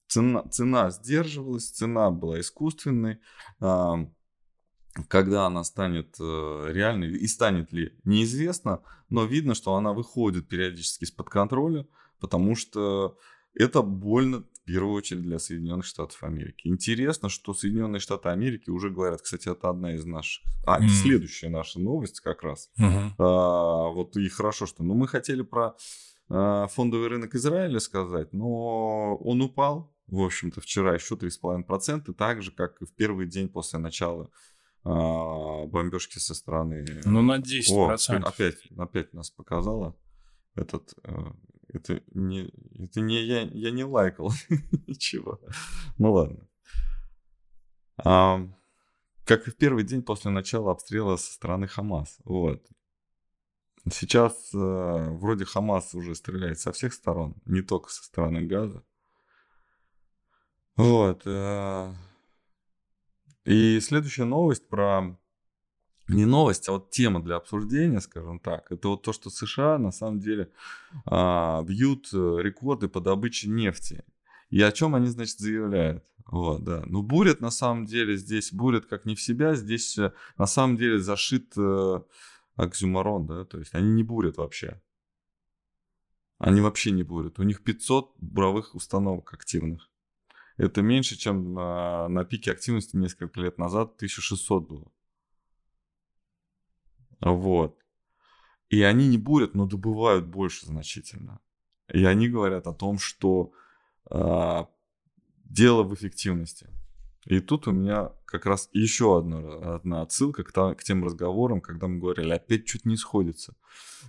цена, 0.08 0.44
цена 0.50 0.92
сдерживалась, 0.92 1.70
цена 1.70 2.12
была 2.12 2.40
искусственной. 2.40 3.20
Э, 3.60 3.94
когда 5.08 5.46
она 5.46 5.64
станет 5.64 6.18
э, 6.20 6.66
реальной 6.70 7.14
и 7.14 7.28
станет 7.28 7.72
ли, 7.72 7.98
неизвестно, 8.04 8.82
но 9.10 9.24
видно, 9.24 9.56
что 9.56 9.76
она 9.76 9.94
выходит 9.94 10.50
периодически 10.50 11.06
из-под 11.06 11.30
контроля, 11.30 11.88
потому 12.20 12.56
что 12.56 13.18
это 13.54 13.82
больно 13.82 14.44
в 14.62 14.64
первую 14.66 14.94
очередь 14.94 15.24
для 15.24 15.40
Соединенных 15.40 15.86
Штатов 15.86 16.24
Америки. 16.24 16.68
Интересно, 16.68 17.30
что 17.30 17.54
Соединенные 17.54 18.00
Штаты 18.00 18.30
Америки 18.30 18.70
уже 18.70 18.90
говорят, 18.90 19.22
кстати, 19.22 19.50
это 19.50 19.70
одна 19.70 19.96
из 19.96 20.06
наших, 20.06 20.44
а, 20.66 20.82
mm. 20.82 20.88
следующая 20.88 21.50
наша 21.50 21.80
новость 21.80 22.20
как 22.20 22.44
раз. 22.44 22.70
Uh-huh. 22.80 23.12
А, 23.18 23.90
вот 23.90 24.16
и 24.18 24.30
хорошо, 24.30 24.68
что, 24.68 24.84
ну, 24.84 24.94
мы 24.94 25.08
хотели 25.08 25.42
про 25.42 25.76
а, 26.30 26.68
фондовый 26.68 27.10
рынок 27.10 27.36
Израиля 27.36 27.80
сказать, 27.80 28.34
но 28.34 29.16
он 29.18 29.42
упал, 29.42 29.94
в 30.08 30.22
общем-то, 30.22 30.62
вчера 30.62 30.94
еще 30.94 31.16
3,5%, 31.16 32.14
так 32.14 32.42
же, 32.44 32.52
как 32.52 32.82
и 32.82 32.86
в 32.86 32.94
первый 32.96 33.28
день 33.28 33.50
после 33.50 33.80
начала 33.80 34.30
а, 34.84 35.66
бомбежки 35.66 36.20
со 36.20 36.36
стороны... 36.36 36.86
Ну, 37.04 37.22
на 37.22 37.40
10%. 37.40 37.72
О, 37.74 38.28
опять, 38.28 38.58
опять 38.78 39.14
нас 39.14 39.30
показало 39.30 39.98
этот 40.56 40.94
э, 41.04 41.14
это 41.74 42.02
не, 42.14 42.52
это 42.80 43.02
не 43.02 43.24
я, 43.24 43.42
я 43.42 43.72
не 43.72 43.84
лайкал 43.84 44.32
ничего. 44.88 45.40
Ну 45.98 46.14
ладно. 46.14 46.48
А, 48.04 48.48
как 49.26 49.48
и 49.48 49.52
в 49.52 49.58
первый 49.58 49.84
день 49.84 50.04
после 50.04 50.32
начала 50.32 50.72
обстрела 50.72 51.16
со 51.18 51.32
стороны 51.34 51.68
Хамас. 51.68 52.18
Вот. 52.24 52.66
Сейчас 53.90 54.54
э, 54.54 54.58
вроде 54.58 55.46
Хамас 55.46 55.96
уже 55.96 56.14
стреляет 56.14 56.60
со 56.60 56.72
всех 56.72 56.94
сторон, 56.94 57.36
не 57.46 57.62
только 57.62 57.90
со 57.90 58.04
стороны 58.04 58.42
Газа. 58.46 58.84
Вот. 60.76 61.24
Э, 61.26 61.94
и 63.46 63.80
следующая 63.80 64.26
новость 64.26 64.68
про 64.68 65.18
не 66.14 66.26
новость, 66.26 66.70
а 66.70 66.74
вот 66.74 66.92
тема 66.92 67.22
для 67.22 67.36
обсуждения, 67.36 68.00
скажем 68.02 68.40
так, 68.40 68.72
это 68.72 68.90
вот 68.90 69.04
то, 69.04 69.14
что 69.14 69.30
США 69.30 69.78
на 69.78 69.92
самом 69.92 70.20
деле 70.20 70.52
а, 71.06 71.64
бьют 71.64 72.10
э, 72.14 72.38
рекорды 72.42 72.88
по 72.88 73.00
добыче 73.00 73.50
нефти. 73.50 74.04
И 74.50 74.62
о 74.62 74.72
чем 74.72 74.96
они, 74.96 75.08
значит, 75.08 75.40
заявляют? 75.40 76.04
Вот, 76.26 76.64
да. 76.64 76.84
Ну, 76.86 77.02
бурят 77.02 77.42
на 77.42 77.52
самом 77.52 77.86
деле 77.86 78.18
здесь, 78.18 78.54
бурят 78.54 78.86
как 78.86 79.06
не 79.06 79.16
в 79.16 79.22
себя, 79.22 79.56
здесь 79.56 79.98
э, 79.98 80.14
на 80.38 80.46
самом 80.46 80.78
деле 80.78 81.00
зашит 81.00 81.54
э, 81.58 82.02
оксюмарон, 82.56 83.26
да, 83.26 83.46
то 83.46 83.60
есть 83.60 83.74
они 83.74 83.92
не 83.92 84.04
бурят 84.04 84.38
вообще. 84.38 84.82
Они 86.38 86.60
вообще 86.62 86.92
не 86.92 87.04
бурят. 87.04 87.40
У 87.40 87.44
них 87.44 87.64
500 87.64 88.16
буровых 88.20 88.74
установок 88.76 89.34
активных. 89.34 89.90
Это 90.58 90.82
меньше, 90.82 91.16
чем 91.16 91.54
на, 91.54 92.08
на 92.08 92.24
пике 92.24 92.52
активности 92.52 92.96
несколько 92.96 93.40
лет 93.40 93.58
назад 93.58 93.94
1600 93.98 94.68
было. 94.68 94.92
Вот. 97.22 97.78
И 98.70 98.82
они 98.84 99.08
не 99.08 99.18
бурят, 99.18 99.54
но 99.54 99.66
добывают 99.66 100.26
больше 100.26 100.66
значительно. 100.66 101.40
И 101.94 102.04
они 102.06 102.30
говорят 102.30 102.68
о 102.68 102.74
том, 102.74 103.00
что 103.00 103.52
э, 104.10 104.66
дело 105.44 105.84
в 105.84 105.94
эффективности. 105.94 106.70
И 107.26 107.40
тут 107.40 107.68
у 107.68 107.72
меня 107.72 108.12
как 108.26 108.46
раз 108.46 108.70
еще 108.74 109.20
одна, 109.20 109.76
одна 109.76 110.02
отсылка 110.02 110.44
к, 110.44 110.52
та, 110.52 110.74
к 110.74 110.84
тем 110.84 111.04
разговорам, 111.04 111.62
когда 111.62 111.88
мы 111.88 112.00
говорили, 112.00 112.32
опять 112.32 112.66
чуть 112.66 112.86
не 112.86 112.98
сходится. 112.98 113.56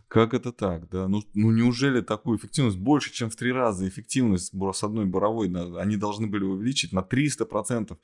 Как 0.09 0.33
это 0.33 0.53
так? 0.53 0.89
Да? 0.89 1.09
Ну, 1.09 1.23
ну 1.35 1.51
неужели 1.51 2.01
такую 2.01 2.39
эффективность 2.39 2.79
больше, 2.79 3.13
чем 3.13 3.29
в 3.29 3.37
три 3.37 3.53
раза 3.53 3.87
эффективность 3.87 4.53
с 4.73 4.83
одной 4.83 5.05
буровой 5.05 5.53
они 5.79 5.97
должны 5.97 6.27
были 6.27 6.45
увеличить 6.45 6.93
на 6.93 7.01
300%? 7.01 7.99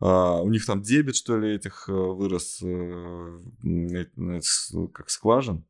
А, 0.00 0.40
у 0.42 0.48
них 0.48 0.66
там 0.66 0.82
дебет, 0.82 1.16
что 1.16 1.38
ли, 1.38 1.54
этих 1.54 1.88
э, 1.88 1.92
вырос, 1.92 2.60
э, 2.62 3.40
как 4.92 5.10
скважин. 5.10 5.64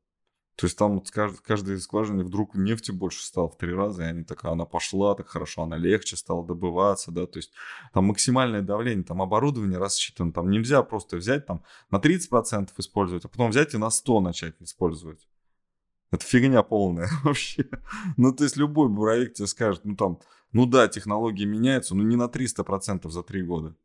То 0.56 0.64
есть 0.66 0.78
там 0.78 0.94
вот 0.94 1.10
каждый, 1.10 1.38
каждой 1.42 1.78
скважине 1.78 2.24
вдруг 2.24 2.54
нефти 2.54 2.90
больше 2.90 3.22
стало 3.22 3.50
в 3.50 3.58
три 3.58 3.74
раза, 3.74 4.04
и 4.04 4.06
они 4.06 4.24
так, 4.24 4.42
она 4.46 4.64
пошла 4.64 5.14
так 5.14 5.28
хорошо, 5.28 5.62
она 5.62 5.76
легче 5.76 6.16
стала 6.16 6.46
добываться, 6.46 7.12
да, 7.12 7.26
то 7.26 7.38
есть 7.38 7.52
там 7.92 8.06
максимальное 8.06 8.62
давление, 8.62 9.04
там 9.04 9.20
оборудование 9.20 9.78
рассчитано, 9.78 10.32
там 10.32 10.50
нельзя 10.50 10.82
просто 10.82 11.18
взять 11.18 11.44
там 11.44 11.62
на 11.90 11.98
30% 11.98 12.70
использовать, 12.78 13.26
а 13.26 13.28
потом 13.28 13.50
взять 13.50 13.74
и 13.74 13.78
на 13.78 13.90
100 13.90 14.20
начать 14.20 14.54
использовать. 14.60 15.28
Это 16.10 16.24
фигня 16.24 16.62
полная 16.62 17.10
вообще. 17.22 17.68
Ну, 18.16 18.32
то 18.32 18.44
есть 18.44 18.56
любой 18.56 18.88
буровик 18.88 19.34
тебе 19.34 19.48
скажет, 19.48 19.84
ну 19.84 19.94
там, 19.94 20.20
ну 20.52 20.64
да, 20.64 20.88
технологии 20.88 21.44
меняются, 21.44 21.94
но 21.94 22.02
не 22.02 22.16
на 22.16 22.28
300% 22.28 23.10
за 23.10 23.22
три 23.22 23.42
года 23.42 23.76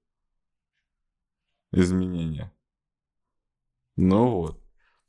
изменения. 1.72 2.52
Ну 3.96 4.32
вот. 4.32 4.62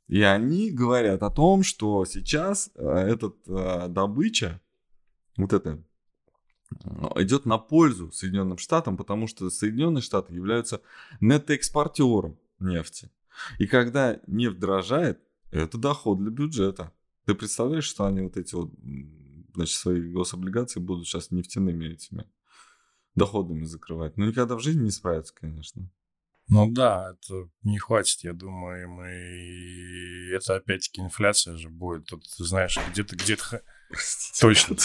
И 0.07 0.21
они 0.21 0.71
говорят 0.71 1.23
о 1.23 1.29
том, 1.29 1.63
что 1.63 2.05
сейчас 2.05 2.69
э, 2.75 2.87
этот 2.87 3.37
э, 3.47 3.87
добыча, 3.87 4.61
вот 5.37 5.53
это, 5.53 5.83
идет 7.15 7.45
на 7.45 7.57
пользу 7.57 8.11
Соединенным 8.11 8.57
Штатам, 8.57 8.97
потому 8.97 9.27
что 9.27 9.49
Соединенные 9.49 10.01
Штаты 10.01 10.33
являются 10.33 10.81
нетоэкспортером 11.21 12.37
нефти. 12.59 13.09
И 13.59 13.67
когда 13.67 14.19
нефть 14.27 14.59
дорожает, 14.59 15.19
это 15.51 15.77
доход 15.77 16.19
для 16.19 16.31
бюджета. 16.31 16.91
Ты 17.25 17.35
представляешь, 17.35 17.85
что 17.85 18.05
они 18.05 18.21
вот 18.21 18.37
эти 18.37 18.53
вот, 18.55 18.71
значит, 19.55 19.77
свои 19.77 20.01
гособлигации 20.11 20.79
будут 20.79 21.07
сейчас 21.07 21.31
нефтяными 21.31 21.85
этими 21.85 22.29
доходами 23.15 23.63
закрывать. 23.63 24.17
Но 24.17 24.25
никогда 24.25 24.55
в 24.55 24.59
жизни 24.59 24.83
не 24.83 24.91
справятся, 24.91 25.33
конечно. 25.33 25.89
Ну 26.49 26.69
да, 26.69 27.13
это 27.13 27.49
не 27.63 27.79
хватит, 27.79 28.19
я 28.23 28.33
думаю, 28.33 28.89
мы... 28.89 30.35
Это 30.35 30.55
опять-таки 30.55 31.01
инфляция 31.01 31.55
же 31.57 31.69
будет. 31.69 32.05
Тут, 32.05 32.25
знаешь, 32.37 32.77
где-то, 32.91 33.15
где-то... 33.15 33.61
Точно, 34.41 34.75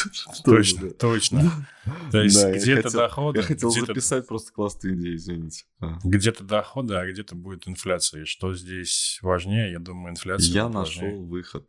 точно, 0.45 0.91
точно. 0.91 1.69
То 2.13 2.23
есть 2.23 2.45
где-то 2.45 2.91
доходы... 2.91 3.41
Я 3.41 3.45
хотел 3.45 3.71
записать 3.71 4.27
просто 4.27 4.53
классную 4.53 4.97
идею, 4.97 5.17
извините. 5.17 5.65
Где-то 6.05 6.45
доходы, 6.45 6.95
а 6.95 7.11
где-то 7.11 7.35
будет 7.35 7.67
инфляция. 7.67 8.23
И 8.23 8.25
что 8.25 8.55
здесь 8.55 9.19
важнее, 9.23 9.73
я 9.73 9.79
думаю, 9.79 10.13
инфляция 10.13 10.53
Я 10.53 10.69
нашел 10.69 11.27
выход. 11.27 11.67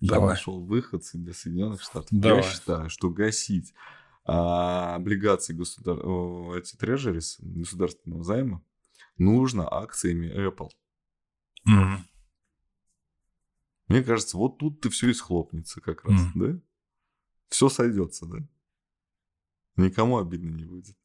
Я 0.00 0.18
нашел 0.18 0.64
выход 0.64 1.02
для 1.12 1.34
Соединенных 1.34 1.82
Штатов. 1.82 2.08
Я 2.10 2.42
считаю, 2.42 2.88
что 2.88 3.10
гасить 3.10 3.74
а, 4.24 4.94
облигации 4.94 5.52
государ... 5.52 5.98
эти 6.56 6.74
трежерис 6.76 7.36
государственного 7.40 8.22
займа 8.22 8.62
нужно 9.20 9.72
акциями 9.72 10.26
Apple. 10.26 10.70
Mm-hmm. 11.68 11.98
Мне 13.88 14.02
кажется, 14.02 14.36
вот 14.36 14.58
тут 14.58 14.80
ты 14.80 14.90
все 14.90 15.10
и 15.10 15.14
схлопнется 15.14 15.80
как 15.80 16.04
раз, 16.04 16.20
mm-hmm. 16.20 16.32
да? 16.34 16.60
Все 17.48 17.68
сойдется, 17.68 18.26
да? 18.26 18.38
Никому 19.76 20.18
обидно 20.18 20.50
не 20.50 20.64
будет. 20.64 20.96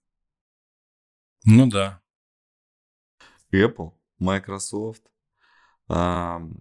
Ну 1.46 1.70
да. 1.70 2.02
Apple, 3.52 3.94
Microsoft, 4.20 5.04
Alphabet, 5.88 6.58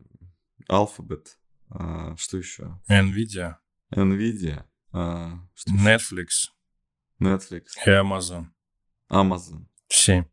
uh, 1.70 2.16
что 2.16 2.38
еще? 2.38 2.80
Nvidia. 2.88 3.56
Nvidia. 3.90 4.64
Uh, 4.92 5.38
что 5.54 5.72
Netflix. 5.72 6.50
Netflix. 7.20 7.64
И 7.86 7.90
Amazon. 7.90 8.46
Amazon. 9.10 9.66
Все. 9.88 10.30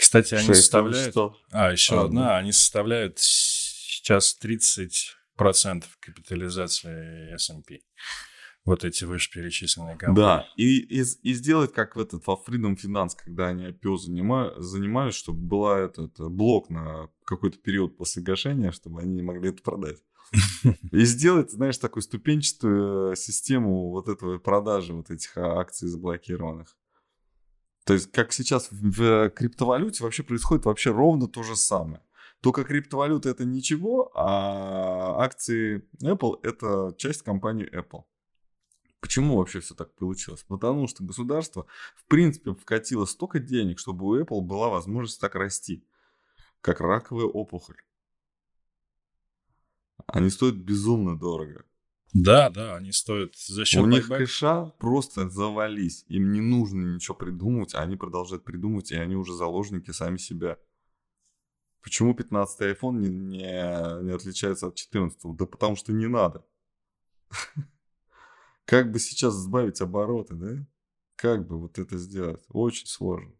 Кстати, 0.00 0.34
они 0.34 0.46
составляют... 0.46 1.14
А, 1.52 1.70
еще 1.70 2.00
а, 2.00 2.04
одна. 2.06 2.22
Да. 2.22 2.38
Они 2.38 2.52
составляют 2.52 3.18
сейчас 3.18 4.34
30% 4.42 5.84
капитализации 6.00 7.34
S&P. 7.34 7.80
Вот 8.64 8.84
эти 8.84 9.04
вышеперечисленные 9.04 9.96
компании. 9.96 10.16
Да, 10.16 10.48
и, 10.56 10.78
и, 10.78 11.02
и 11.22 11.34
сделать 11.34 11.72
как 11.74 11.96
в 11.96 12.00
этот 12.00 12.26
во 12.26 12.34
Freedom 12.34 12.76
Finance, 12.76 13.10
когда 13.16 13.48
они 13.48 13.66
IPO 13.66 13.96
занима, 13.98 14.54
занимались, 14.56 15.14
чтобы 15.14 15.40
была 15.40 15.78
этот 15.78 16.18
блок 16.18 16.70
на 16.70 17.10
какой-то 17.24 17.58
период 17.58 17.98
после 17.98 18.22
гашения, 18.22 18.72
чтобы 18.72 19.00
они 19.02 19.12
не 19.14 19.22
могли 19.22 19.50
это 19.50 19.62
продать. 19.62 19.98
И 20.92 21.04
сделать, 21.04 21.50
знаешь, 21.50 21.76
такую 21.76 22.02
ступенчатую 22.02 23.16
систему 23.16 23.90
вот 23.90 24.08
этого 24.08 24.38
продажи 24.38 24.94
вот 24.94 25.10
этих 25.10 25.36
акций 25.36 25.88
заблокированных. 25.88 26.76
То 27.84 27.94
есть, 27.94 28.10
как 28.12 28.32
сейчас 28.32 28.68
в 28.70 29.30
криптовалюте 29.30 30.04
вообще 30.04 30.22
происходит 30.22 30.64
вообще 30.64 30.90
ровно 30.90 31.28
то 31.28 31.42
же 31.42 31.56
самое. 31.56 32.02
Только 32.40 32.64
криптовалюта 32.64 33.28
это 33.28 33.44
ничего, 33.44 34.10
а 34.14 35.22
акции 35.22 35.86
Apple 36.02 36.40
это 36.42 36.94
часть 36.96 37.22
компании 37.22 37.68
Apple. 37.70 38.04
Почему 39.00 39.36
вообще 39.36 39.60
все 39.60 39.74
так 39.74 39.94
получилось? 39.94 40.44
Потому 40.46 40.86
что 40.86 41.04
государство, 41.04 41.66
в 41.96 42.04
принципе, 42.04 42.54
вкатило 42.54 43.06
столько 43.06 43.38
денег, 43.38 43.78
чтобы 43.78 44.06
у 44.06 44.18
Apple 44.18 44.40
была 44.42 44.68
возможность 44.68 45.20
так 45.20 45.34
расти, 45.34 45.84
как 46.60 46.80
раковая 46.80 47.26
опухоль. 47.26 47.80
Они 50.06 50.28
стоят 50.30 50.56
безумно 50.56 51.18
дорого. 51.18 51.64
Да, 52.12 52.50
да, 52.50 52.76
они 52.76 52.90
стоят 52.92 53.36
за 53.36 53.64
счет 53.64 53.82
У 53.82 53.86
них 53.86 54.08
кэша 54.08 54.72
просто 54.78 55.28
завались. 55.30 56.04
Им 56.08 56.32
не 56.32 56.40
нужно 56.40 56.94
ничего 56.94 57.14
придумывать, 57.14 57.74
а 57.74 57.82
они 57.82 57.96
продолжают 57.96 58.44
придумывать, 58.44 58.90
и 58.90 58.96
они 58.96 59.14
уже 59.14 59.32
заложники 59.32 59.92
сами 59.92 60.16
себя. 60.16 60.58
Почему 61.82 62.14
15 62.14 62.60
iPhone 62.76 62.98
не, 62.98 63.08
не, 63.08 64.02
не 64.04 64.12
отличается 64.12 64.66
от 64.66 64.74
14? 64.74 65.36
Да 65.36 65.46
потому 65.46 65.76
что 65.76 65.92
не 65.92 66.08
надо. 66.08 66.44
Как 68.64 68.90
бы 68.90 68.98
сейчас 68.98 69.34
сбавить 69.34 69.80
обороты, 69.80 70.34
да? 70.34 70.66
Как 71.16 71.46
бы 71.46 71.58
вот 71.58 71.78
это 71.78 71.96
сделать? 71.96 72.44
Очень 72.48 72.86
сложно. 72.86 73.32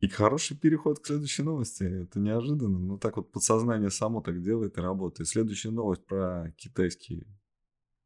И 0.00 0.08
хороший 0.08 0.56
переход 0.56 0.98
к 0.98 1.06
следующей 1.06 1.42
новости. 1.42 1.82
Это 1.84 2.20
неожиданно. 2.20 2.78
Но 2.78 2.98
так 2.98 3.16
вот 3.16 3.32
подсознание 3.32 3.90
само 3.90 4.20
так 4.20 4.42
делает 4.42 4.76
и 4.76 4.80
работает. 4.80 5.28
Следующая 5.28 5.70
новость 5.70 6.04
про 6.04 6.52
китайский 6.58 7.26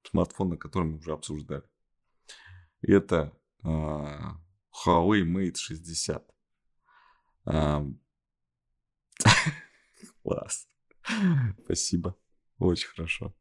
смартфон, 0.04 0.56
который 0.56 0.84
мы 0.84 0.98
уже 0.98 1.12
обсуждали. 1.12 1.64
Это 2.80 3.36
uh, 3.64 4.36
Huawei 4.84 5.24
Mate 5.24 5.56
60. 5.56 6.24
Uh, 7.46 7.94
класс. 10.22 10.68
Спасибо. 11.64 12.16
Очень 12.58 12.88
хорошо. 12.88 13.34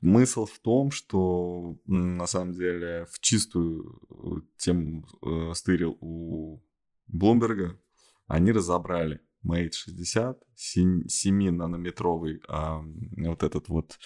Мысль 0.00 0.44
в 0.44 0.58
том, 0.60 0.90
что 0.90 1.78
на 1.86 2.26
самом 2.26 2.52
деле 2.52 3.06
в 3.10 3.18
чистую 3.20 4.00
э, 4.10 4.40
тему 4.58 5.06
э, 5.22 5.54
стырил 5.54 5.96
у 6.00 6.62
Блумберга, 7.06 7.78
они 8.26 8.52
разобрали 8.52 9.20
Mate 9.44 9.72
60, 9.72 10.42
7-нанометровый 10.56 12.40
а, 12.48 12.82
вот 13.16 13.42
этот 13.42 13.68
вот 13.68 13.98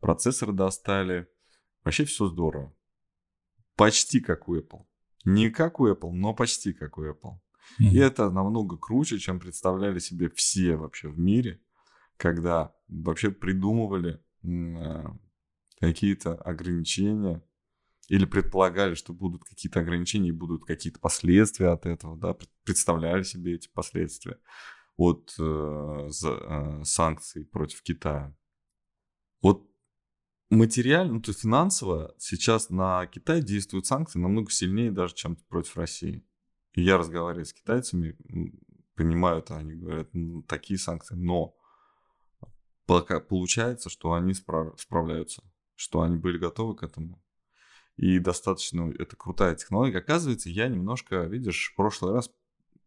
процессор 0.00 0.52
достали. 0.52 1.28
Вообще 1.84 2.04
все 2.04 2.26
здорово. 2.26 2.74
Почти 3.76 4.20
как 4.20 4.48
у 4.48 4.56
Apple. 4.56 4.84
Не 5.24 5.50
как 5.50 5.80
у 5.80 5.88
Apple, 5.88 6.10
но 6.12 6.34
почти 6.34 6.72
как 6.72 6.98
у 6.98 7.04
Apple. 7.04 7.38
Mm-hmm. 7.80 7.90
И 7.92 7.98
это 7.98 8.30
намного 8.30 8.76
круче, 8.76 9.18
чем 9.18 9.38
представляли 9.38 9.98
себе 9.98 10.28
все 10.30 10.76
вообще 10.76 11.08
в 11.08 11.18
мире, 11.18 11.60
когда 12.16 12.74
вообще 12.88 13.30
придумывали 13.30 14.20
а, 14.44 15.16
какие-то 15.80 16.34
ограничения 16.34 17.42
или 18.08 18.24
предполагали, 18.24 18.94
что 18.94 19.12
будут 19.12 19.44
какие-то 19.44 19.80
ограничения 19.80 20.30
и 20.30 20.32
будут 20.32 20.64
какие-то 20.64 20.98
последствия 20.98 21.68
от 21.68 21.86
этого, 21.86 22.16
да, 22.16 22.36
представляли 22.64 23.22
себе 23.22 23.54
эти 23.54 23.68
последствия 23.68 24.38
от 24.96 25.34
э, 25.38 26.06
за, 26.08 26.30
э, 26.30 26.84
санкций 26.84 27.44
против 27.44 27.82
Китая. 27.82 28.34
Вот 29.42 29.70
материально, 30.50 31.14
ну, 31.14 31.20
то 31.20 31.30
есть 31.30 31.42
финансово 31.42 32.14
сейчас 32.18 32.70
на 32.70 33.06
Китай 33.06 33.42
действуют 33.42 33.86
санкции 33.86 34.18
намного 34.18 34.50
сильнее 34.50 34.90
даже, 34.90 35.14
чем 35.14 35.36
против 35.36 35.76
России. 35.76 36.26
И 36.72 36.82
я 36.82 36.96
разговариваю 36.96 37.44
с 37.44 37.52
китайцами, 37.52 38.16
понимаю 38.94 39.38
это, 39.38 39.56
они 39.56 39.74
говорят, 39.74 40.08
ну, 40.14 40.42
такие 40.42 40.78
санкции, 40.78 41.14
но 41.14 41.54
пока 42.86 43.20
получается, 43.20 43.90
что 43.90 44.14
они 44.14 44.32
справ, 44.32 44.80
справляются 44.80 45.42
что 45.78 46.02
они 46.02 46.16
были 46.16 46.38
готовы 46.38 46.74
к 46.74 46.82
этому. 46.82 47.22
И 47.96 48.18
достаточно, 48.18 48.92
это 48.98 49.14
крутая 49.14 49.54
технология. 49.54 49.98
Оказывается, 49.98 50.50
я 50.50 50.66
немножко, 50.66 51.22
видишь, 51.22 51.70
в 51.72 51.76
прошлый 51.76 52.12
раз 52.12 52.30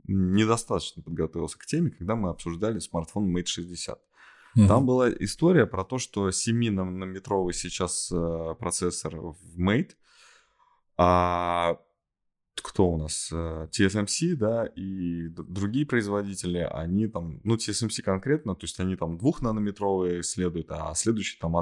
недостаточно 0.03 1.01
подготовился 1.01 1.57
к 1.57 1.65
теме, 1.65 1.91
когда 1.91 2.17
мы 2.17 2.29
обсуждали 2.29 2.79
смартфон 2.79 3.33
Mate 3.33 3.45
60. 3.45 3.97
Mm-hmm. 3.97 4.67
Там 4.67 4.85
была 4.85 5.09
история 5.09 5.65
про 5.65 5.85
то, 5.85 5.99
что 5.99 6.27
7-нанометровый 6.27 7.53
сейчас 7.53 8.11
э, 8.11 8.55
процессор 8.59 9.15
в 9.15 9.37
Mate, 9.57 9.91
а 10.97 11.79
кто 12.55 12.89
у 12.89 12.97
нас, 12.97 13.29
э, 13.31 13.67
TSMC, 13.71 14.35
да, 14.35 14.65
и 14.65 15.27
другие 15.29 15.85
производители, 15.85 16.67
они 16.71 17.07
там, 17.07 17.39
ну, 17.43 17.55
TSMC 17.55 18.01
конкретно, 18.01 18.55
то 18.55 18.65
есть 18.65 18.79
они 18.79 18.95
там 18.95 19.17
двухнанометровые 19.17 20.21
исследуют, 20.21 20.67
а 20.69 20.93
следующий 20.93 21.39
там 21.39 21.55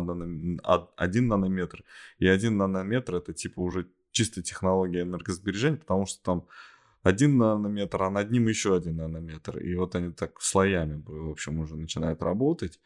один 0.95 1.27
нанометр. 1.27 1.83
И 2.17 2.27
один 2.27 2.57
нанометр 2.57 3.15
это 3.15 3.33
типа 3.33 3.59
уже 3.59 3.87
чистая 4.11 4.43
технология 4.43 5.01
энергосбережения, 5.01 5.77
потому 5.77 6.05
что 6.05 6.23
там 6.23 6.47
один 7.03 7.37
нанометр, 7.37 8.03
а 8.03 8.09
над 8.09 8.31
ним 8.31 8.47
еще 8.47 8.75
один 8.75 8.97
нанометр. 8.97 9.57
И 9.57 9.75
вот 9.75 9.95
они 9.95 10.11
так 10.11 10.41
слоями, 10.41 11.01
в 11.05 11.31
общем, 11.31 11.59
уже 11.59 11.75
начинают 11.75 12.21
работать 12.21 12.79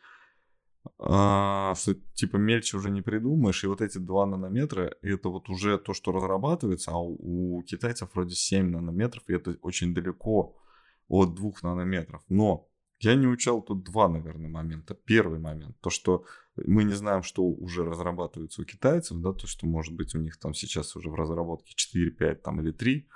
а, 0.99 1.75
что 1.75 1.95
типа 2.13 2.37
мельче 2.37 2.77
уже 2.77 2.89
не 2.89 3.01
придумаешь, 3.01 3.63
и 3.63 3.67
вот 3.67 3.81
эти 3.81 3.97
2 3.97 4.25
нанометра, 4.25 4.95
это 5.01 5.29
вот 5.29 5.49
уже 5.49 5.77
то, 5.77 5.93
что 5.93 6.11
разрабатывается, 6.11 6.91
а 6.91 6.97
у, 6.97 7.61
китайцев 7.63 8.09
вроде 8.13 8.35
7 8.35 8.69
нанометров, 8.69 9.23
и 9.27 9.33
это 9.33 9.57
очень 9.61 9.93
далеко 9.93 10.55
от 11.07 11.35
2 11.35 11.51
нанометров. 11.61 12.23
Но 12.29 12.69
я 12.99 13.15
не 13.15 13.27
учал 13.27 13.61
тут 13.61 13.83
два, 13.83 14.07
наверное, 14.07 14.49
момента. 14.49 14.93
Первый 14.93 15.39
момент, 15.39 15.75
то, 15.81 15.89
что 15.89 16.25
мы 16.55 16.85
не 16.85 16.93
знаем, 16.93 17.21
что 17.23 17.43
уже 17.43 17.83
разрабатывается 17.83 18.61
у 18.61 18.65
китайцев, 18.65 19.19
да, 19.19 19.33
то, 19.33 19.45
что 19.45 19.65
может 19.65 19.93
быть 19.93 20.15
у 20.15 20.19
них 20.19 20.39
там 20.39 20.53
сейчас 20.53 20.95
уже 20.95 21.09
в 21.09 21.15
разработке 21.15 21.73
4, 21.75 22.11
5 22.11 22.43
там, 22.43 22.61
или 22.61 22.71
3 22.71 23.07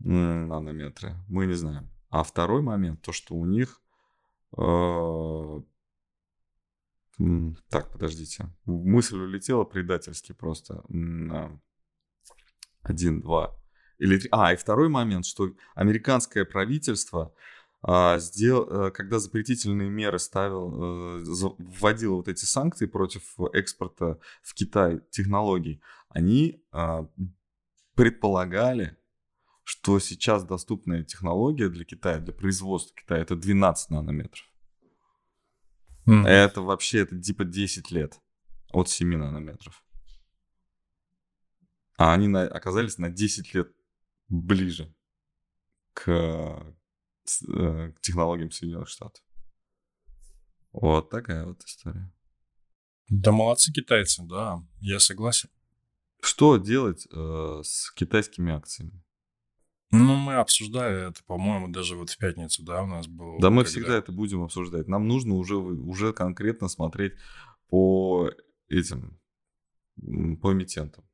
нанометра, 0.00 1.24
мы 1.28 1.46
не 1.46 1.54
знаем. 1.54 1.90
А 2.10 2.24
второй 2.24 2.62
момент, 2.62 3.02
то, 3.02 3.12
что 3.12 3.34
у 3.36 3.46
них 3.46 3.80
э, 4.56 5.62
так, 7.68 7.90
подождите. 7.92 8.46
Мысль 8.64 9.18
улетела 9.18 9.64
предательски 9.64 10.32
просто. 10.32 10.82
Один, 12.82 13.20
два 13.20 13.56
или. 14.02 14.20
А, 14.32 14.52
и 14.52 14.56
второй 14.56 14.88
момент, 14.88 15.24
что 15.24 15.52
американское 15.74 16.44
правительство 16.44 17.32
а, 17.82 18.18
сделал, 18.18 18.86
э, 18.86 18.90
когда 18.90 19.18
запретительные 19.18 19.88
меры 19.90 20.18
ставил, 20.18 21.20
э, 21.20 21.24
вводило 21.58 22.16
вот 22.16 22.28
эти 22.28 22.44
санкции 22.44 22.86
против 22.86 23.22
экспорта 23.52 24.18
в 24.42 24.54
Китай 24.54 25.00
технологий, 25.10 25.80
они 26.08 26.64
а, 26.72 27.08
предполагали, 27.94 28.96
что 29.64 30.00
сейчас 30.00 30.44
доступная 30.44 31.04
технология 31.04 31.68
для 31.68 31.84
Китая, 31.84 32.18
для 32.18 32.32
производства 32.32 32.96
Китая, 32.96 33.22
это 33.22 33.36
12 33.36 33.90
нанометров. 33.90 34.44
Mm. 36.06 36.26
Это 36.26 36.62
вообще, 36.62 37.00
это 37.00 37.20
типа 37.20 37.44
10 37.44 37.90
лет 37.90 38.20
от 38.72 38.88
7 38.88 39.16
нанометров. 39.16 39.84
А 41.96 42.12
они 42.14 42.28
на, 42.28 42.42
оказались 42.42 42.98
на 42.98 43.10
10 43.10 43.54
лет 43.54 43.72
ближе 44.28 44.92
к, 45.92 46.10
э, 46.10 46.72
к 47.24 48.00
технологиям 48.00 48.50
Соединенных 48.50 48.88
Штатов. 48.88 49.22
Вот 50.72 51.10
такая 51.10 51.46
вот 51.46 51.62
история. 51.64 52.10
Да 53.08 53.30
молодцы 53.30 53.72
китайцы, 53.72 54.22
да, 54.22 54.62
я 54.80 54.98
согласен. 54.98 55.50
Что 56.20 56.56
делать 56.56 57.06
э, 57.12 57.60
с 57.62 57.92
китайскими 57.92 58.52
акциями? 58.52 59.02
Ну, 59.92 60.16
мы 60.16 60.36
обсуждали 60.36 61.10
это, 61.10 61.22
по-моему, 61.24 61.68
даже 61.68 61.96
вот 61.96 62.08
в 62.08 62.16
пятницу, 62.16 62.62
да, 62.64 62.82
у 62.82 62.86
нас 62.86 63.06
был. 63.06 63.38
Да, 63.38 63.50
мы 63.50 63.58
когда... 63.58 63.70
всегда 63.70 63.96
это 63.98 64.10
будем 64.10 64.42
обсуждать. 64.42 64.88
Нам 64.88 65.06
нужно 65.06 65.34
уже, 65.34 65.56
уже 65.56 66.14
конкретно 66.14 66.68
смотреть 66.68 67.12
по 67.68 68.30
этим, 68.68 69.20
по 69.96 70.52
эмитентам. 70.52 71.04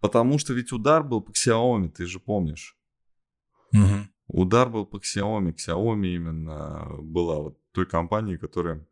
Потому 0.00 0.38
что 0.38 0.52
ведь 0.52 0.72
удар 0.72 1.04
был 1.04 1.20
по 1.20 1.30
Xiaomi, 1.30 1.88
ты 1.90 2.06
же 2.06 2.18
помнишь. 2.18 2.76
Угу. 3.72 4.08
Удар 4.26 4.68
был 4.68 4.84
по 4.84 4.96
Xiaomi. 4.96 5.54
Xiaomi 5.54 6.16
именно 6.16 6.88
была 6.98 7.38
вот 7.38 7.58
той 7.70 7.86
компанией, 7.86 8.36
которая 8.36 8.84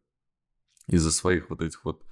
из-за 0.86 1.10
своих 1.10 1.50
вот 1.50 1.62
этих 1.62 1.84
вот 1.84 2.04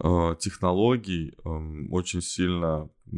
э, 0.00 0.36
технологий 0.38 1.34
э, 1.36 1.88
очень 1.90 2.22
сильно 2.22 2.88
э, 3.06 3.10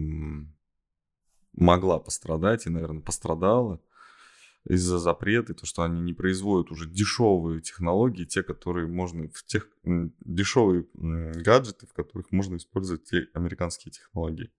могла 1.57 1.99
пострадать 1.99 2.67
и, 2.67 2.71
наверное, 2.71 3.03
пострадала 3.03 3.81
из-за 4.69 4.99
запрета, 4.99 5.55
то, 5.55 5.65
что 5.65 5.83
они 5.83 6.01
не 6.01 6.13
производят 6.13 6.71
уже 6.71 6.89
дешевые 6.89 7.61
технологии, 7.61 8.25
те, 8.25 8.43
которые 8.43 8.89
можно, 8.89 9.29
в 9.29 9.45
тех 9.45 9.69
дешевые 9.85 10.87
гаджеты, 10.95 11.87
в 11.87 11.93
которых 11.93 12.33
можно 12.33 12.57
использовать 12.57 13.05
те 13.05 13.29
американские 13.33 13.93
технологии. 13.93 14.51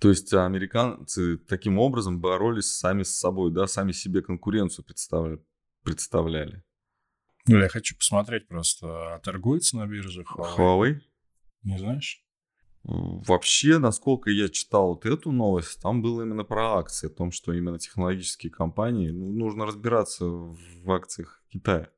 То 0.00 0.08
есть 0.08 0.32
американцы 0.32 1.36
таким 1.36 1.78
образом 1.78 2.20
боролись 2.20 2.70
сами 2.70 3.02
с 3.02 3.18
собой, 3.18 3.52
да, 3.52 3.66
сами 3.66 3.92
себе 3.92 4.22
конкуренцию 4.22 4.84
представляли. 4.84 5.42
представляли. 5.82 6.62
Ну, 7.46 7.58
я 7.58 7.68
хочу 7.68 7.96
посмотреть 7.96 8.48
просто, 8.48 9.14
а 9.14 9.18
торгуется 9.18 9.76
на 9.76 9.86
бирже 9.86 10.22
Huawei? 10.22 10.56
Huawei? 10.56 11.00
Не 11.62 11.78
знаешь? 11.78 12.22
Вообще, 12.82 13.78
насколько 13.78 14.30
я 14.30 14.48
читал 14.48 14.88
вот 14.88 15.04
эту 15.04 15.32
новость, 15.32 15.80
там 15.82 16.00
было 16.00 16.22
именно 16.22 16.44
про 16.44 16.78
акции, 16.78 17.08
о 17.08 17.14
том, 17.14 17.30
что 17.30 17.52
именно 17.52 17.78
технологические 17.78 18.50
компании, 18.50 19.10
ну, 19.10 19.30
нужно 19.30 19.66
разбираться 19.66 20.24
в 20.24 20.90
акциях 20.90 21.42
Китая. 21.50 21.88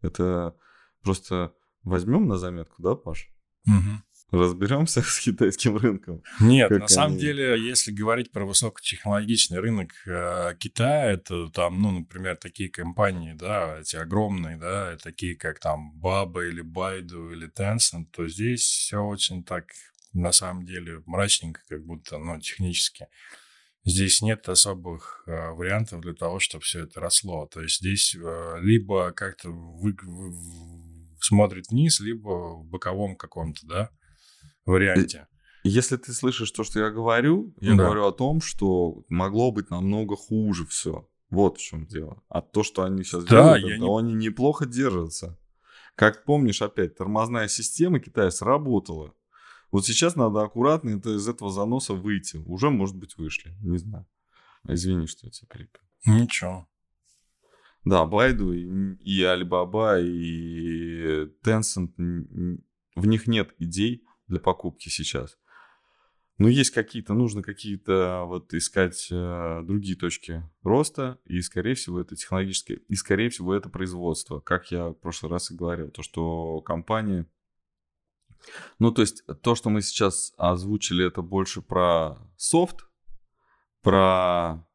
Это 0.00 0.56
просто 1.02 1.54
возьмем 1.82 2.26
на 2.26 2.38
заметку, 2.38 2.82
да, 2.82 2.94
Паш? 2.94 3.30
Угу. 3.66 4.38
разберемся 4.40 5.02
с 5.04 5.20
китайским 5.20 5.76
рынком. 5.76 6.22
Нет, 6.40 6.70
на 6.70 6.88
самом 6.88 7.16
деле, 7.18 7.58
если 7.58 7.92
говорить 7.92 8.30
про 8.30 8.44
высокотехнологичный 8.44 9.58
рынок 9.58 9.90
э, 10.06 10.54
Китая, 10.58 11.12
это 11.12 11.48
там, 11.48 11.80
ну, 11.80 11.90
например, 12.00 12.36
такие 12.36 12.68
компании, 12.68 13.34
да, 13.34 13.78
эти 13.80 13.96
огромные, 13.96 14.56
да, 14.56 14.96
такие 15.02 15.36
как 15.36 15.60
там 15.60 15.92
Баба 15.98 16.44
или 16.46 16.60
Байду 16.60 17.30
или 17.30 17.50
Tencent, 17.50 18.06
то 18.10 18.26
здесь 18.26 18.62
все 18.62 18.98
очень 18.98 19.44
так, 19.44 19.66
на 20.14 20.32
самом 20.32 20.64
деле, 20.64 21.02
мрачненько, 21.06 21.60
как 21.68 21.84
будто, 21.84 22.18
ну, 22.18 22.40
технически. 22.40 23.08
Здесь 23.84 24.22
нет 24.22 24.48
особых 24.48 25.24
э, 25.26 25.50
вариантов 25.50 26.00
для 26.00 26.14
того, 26.14 26.38
чтобы 26.38 26.64
все 26.64 26.84
это 26.84 27.00
росло. 27.00 27.46
То 27.46 27.60
есть 27.60 27.80
здесь 27.80 28.14
э, 28.14 28.56
либо 28.60 29.12
как-то 29.12 29.50
вы, 29.50 29.94
вы, 30.02 30.32
смотрит 31.20 31.68
вниз, 31.68 32.00
либо 32.00 32.54
в 32.54 32.64
боковом 32.64 33.14
каком-то, 33.14 33.66
да, 33.66 33.90
варианте. 34.64 35.26
Если 35.64 35.96
ты 35.96 36.12
слышишь 36.12 36.50
то, 36.50 36.64
что 36.64 36.80
я 36.80 36.90
говорю, 36.90 37.54
я 37.60 37.74
да. 37.74 37.84
говорю 37.84 38.06
о 38.06 38.12
том, 38.12 38.40
что 38.40 39.04
могло 39.08 39.50
быть 39.50 39.70
намного 39.70 40.16
хуже 40.16 40.66
все. 40.66 41.08
Вот 41.30 41.58
в 41.58 41.62
чем 41.62 41.86
дело. 41.86 42.22
А 42.28 42.42
то, 42.42 42.62
что 42.62 42.84
они 42.84 43.02
сейчас 43.02 43.24
да, 43.24 43.58
делают, 43.58 43.80
то 43.80 44.00
не... 44.00 44.12
они 44.12 44.26
неплохо 44.26 44.66
держатся. 44.66 45.38
Как 45.94 46.24
помнишь, 46.24 46.62
опять, 46.62 46.96
тормозная 46.96 47.48
система 47.48 48.00
Китая 48.00 48.30
сработала. 48.30 49.14
Вот 49.74 49.84
сейчас 49.84 50.14
надо 50.14 50.44
аккуратно 50.44 50.90
это, 50.90 51.16
из 51.16 51.26
этого 51.26 51.50
заноса 51.50 51.94
выйти. 51.94 52.36
Уже, 52.46 52.70
может 52.70 52.94
быть, 52.94 53.16
вышли. 53.16 53.56
Не 53.60 53.78
знаю. 53.78 54.06
Извини, 54.68 55.08
что 55.08 55.26
я 55.26 55.32
тебя 55.32 55.48
перепил. 55.48 55.82
Ничего. 56.06 56.68
Да, 57.84 58.04
Байду 58.04 58.52
и, 58.52 58.68
и 59.02 59.22
Alibaba, 59.24 60.00
и 60.00 61.28
Tencent, 61.42 61.90
в 62.94 63.06
них 63.08 63.26
нет 63.26 63.52
идей 63.58 64.04
для 64.28 64.38
покупки 64.38 64.90
сейчас. 64.90 65.36
Но 66.38 66.46
есть 66.46 66.70
какие-то, 66.70 67.14
нужно 67.14 67.42
какие-то 67.42 68.26
вот 68.28 68.54
искать 68.54 69.08
э, 69.10 69.60
другие 69.64 69.96
точки 69.96 70.48
роста, 70.62 71.18
и, 71.24 71.40
скорее 71.40 71.74
всего, 71.74 72.00
это 72.00 72.14
технологическое, 72.14 72.76
и, 72.76 72.94
скорее 72.94 73.28
всего, 73.28 73.52
это 73.52 73.68
производство. 73.68 74.38
Как 74.38 74.70
я 74.70 74.90
в 74.90 74.94
прошлый 74.94 75.32
раз 75.32 75.50
и 75.50 75.56
говорил, 75.56 75.90
то, 75.90 76.04
что 76.04 76.60
компании... 76.60 77.26
Ну, 78.78 78.90
то 78.90 79.02
есть, 79.02 79.24
то, 79.42 79.54
что 79.54 79.70
мы 79.70 79.82
сейчас 79.82 80.32
озвучили, 80.36 81.06
это 81.06 81.22
больше 81.22 81.62
про 81.62 82.18
софт, 82.36 82.86
про 83.82 84.66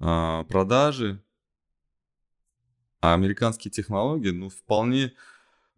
э, 0.00 0.44
продажи, 0.48 1.22
а 3.00 3.14
американские 3.14 3.70
технологии, 3.70 4.30
ну, 4.30 4.48
вполне 4.48 5.12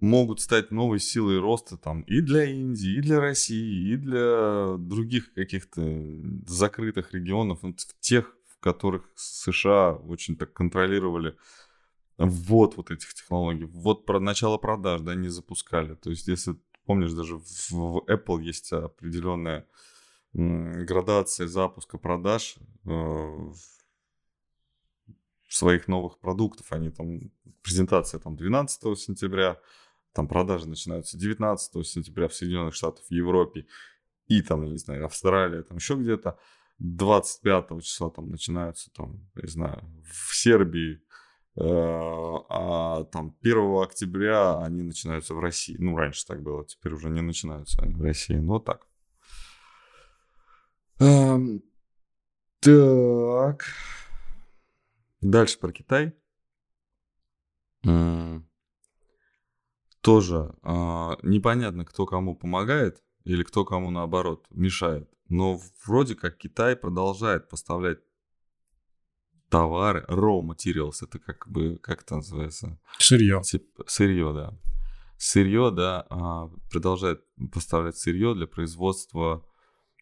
могут 0.00 0.40
стать 0.40 0.70
новой 0.70 1.00
силой 1.00 1.38
роста 1.40 1.76
там 1.76 2.02
и 2.02 2.20
для 2.20 2.44
Индии, 2.44 2.98
и 2.98 3.00
для 3.00 3.20
России, 3.20 3.92
и 3.92 3.96
для 3.96 4.76
других 4.78 5.34
каких-то 5.34 5.82
закрытых 6.46 7.12
регионов, 7.12 7.60
тех, 8.00 8.34
в 8.46 8.60
которых 8.60 9.10
США 9.16 9.92
очень 9.94 10.36
так 10.36 10.52
контролировали 10.52 11.36
ввод 12.16 12.76
вот 12.76 12.90
этих 12.90 13.14
технологий, 13.14 13.64
вот 13.64 14.04
про 14.06 14.20
начало 14.20 14.58
продаж, 14.58 15.00
да, 15.02 15.14
не 15.14 15.28
запускали. 15.28 15.94
То 15.94 16.10
есть, 16.10 16.26
если 16.28 16.56
помнишь, 16.88 17.12
даже 17.12 17.36
в, 17.36 17.70
в 17.70 17.98
Apple 18.08 18.42
есть 18.42 18.72
определенная 18.72 19.66
градация 20.32 21.46
запуска 21.46 21.98
продаж 21.98 22.56
э, 22.86 23.52
своих 25.50 25.86
новых 25.86 26.18
продуктов. 26.18 26.72
Они 26.72 26.90
там, 26.90 27.30
презентация 27.62 28.20
там 28.20 28.36
12 28.36 28.98
сентября, 28.98 29.60
там 30.14 30.28
продажи 30.28 30.66
начинаются 30.66 31.18
19 31.18 31.86
сентября 31.86 32.28
в 32.28 32.34
Соединенных 32.34 32.74
Штатах, 32.74 33.04
в 33.04 33.12
Европе 33.12 33.66
и 34.26 34.40
там, 34.40 34.64
не 34.64 34.78
знаю, 34.78 35.04
Австралия, 35.04 35.62
там 35.64 35.76
еще 35.76 35.94
где-то. 35.94 36.38
25 36.78 37.82
числа 37.82 38.10
там 38.10 38.30
начинаются, 38.30 38.90
там, 38.92 39.28
не 39.34 39.48
знаю, 39.48 39.84
в 40.10 40.34
Сербии, 40.34 41.02
а 41.60 43.04
там 43.04 43.36
1 43.40 43.82
октября 43.82 44.58
они 44.58 44.82
начинаются 44.82 45.34
в 45.34 45.40
России. 45.40 45.76
Ну, 45.78 45.96
раньше 45.96 46.24
так 46.26 46.42
было, 46.42 46.64
теперь 46.64 46.92
уже 46.92 47.10
не 47.10 47.20
начинаются 47.20 47.82
они 47.82 47.94
в 47.94 48.02
России, 48.02 48.36
но 48.36 48.58
так. 48.60 48.86
Эм, 51.00 51.62
так. 52.60 53.64
Дальше 55.20 55.58
про 55.58 55.72
Китай. 55.72 56.14
Тоже 60.00 60.54
э, 60.62 60.70
непонятно, 61.22 61.84
кто 61.84 62.06
кому 62.06 62.36
помогает 62.36 63.02
или 63.24 63.42
кто 63.42 63.64
кому 63.64 63.90
наоборот 63.90 64.46
мешает. 64.50 65.10
Но 65.28 65.60
вроде 65.84 66.14
как 66.14 66.38
Китай 66.38 66.76
продолжает 66.76 67.48
поставлять 67.48 67.98
товары, 69.48 70.04
raw 70.08 70.42
materials, 70.42 71.02
это 71.02 71.18
как 71.18 71.48
бы, 71.48 71.78
как 71.78 72.02
это 72.02 72.16
называется? 72.16 72.78
Сырье. 72.98 73.42
Сырье, 73.86 74.32
да. 74.32 74.58
Сырье, 75.16 75.70
да, 75.70 76.06
а, 76.10 76.48
продолжает 76.70 77.22
поставлять 77.52 77.96
сырье 77.96 78.34
для 78.34 78.46
производства 78.46 79.44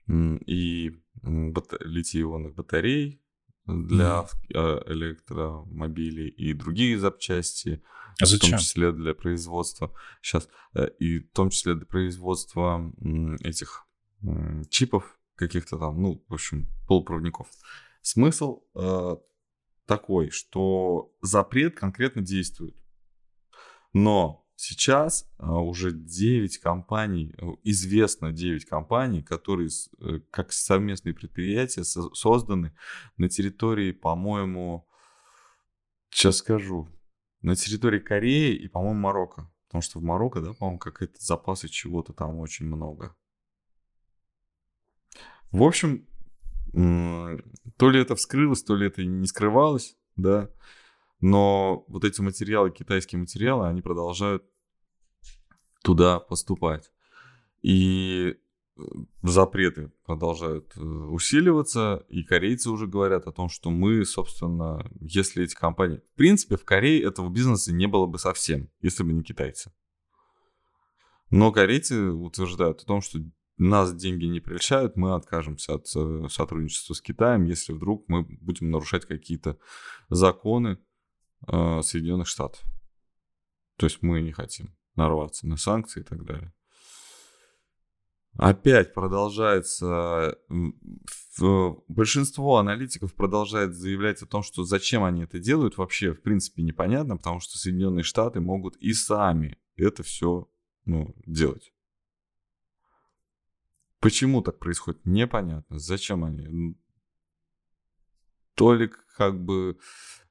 и 0.09 0.95
литий-ионных 1.23 2.55
батарей, 2.55 3.21
для 3.67 4.27
mm. 4.51 4.93
электромобилей 4.93 6.29
и 6.29 6.53
другие 6.53 6.99
запчасти, 6.99 7.83
а 8.21 8.27
зачем? 8.27 8.49
в 8.49 8.51
том 8.51 8.59
числе 8.61 8.93
для 8.93 9.15
производства 9.15 9.93
сейчас 10.23 10.49
э, 10.75 10.89
и 11.01 11.19
в 11.19 11.33
том 11.33 11.51
числе 11.51 11.75
для 11.75 11.85
производства 11.85 12.93
этих 13.43 13.87
чипов 14.71 15.19
каких-то 15.35 15.79
там, 15.79 16.01
ну, 16.01 16.25
в 16.29 16.35
общем, 16.35 16.69
полупроводников. 16.87 17.49
Смысл 18.01 18.63
э, 18.75 19.17
такой, 19.87 20.31
что 20.31 21.15
запрет 21.23 21.79
конкретно 21.79 22.23
действует, 22.23 22.77
но 23.93 24.47
Сейчас 24.59 25.31
а, 25.37 25.61
уже 25.61 25.93
9 25.93 26.59
компаний, 26.59 27.35
э, 27.37 27.45
известно 27.63 28.33
9 28.33 28.65
компаний, 28.65 29.23
которые 29.23 29.69
э, 30.01 30.21
как 30.31 30.51
совместные 30.51 31.13
предприятия 31.13 31.85
созданы 31.85 32.75
на 33.19 33.29
территории, 33.29 33.93
по-моему, 33.93 34.89
сейчас 36.09 36.39
скажу, 36.39 36.89
на 37.43 37.55
территории 37.55 37.99
Кореи 37.99 38.57
и, 38.57 38.67
по-моему, 38.67 38.99
Марокко. 38.99 39.53
Потому 39.67 39.83
что 39.83 39.99
в 39.99 40.03
Марокко, 40.03 40.41
да, 40.41 40.55
по-моему, 40.55 40.79
какие-то 40.79 41.23
запасы 41.23 41.69
чего-то 41.69 42.15
там 42.15 42.39
очень 42.39 42.65
много. 42.65 43.15
В 45.51 45.63
общем, 45.63 46.09
то 46.73 47.91
ли 47.91 48.01
это 48.01 48.15
вскрылось, 48.15 48.63
то 48.63 48.77
ли 48.77 48.87
это 48.87 49.05
не 49.05 49.27
скрывалось, 49.27 49.97
да. 50.17 50.51
Но 51.21 51.85
вот 51.89 52.05
эти 52.05 52.21
материалы, 52.21 52.71
китайские 52.71 53.21
материалы, 53.21 53.67
они 53.67 53.81
продолжают 53.81 54.45
туда 55.83 56.21
поступать. 56.21 56.91
И 57.63 58.35
э, 58.77 58.83
запреты 59.23 59.93
продолжают 60.05 60.77
э, 60.77 60.81
усиливаться, 60.81 62.05
и 62.09 62.23
корейцы 62.23 62.71
уже 62.71 62.87
говорят 62.87 63.27
о 63.27 63.33
том, 63.33 63.49
что 63.49 63.71
мы, 63.71 64.05
собственно, 64.05 64.91
если 65.01 65.45
эти 65.45 65.55
компании... 65.55 66.03
В 66.13 66.17
принципе, 66.17 66.57
в 66.57 66.65
Корее 66.65 67.03
этого 67.03 67.31
бизнеса 67.31 67.73
не 67.73 67.87
было 67.87 68.07
бы 68.07 68.19
совсем, 68.19 68.69
если 68.83 69.05
бы 69.05 69.13
не 69.13 69.23
китайцы. 69.23 69.73
Но 71.31 71.51
корейцы 71.51 72.11
утверждают 72.11 72.83
о 72.83 72.87
том, 72.87 73.01
что 73.01 73.19
нас 73.59 73.95
деньги 73.95 74.27
не 74.27 74.41
прельщают, 74.41 74.97
мы 74.97 75.15
откажемся 75.15 75.75
от 75.75 75.87
э, 75.97 76.29
сотрудничества 76.29 76.95
с 76.95 77.01
Китаем, 77.01 77.45
если 77.45 77.73
вдруг 77.73 78.05
мы 78.09 78.23
будем 78.23 78.71
нарушать 78.71 79.07
какие-то 79.07 79.59
законы 80.09 80.79
э, 81.47 81.81
Соединенных 81.83 82.29
Штатов. 82.29 82.63
То 83.77 83.87
есть 83.87 84.03
мы 84.03 84.21
не 84.21 84.33
хотим 84.33 84.77
нарваться 84.95 85.47
на 85.47 85.57
санкции 85.57 86.01
и 86.01 86.05
так 86.05 86.25
далее. 86.25 86.53
Опять 88.39 88.93
продолжается, 88.93 90.37
большинство 91.89 92.59
аналитиков 92.59 93.15
продолжает 93.15 93.75
заявлять 93.75 94.21
о 94.21 94.27
том, 94.27 94.43
что 94.43 94.65
зачем 94.65 95.05
они 95.05 95.23
это 95.23 95.39
делают, 95.39 95.79
вообще 95.79 96.13
в 96.13 96.21
принципе 96.21 96.63
непонятно, 96.63 97.17
потому 97.17 97.41
что 97.41 97.57
Соединенные 97.57 98.03
Штаты 98.03 98.41
могут 98.41 98.77
и 98.77 98.93
сами 98.93 99.57
это 99.77 100.03
все 100.03 100.51
ну, 100.85 101.15
делать. 101.25 101.73
Почему 104.07 104.43
так 104.43 104.59
происходит, 104.59 105.05
непонятно. 105.05 105.79
Зачем 105.79 106.25
они? 106.25 106.77
То 108.55 108.75
ли 108.75 108.91
как 109.17 109.39
бы 109.43 109.77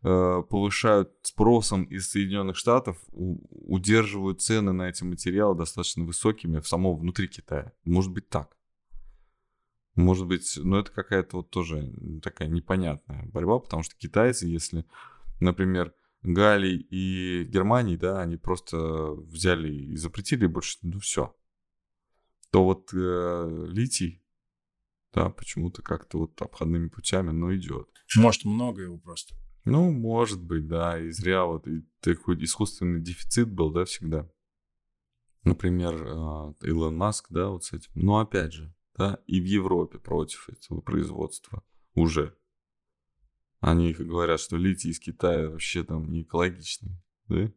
Э, 0.07 0.43
повышают 0.47 1.09
спросом 1.23 1.85
из 1.85 2.11
Соединенных 2.11 2.57
Штатов, 2.57 3.03
удерживают 3.09 4.39
цены 4.39 4.71
на 4.71 4.87
эти 4.87 5.03
материалы 5.03 5.57
достаточно 5.57 6.03
высокими 6.03 6.59
в 6.59 6.67
самом 6.67 6.95
внутри 6.95 7.27
Китая. 7.27 7.73
Может 7.85 8.11
быть 8.11 8.29
так. 8.29 8.55
Может 9.95 10.27
быть, 10.27 10.59
но 10.61 10.77
это 10.77 10.91
какая-то 10.91 11.37
вот 11.37 11.49
тоже 11.49 11.91
такая 12.21 12.49
непонятная 12.49 13.25
борьба, 13.33 13.57
потому 13.57 13.81
что 13.81 13.95
китайцы, 13.97 14.45
если, 14.45 14.85
например, 15.39 15.91
Галлий 16.21 16.85
и 16.91 17.43
Германии, 17.45 17.97
да, 17.97 18.21
они 18.21 18.37
просто 18.37 18.77
взяли 18.77 19.73
и 19.73 19.95
запретили 19.95 20.45
больше, 20.45 20.77
ну 20.83 20.99
все. 20.99 21.35
То 22.55 22.63
вот 22.63 22.93
э, 22.93 23.65
литий, 23.67 24.23
да, 25.13 25.29
почему-то 25.29 25.81
как-то 25.81 26.19
вот 26.19 26.41
обходными 26.41 26.87
путями, 26.87 27.31
но 27.31 27.53
идет. 27.53 27.89
Может, 28.15 28.45
много 28.45 28.83
его 28.83 28.97
просто. 28.97 29.35
Ну, 29.65 29.91
может 29.91 30.41
быть, 30.41 30.65
да, 30.65 30.97
и 30.97 31.11
зря 31.11 31.43
вот 31.43 31.67
и 31.67 31.85
такой 31.99 32.41
искусственный 32.41 33.01
дефицит 33.01 33.51
был, 33.51 33.71
да, 33.71 33.83
всегда. 33.83 34.31
Например, 35.43 35.95
э, 35.95 36.53
Илон 36.61 36.95
Маск, 36.95 37.27
да, 37.29 37.49
вот 37.49 37.65
с 37.65 37.73
этим. 37.73 37.91
Но 37.93 38.19
опять 38.19 38.53
же, 38.53 38.73
да, 38.97 39.19
и 39.27 39.41
в 39.41 39.45
Европе 39.45 39.99
против 39.99 40.47
этого 40.47 40.79
производства 40.79 41.61
уже. 41.93 42.37
Они 43.59 43.91
говорят, 43.91 44.39
что 44.39 44.55
литий 44.55 44.91
из 44.91 45.01
Китая 45.01 45.49
вообще 45.49 45.83
там 45.83 46.09
не 46.09 46.21
экологичный, 46.21 47.03
да? 47.27 47.51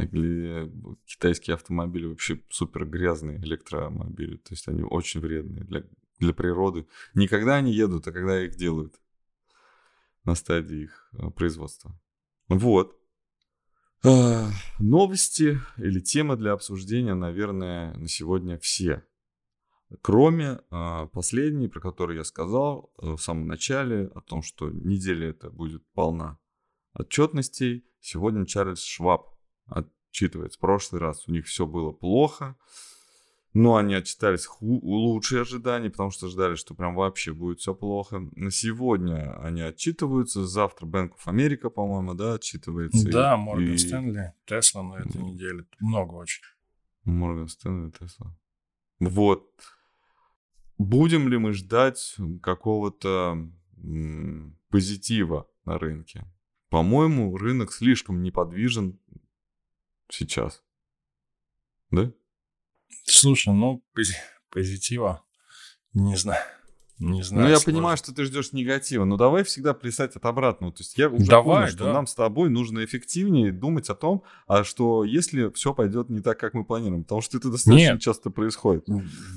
А 0.00 0.68
китайские 1.04 1.54
автомобили 1.54 2.06
вообще 2.06 2.40
супер 2.48 2.86
грязные 2.86 3.38
электромобили, 3.38 4.36
то 4.36 4.52
есть 4.52 4.66
они 4.68 4.82
очень 4.82 5.20
вредные 5.20 5.64
для, 5.64 5.84
для 6.18 6.32
природы. 6.32 6.86
Не 7.14 7.28
когда 7.28 7.56
они 7.56 7.72
едут, 7.72 8.08
а 8.08 8.12
когда 8.12 8.42
их 8.42 8.56
делают 8.56 8.94
на 10.24 10.34
стадии 10.34 10.84
их 10.84 11.10
э, 11.12 11.30
производства. 11.30 11.98
Вот. 12.48 12.98
А, 14.04 14.48
новости 14.78 15.60
или 15.76 16.00
темы 16.00 16.36
для 16.36 16.52
обсуждения, 16.52 17.14
наверное, 17.14 17.92
на 17.94 18.08
сегодня 18.08 18.58
все. 18.58 19.04
Кроме 20.02 20.60
а, 20.70 21.06
последней, 21.06 21.68
про 21.68 21.80
которую 21.80 22.16
я 22.16 22.24
сказал 22.24 22.92
э, 23.02 23.12
в 23.12 23.18
самом 23.18 23.46
начале, 23.46 24.06
о 24.14 24.20
том, 24.20 24.42
что 24.42 24.70
неделя 24.70 25.28
это 25.28 25.50
будет 25.50 25.84
полна 25.92 26.38
отчетностей. 26.94 27.84
Сегодня 28.00 28.46
Чарльз 28.46 28.82
Шваб 28.82 29.39
отчитывает. 29.70 30.54
В 30.54 30.58
прошлый 30.58 31.00
раз 31.00 31.28
у 31.28 31.32
них 31.32 31.46
все 31.46 31.66
было 31.66 31.92
плохо, 31.92 32.56
но 33.52 33.76
они 33.76 33.94
отчитались 33.94 34.46
ху- 34.46 34.80
лучше 34.82 35.38
ожиданий, 35.38 35.90
потому 35.90 36.10
что 36.10 36.28
ждали, 36.28 36.54
что 36.54 36.74
прям 36.74 36.94
вообще 36.94 37.32
будет 37.32 37.58
все 37.58 37.74
плохо. 37.74 38.20
На 38.36 38.50
сегодня 38.50 39.36
они 39.42 39.60
отчитываются, 39.60 40.46
завтра 40.46 40.86
Bank 40.86 41.10
of 41.10 41.26
America, 41.26 41.68
по-моему, 41.68 42.14
да, 42.14 42.34
отчитывается. 42.34 43.10
Да, 43.10 43.36
Морган 43.36 43.72
и... 43.72 43.76
Стэнли, 43.76 44.34
Тесла 44.44 44.82
на 44.82 44.94
этой 44.96 45.20
неделе. 45.22 45.64
Много 45.80 46.14
очень. 46.14 46.42
Морган 47.04 47.48
Стэнли, 47.48 47.90
Тесла. 47.90 48.36
Вот. 49.00 49.50
Будем 50.78 51.28
ли 51.28 51.36
мы 51.36 51.52
ждать 51.52 52.16
какого-то 52.42 53.50
позитива 54.68 55.48
на 55.64 55.78
рынке? 55.78 56.24
По-моему, 56.68 57.36
рынок 57.36 57.72
слишком 57.72 58.22
неподвижен 58.22 58.98
сейчас. 60.10 60.62
Да? 61.90 62.12
Слушай, 63.04 63.54
ну, 63.54 63.82
позитива, 64.50 65.24
не 65.92 66.16
знаю. 66.16 66.42
Не 67.00 67.22
знаю. 67.22 67.44
Ну, 67.44 67.48
я 67.48 67.56
сложно. 67.56 67.72
понимаю, 67.72 67.96
что 67.96 68.14
ты 68.14 68.24
ждешь 68.24 68.52
негатива, 68.52 69.06
но 69.06 69.16
давай 69.16 69.42
всегда 69.42 69.72
плясать 69.72 70.16
от 70.16 70.26
обратного. 70.26 70.70
То 70.70 70.82
есть 70.82 70.98
я 70.98 71.08
уже 71.08 71.24
давай, 71.26 71.62
понял, 71.62 71.72
что 71.72 71.84
да. 71.84 71.92
нам 71.94 72.06
с 72.06 72.14
тобой 72.14 72.50
нужно 72.50 72.84
эффективнее 72.84 73.52
думать 73.52 73.88
о 73.88 73.94
том, 73.94 74.22
а 74.46 74.64
что 74.64 75.02
если 75.04 75.50
все 75.52 75.72
пойдет 75.72 76.10
не 76.10 76.20
так, 76.20 76.38
как 76.38 76.52
мы 76.52 76.62
планируем, 76.62 77.04
потому 77.04 77.22
что 77.22 77.38
это 77.38 77.48
достаточно 77.48 77.92
Нет. 77.92 78.02
часто 78.02 78.28
происходит. 78.28 78.84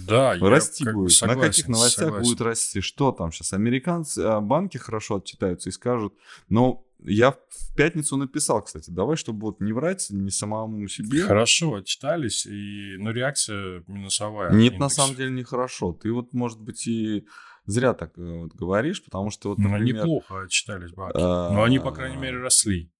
Да, 0.05 0.35
расти 0.41 0.83
как 0.83 0.95
будет. 0.95 1.13
Согласен, 1.13 1.39
На 1.39 1.47
каких 1.47 1.67
новостях 1.69 2.05
согласен. 2.05 2.29
будет 2.29 2.41
расти? 2.41 2.81
Что 2.81 3.13
там 3.13 3.31
сейчас? 3.31 3.53
Американцы, 3.53 4.19
а, 4.19 4.41
банки 4.41 4.77
хорошо 4.77 5.15
отчитаются 5.15 5.69
и 5.69 5.71
скажут, 5.71 6.13
но 6.49 6.85
я 7.05 7.31
в 7.31 7.75
пятницу 7.75 8.17
написал, 8.17 8.61
кстати, 8.63 8.89
давай, 8.89 9.17
чтобы 9.17 9.47
вот 9.47 9.59
не 9.59 9.73
врать 9.73 10.07
не 10.09 10.29
самому 10.29 10.87
себе. 10.87 11.23
Хорошо, 11.23 11.75
отчитались, 11.75 12.45
и, 12.45 12.95
ну, 12.97 13.11
реакция 13.11 13.83
минусовая. 13.87 14.51
Нет, 14.51 14.73
индекс. 14.73 14.79
на 14.79 14.89
самом 14.89 15.15
деле 15.15 15.31
нехорошо. 15.31 15.93
Ты 15.93 16.11
вот, 16.11 16.33
может 16.33 16.59
быть, 16.61 16.87
и 16.87 17.25
зря 17.65 17.93
так 17.93 18.17
э, 18.17 18.21
вот 18.21 18.53
говоришь, 18.53 19.03
потому 19.03 19.29
что 19.29 19.49
вот, 19.49 19.57
ну, 19.57 19.69
например... 19.69 19.95
Ну, 19.95 20.01
неплохо 20.01 20.43
отчитались 20.43 20.91
банки. 20.91 21.17
Но 21.17 21.63
они, 21.63 21.79
по 21.79 21.91
крайней 21.91 22.17
мере, 22.17 22.37
росли. 22.37 22.91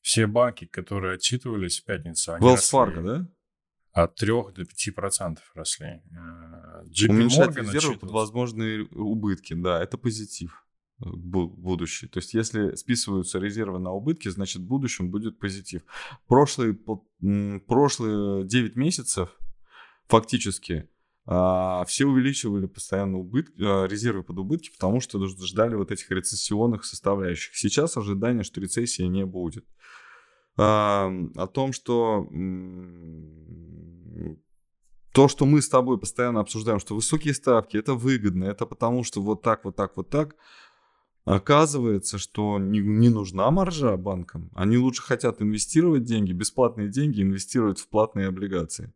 Все 0.00 0.26
банки, 0.26 0.66
которые 0.66 1.14
отчитывались 1.14 1.80
в 1.80 1.84
пятницу, 1.84 2.34
они 2.34 2.46
Wells 2.46 2.70
Fargo, 2.72 3.02
да? 3.02 3.28
От 3.92 4.16
3 4.16 4.32
до 4.56 4.64
5 4.64 4.94
процентов 4.94 5.44
росли. 5.54 5.86
Э, 5.86 6.82
JP 6.86 7.10
Уменьшать 7.10 7.50
Morgan 7.50 7.60
резервы 7.60 7.96
под 7.96 8.10
возможные 8.10 8.84
убытки, 8.86 9.54
да, 9.54 9.82
это 9.82 9.96
позитив 9.96 10.63
будущее. 10.98 12.08
То 12.08 12.18
есть, 12.18 12.34
если 12.34 12.74
списываются 12.76 13.38
резервы 13.38 13.78
на 13.78 13.92
убытки, 13.92 14.28
значит, 14.28 14.62
в 14.62 14.66
будущем 14.66 15.10
будет 15.10 15.38
позитив. 15.38 15.82
Прошлые, 16.26 16.78
прошлые 17.66 18.46
9 18.46 18.76
месяцев 18.76 19.30
фактически 20.06 20.88
а, 21.26 21.84
все 21.86 22.06
увеличивали 22.06 22.66
постоянно 22.66 23.18
убытки, 23.18 23.54
а, 23.60 23.86
резервы 23.86 24.22
под 24.22 24.38
убытки, 24.38 24.70
потому 24.70 25.00
что 25.00 25.24
ждали 25.26 25.74
вот 25.74 25.90
этих 25.90 26.10
рецессионных 26.10 26.84
составляющих. 26.84 27.56
Сейчас 27.56 27.96
ожидание, 27.96 28.44
что 28.44 28.60
рецессии 28.60 29.04
не 29.04 29.24
будет. 29.24 29.64
А, 30.56 31.10
о 31.34 31.46
том, 31.46 31.72
что 31.72 32.28
то, 35.12 35.28
что 35.28 35.46
мы 35.46 35.62
с 35.62 35.68
тобой 35.68 35.98
постоянно 35.98 36.40
обсуждаем, 36.40 36.80
что 36.80 36.94
высокие 36.94 37.34
ставки 37.34 37.76
это 37.76 37.94
выгодно, 37.94 38.44
это 38.44 38.66
потому 38.66 39.04
что 39.04 39.22
вот 39.22 39.42
так, 39.42 39.64
вот 39.64 39.76
так, 39.76 39.96
вот 39.96 40.10
так. 40.10 40.34
Оказывается, 41.24 42.18
что 42.18 42.58
не, 42.58 42.80
не 42.80 43.08
нужна 43.08 43.50
маржа 43.50 43.96
банкам. 43.96 44.50
Они 44.54 44.76
лучше 44.76 45.02
хотят 45.02 45.40
инвестировать 45.40 46.04
деньги, 46.04 46.32
бесплатные 46.32 46.88
деньги 46.88 47.22
инвестировать 47.22 47.78
в 47.78 47.88
платные 47.88 48.28
облигации 48.28 48.92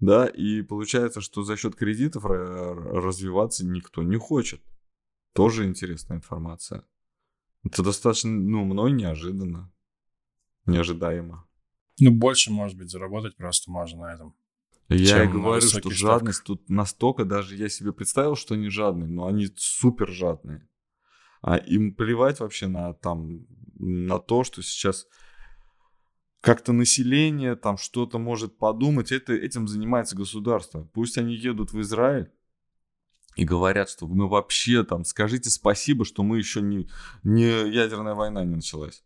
да, 0.00 0.26
и 0.26 0.62
получается, 0.62 1.20
что 1.20 1.42
за 1.42 1.56
счет 1.56 1.74
кредитов 1.74 2.24
развиваться 2.24 3.66
никто 3.66 4.02
не 4.02 4.16
хочет. 4.16 4.62
Тоже 5.32 5.66
интересная 5.66 6.18
информация. 6.18 6.84
Это 7.64 7.82
достаточно, 7.82 8.30
ну, 8.30 8.64
мной 8.64 8.92
неожиданно, 8.92 9.72
неожидаемо. 10.66 11.46
Ну, 12.00 12.12
больше, 12.12 12.52
может 12.52 12.78
быть, 12.78 12.90
заработать 12.90 13.36
просто 13.36 13.70
можно 13.70 14.02
на 14.02 14.14
этом. 14.14 14.34
Я 14.88 15.24
и 15.24 15.28
говорю, 15.28 15.60
что 15.60 15.80
ставках. 15.80 15.92
жадность 15.92 16.44
тут 16.44 16.68
настолько, 16.70 17.24
даже 17.24 17.56
я 17.56 17.68
себе 17.68 17.92
представил, 17.92 18.36
что 18.36 18.54
они 18.54 18.70
жадные, 18.70 19.08
но 19.08 19.26
они 19.26 19.48
супер 19.56 20.08
жадные. 20.08 20.66
А 21.40 21.56
им 21.56 21.94
плевать 21.94 22.40
вообще 22.40 22.66
на, 22.66 22.94
там, 22.94 23.46
на 23.78 24.18
то, 24.18 24.44
что 24.44 24.62
сейчас 24.62 25.06
как-то 26.40 26.72
население 26.72 27.56
там 27.56 27.76
что-то 27.76 28.18
может 28.18 28.58
подумать, 28.58 29.12
это, 29.12 29.32
этим 29.32 29.68
занимается 29.68 30.16
государство. 30.16 30.84
Пусть 30.94 31.18
они 31.18 31.34
едут 31.34 31.72
в 31.72 31.80
Израиль 31.80 32.30
и 33.36 33.44
говорят, 33.44 33.88
что 33.88 34.06
мы 34.06 34.28
вообще 34.28 34.82
там, 34.84 35.04
скажите 35.04 35.50
спасибо, 35.50 36.04
что 36.04 36.22
мы 36.22 36.38
еще 36.38 36.60
не, 36.60 36.88
не 37.22 37.70
ядерная 37.70 38.14
война 38.14 38.44
не 38.44 38.56
началась. 38.56 39.04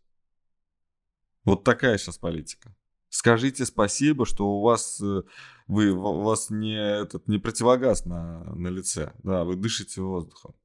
Вот 1.43 1.63
такая 1.63 1.97
сейчас 1.97 2.17
политика. 2.17 2.75
Скажите 3.09 3.65
спасибо, 3.65 4.25
что 4.25 4.47
у 4.47 4.61
вас, 4.61 4.99
э, 4.99 5.21
вы, 5.67 5.91
у 5.91 6.21
вас 6.21 6.49
не, 6.49 6.75
этот, 6.75 7.27
не 7.27 7.37
противогаз 7.37 8.05
на, 8.05 8.43
на 8.55 8.69
лице. 8.69 9.13
Да, 9.21 9.43
вы 9.43 9.55
дышите 9.55 10.01
воздухом. 10.01 10.55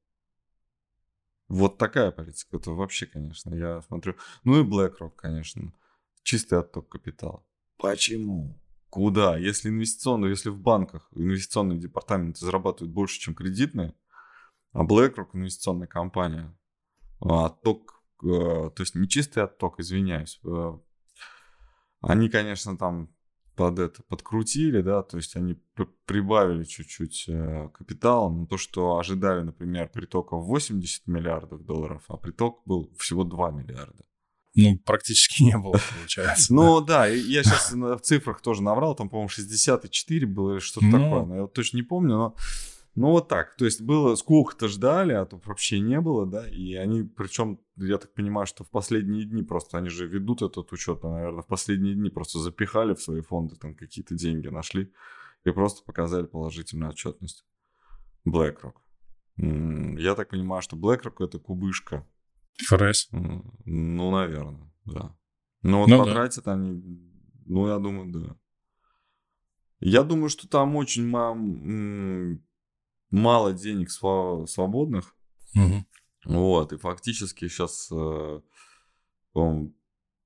Вот 1.49 1.77
такая 1.77 2.11
политика. 2.11 2.57
Это 2.57 2.71
вообще, 2.71 3.05
конечно, 3.05 3.53
я 3.53 3.81
смотрю. 3.81 4.15
Ну 4.43 4.61
и 4.61 4.63
BlackRock, 4.63 5.11
конечно 5.15 5.73
чистый 6.29 6.59
отток 6.59 6.89
капитала. 6.89 7.43
Почему? 7.77 8.59
Куда? 8.89 9.37
Если 9.37 9.69
инвестиционные, 9.69 10.29
если 10.29 10.49
в 10.49 10.59
банках 10.59 11.09
инвестиционные 11.15 11.79
департаменты 11.79 12.45
зарабатывают 12.45 12.93
больше, 12.93 13.19
чем 13.19 13.33
кредитные, 13.33 13.95
а 14.71 14.85
BlackRock 14.85 15.29
инвестиционная 15.33 15.87
компания, 15.87 16.55
а 17.19 17.47
отток, 17.47 18.03
э, 18.23 18.27
то 18.27 18.75
есть 18.77 18.93
не 18.93 19.07
чистый 19.07 19.43
отток, 19.43 19.79
извиняюсь, 19.79 20.39
э, 20.43 20.77
они, 22.01 22.29
конечно, 22.29 22.77
там 22.77 23.09
под 23.59 23.77
это 23.77 24.01
подкрутили, 24.03 24.81
да, 24.81 25.03
то 25.03 25.17
есть 25.17 25.35
они 25.35 25.57
прибавили 26.05 26.63
чуть-чуть 26.63 27.25
э, 27.27 27.67
капитала, 27.73 28.29
но 28.29 28.45
то, 28.45 28.57
что 28.57 28.97
ожидали, 28.97 29.41
например, 29.41 29.89
притока 29.89 30.37
в 30.37 30.45
80 30.45 31.07
миллиардов 31.07 31.65
долларов, 31.65 32.01
а 32.07 32.15
приток 32.15 32.61
был 32.65 32.89
всего 32.97 33.25
2 33.25 33.51
миллиарда. 33.51 34.05
Ну, 34.55 34.79
практически 34.85 35.43
не 35.51 35.57
было, 35.57 35.77
получается. 35.93 36.53
Ну, 36.53 36.79
да, 36.79 37.07
я 37.07 37.43
сейчас 37.43 37.73
в 37.73 37.99
цифрах 37.99 38.39
тоже 38.39 38.63
наврал, 38.63 38.95
там, 38.95 39.09
по-моему, 39.09 39.27
64 39.27 40.25
было 40.25 40.53
или 40.53 40.59
что-то 40.59 40.85
ну. 40.85 40.91
такое, 40.93 41.25
но 41.25 41.35
я 41.35 41.47
точно 41.47 41.75
не 41.75 41.83
помню, 41.83 42.15
но... 42.15 42.35
Ну, 42.95 43.11
вот 43.11 43.27
так. 43.27 43.55
То 43.55 43.65
есть 43.65 43.81
было 43.81 44.15
сколько-то 44.15 44.67
ждали, 44.67 45.13
а 45.13 45.25
то 45.25 45.39
вообще 45.45 45.79
не 45.79 46.01
было, 46.01 46.25
да. 46.25 46.47
И 46.47 46.73
они, 46.73 47.03
причем, 47.03 47.59
я 47.77 47.97
так 47.97 48.13
понимаю, 48.13 48.45
что 48.45 48.63
в 48.63 48.69
последние 48.69 49.25
дни 49.25 49.43
просто, 49.43 49.77
они 49.77 49.89
же 49.89 50.07
ведут 50.07 50.41
этот 50.41 50.71
учет, 50.71 50.99
а, 51.03 51.09
наверное, 51.09 51.43
в 51.43 51.47
последние 51.47 51.95
дни 51.95 52.09
просто 52.09 52.39
запихали 52.39 52.93
в 52.93 53.01
свои 53.01 53.21
фонды, 53.21 53.55
там 53.55 53.75
какие-то 53.75 54.15
деньги 54.15 54.47
нашли 54.47 54.91
и 55.45 55.51
просто 55.51 55.83
показали 55.85 56.25
положительную 56.25 56.89
отчетность. 56.89 57.45
BlackRock. 58.27 58.75
Я 59.37 60.15
так 60.15 60.29
понимаю, 60.29 60.61
что 60.61 60.75
BlackRock 60.75 61.23
это 61.23 61.39
кубышка 61.39 62.05
ФРС? 62.67 63.09
Ну, 63.11 64.11
наверное, 64.11 64.71
да. 64.85 65.15
Но 65.61 65.81
вот 65.81 65.89
ну, 65.89 65.99
потратят 65.99 66.45
да. 66.45 66.53
они, 66.53 66.81
ну, 67.45 67.67
я 67.67 67.79
думаю, 67.79 68.11
да. 68.11 68.35
Я 69.79 70.03
думаю, 70.03 70.29
что 70.29 70.47
там 70.47 70.75
очень 70.75 71.07
ма- 71.07 71.35
мало 73.11 73.53
денег 73.53 73.89
свободных. 73.91 75.15
Угу. 75.55 75.85
Вот, 76.25 76.73
и 76.73 76.77
фактически 76.77 77.47
сейчас, 77.47 77.89
э, 77.91 78.41
ну, 79.33 79.73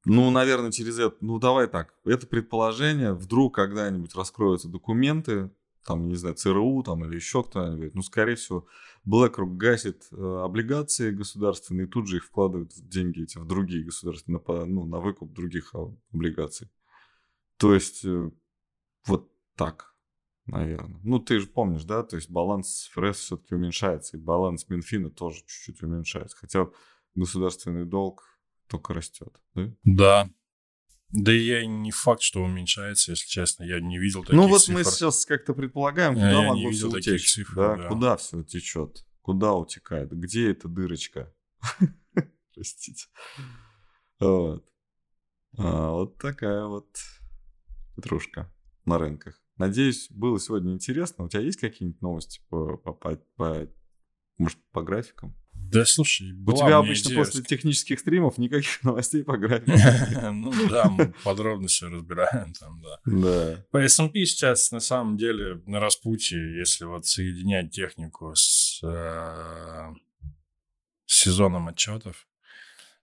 наверное, 0.06 0.72
через 0.72 1.00
это, 1.00 1.16
ну, 1.22 1.40
давай 1.40 1.68
так, 1.68 1.94
это 2.04 2.28
предположение, 2.28 3.14
вдруг 3.14 3.56
когда-нибудь 3.56 4.16
раскроются 4.16 4.68
документы, 4.68 5.52
там, 5.86 6.08
не 6.08 6.16
знаю, 6.16 6.36
ЦРУ 6.36 6.84
там 6.84 7.06
или 7.06 7.16
еще 7.16 7.44
кто-нибудь, 7.44 7.94
ну, 7.94 8.02
скорее 8.02 8.36
всего, 8.36 8.66
BlackRock 9.08 9.56
гасит 9.56 10.08
э, 10.12 10.42
облигации 10.44 11.12
государственные, 11.12 11.88
и 11.88 11.90
тут 11.90 12.08
же 12.08 12.18
их 12.18 12.26
вкладывают 12.26 12.74
деньги 12.74 13.24
эти 13.24 13.38
в 13.38 13.46
другие 13.46 13.84
государственные, 13.84 14.42
на, 14.48 14.66
ну, 14.66 14.86
на 14.86 15.00
выкуп 15.00 15.34
других 15.34 15.74
облигаций. 16.12 16.70
То 17.58 17.74
есть, 17.74 18.04
э, 18.06 18.32
вот 19.06 19.30
так, 19.56 19.93
наверное. 20.46 21.00
Ну, 21.04 21.20
ты 21.20 21.40
же 21.40 21.48
помнишь, 21.48 21.84
да, 21.84 22.04
то 22.04 22.16
есть 22.16 22.30
баланс 22.30 22.90
ФРС 22.94 23.18
все-таки 23.18 23.56
уменьшается, 23.56 24.18
и 24.18 24.20
баланс 24.20 24.68
Минфина 24.70 25.10
тоже 25.10 25.40
чуть-чуть 25.46 25.82
уменьшается. 25.84 26.38
Хотя 26.38 26.68
государственный 27.16 27.86
долг 27.86 28.24
только 28.68 28.94
растет, 28.94 29.34
да? 29.56 29.72
Да. 29.84 30.30
Да 31.10 31.32
и 31.32 31.38
я 31.38 31.66
не 31.66 31.92
факт, 31.92 32.24
что 32.24 32.42
уменьшается, 32.44 33.12
если 33.12 33.28
честно. 33.28 33.64
Я 33.64 33.80
не 33.80 34.00
видел 34.00 34.22
таких 34.24 34.36
Ну 34.36 34.48
вот 34.48 34.62
цифр. 34.64 34.80
мы 34.80 34.84
сейчас 34.84 35.26
как-то 35.28 35.54
предполагаем, 35.54 36.16
куда 36.16 36.32
я 36.32 36.42
могло 36.42 36.72
все 36.72 36.90
утечь. 36.90 37.34
цифр, 37.34 37.56
да? 37.56 37.76
да. 37.76 37.88
Куда 37.88 38.18
все 38.18 38.42
течет? 38.44 39.06
Куда 39.22 39.54
утекает? 39.54 40.12
Где 40.12 40.50
эта 40.50 40.68
дырочка? 40.68 41.32
Простите. 42.56 43.06
Вот. 44.20 44.66
А, 45.58 45.92
вот 45.92 46.18
такая 46.18 46.66
вот 46.66 46.98
петрушка 47.96 48.52
на 48.86 48.98
рынках. 48.98 49.40
Надеюсь, 49.58 50.08
было 50.10 50.40
сегодня 50.40 50.74
интересно. 50.74 51.26
У 51.26 51.30
тебя 51.30 51.42
есть 51.42 51.60
какие-нибудь 51.60 52.02
новости 52.02 52.42
по, 52.50 52.78
по, 52.78 52.94
по, 52.94 53.16
по 53.36 53.70
может, 54.38 54.58
по 54.72 54.82
графикам? 54.82 55.36
Да, 55.54 55.86
слушай, 55.86 56.34
У 56.46 56.52
тебя 56.52 56.78
обычно 56.78 57.16
после 57.16 57.42
технических 57.42 58.00
стримов 58.00 58.38
никаких 58.38 58.84
новостей 58.84 59.24
по 59.24 59.38
графику. 59.38 59.72
Ну 60.32 60.52
да, 60.70 60.90
мы 60.90 61.14
подробно 61.24 61.68
все 61.68 61.90
разбираем 61.90 62.54
там, 62.54 62.82
да. 62.82 63.00
Да. 63.06 63.66
По 63.72 63.78
S&P 63.78 64.26
сейчас 64.26 64.72
на 64.72 64.80
самом 64.80 65.18
деле 65.18 65.62
на 65.66 65.80
распутье, 65.80 66.58
если 66.58 66.86
вот 66.86 67.06
соединять 67.06 67.72
технику 67.72 68.34
с, 68.36 68.82
э, 68.84 69.94
с 71.06 71.22
сезоном 71.22 71.68
отчетов, 71.68 72.28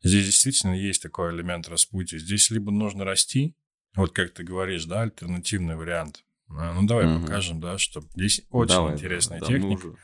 здесь 0.03 0.27
действительно 0.27 0.75
есть 0.75 1.03
такой 1.03 1.35
элемент 1.35 1.69
распутья. 1.69 2.19
Здесь 2.19 2.51
либо 2.51 2.71
нужно 2.71 3.05
расти, 3.05 3.57
вот 3.97 4.13
как 4.13 4.31
ты 4.31 4.45
говоришь, 4.45 4.85
да, 4.85 5.03
альтернативный 5.03 5.77
вариант. 5.77 6.25
А, 6.51 6.75
Ну, 6.75 6.87
давай 6.87 7.07
Мгм. 7.07 7.23
покажем, 7.23 7.61
да, 7.61 7.79
что 7.79 8.03
здесь 8.15 8.43
очень 8.51 8.69
Давай, 8.75 8.95
интересная 8.95 9.41
да, 9.41 9.47
техника. 9.47 9.87
уже- 9.87 9.97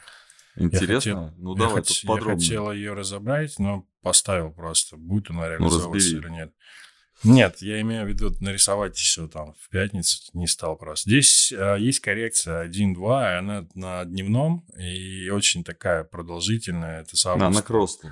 Интересно? 0.58 0.96
хотел- 0.96 1.34
ну, 1.38 1.52
я, 1.54 1.58
давай 1.58 1.82
хот- 1.82 1.86
тут 1.88 2.04
я 2.04 2.20
хотел 2.20 2.72
ее 2.72 2.94
разобрать, 2.94 3.58
но 3.58 3.86
поставил 4.02 4.52
просто, 4.52 4.96
будет 4.96 5.30
она 5.30 5.48
реализовываться 5.48 6.12
Ну, 6.14 6.20
или 6.22 6.28
нет. 6.30 6.52
Нет, 7.24 7.56
я 7.62 7.80
имею 7.80 8.04
в 8.04 8.08
виду 8.08 8.30
нарисовать 8.40 8.94
все 8.96 9.26
там 9.26 9.54
в 9.54 9.70
пятницу, 9.70 10.18
не 10.34 10.46
стал 10.46 10.76
просто. 10.76 11.08
Здесь 11.08 11.52
а, 11.56 11.76
есть 11.76 12.00
коррекция 12.00 12.60
1-2, 12.62 13.32
и 13.32 13.38
она 13.38 13.66
на 13.74 14.04
дневном, 14.04 14.66
и 14.78 15.28
очень 15.30 15.64
такая 15.64 16.04
продолжительная. 16.04 17.00
Это 17.02 17.16
с 17.16 17.24
А, 17.26 17.36
на 17.36 17.46
августа. 17.46 17.62
кросту. 17.66 18.08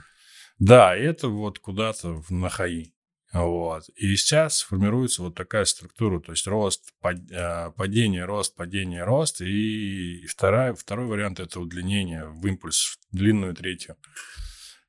Да, 0.58 0.96
это 0.96 1.28
вот 1.28 1.58
куда-то 1.58 2.14
в 2.14 2.30
нахаи. 2.30 2.93
Вот. 3.34 3.88
И 3.96 4.14
сейчас 4.14 4.62
формируется 4.62 5.22
вот 5.22 5.34
такая 5.34 5.64
структура, 5.64 6.20
то 6.20 6.30
есть 6.30 6.46
рост, 6.46 6.94
а, 7.02 7.72
падение, 7.72 8.24
рост, 8.24 8.54
падение, 8.54 9.02
рост. 9.02 9.40
И 9.40 10.24
вторая, 10.28 10.72
второй 10.74 11.06
вариант– 11.06 11.40
это 11.40 11.58
удлинение 11.58 12.26
в 12.26 12.46
импульс, 12.46 12.96
в 13.10 13.16
длинную 13.16 13.54
третью. 13.54 13.96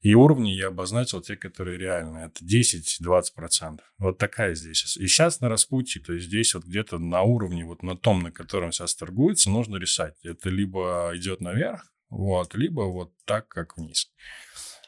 И 0.01 0.13
уровни 0.13 0.49
я 0.51 0.67
обозначил 0.67 1.21
те, 1.21 1.35
которые 1.35 1.79
реальны. 1.79 2.19
Это 2.19 2.45
10-20%. 2.45 3.79
Вот 3.97 4.19
такая 4.19 4.53
здесь. 4.53 4.95
И 4.97 5.07
сейчас 5.07 5.41
на 5.41 5.49
распутье, 5.49 5.99
то 5.99 6.13
есть 6.13 6.27
здесь 6.27 6.53
вот 6.53 6.65
где-то 6.65 6.99
на 6.99 7.23
уровне, 7.23 7.65
вот 7.65 7.81
на 7.81 7.97
том, 7.97 8.21
на 8.21 8.31
котором 8.31 8.71
сейчас 8.71 8.93
торгуется, 8.93 9.49
нужно 9.49 9.77
решать. 9.77 10.13
Это 10.23 10.51
либо 10.51 11.11
идет 11.15 11.41
наверх, 11.41 11.91
вот, 12.09 12.53
либо 12.53 12.81
вот 12.81 13.11
так, 13.25 13.47
как 13.47 13.77
вниз. 13.77 14.11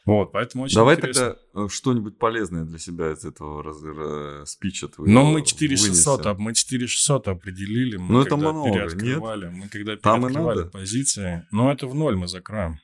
Вот, 0.08 0.32
поэтому 0.32 0.64
очень 0.64 0.74
Давай 0.76 0.96
интересно. 0.96 1.34
тогда 1.52 1.64
э, 1.64 1.68
что-нибудь 1.68 2.18
полезное 2.18 2.64
для 2.64 2.78
себя 2.78 3.12
из 3.12 3.26
этого 3.26 3.62
раз- 3.62 3.76
э, 3.84 4.44
спича 4.46 4.88
твоего 4.88 5.12
Но 5.12 5.24
мы 5.24 5.42
4600, 5.42 6.24
вынесем. 6.24 6.42
мы 6.42 6.54
4600 6.54 7.28
определили. 7.28 7.98
Мы 7.98 8.12
Ну, 8.12 8.22
это 8.22 8.36
много, 8.38 8.70
переоткрывали, 8.72 9.48
Мы 9.48 9.68
когда 9.68 9.96
Там 9.98 10.20
переоткрывали 10.22 10.68
позиции. 10.70 11.46
Ну, 11.50 11.70
это 11.70 11.86
в 11.86 11.94
ноль 11.94 12.16
мы 12.16 12.26
закроем. 12.26 12.78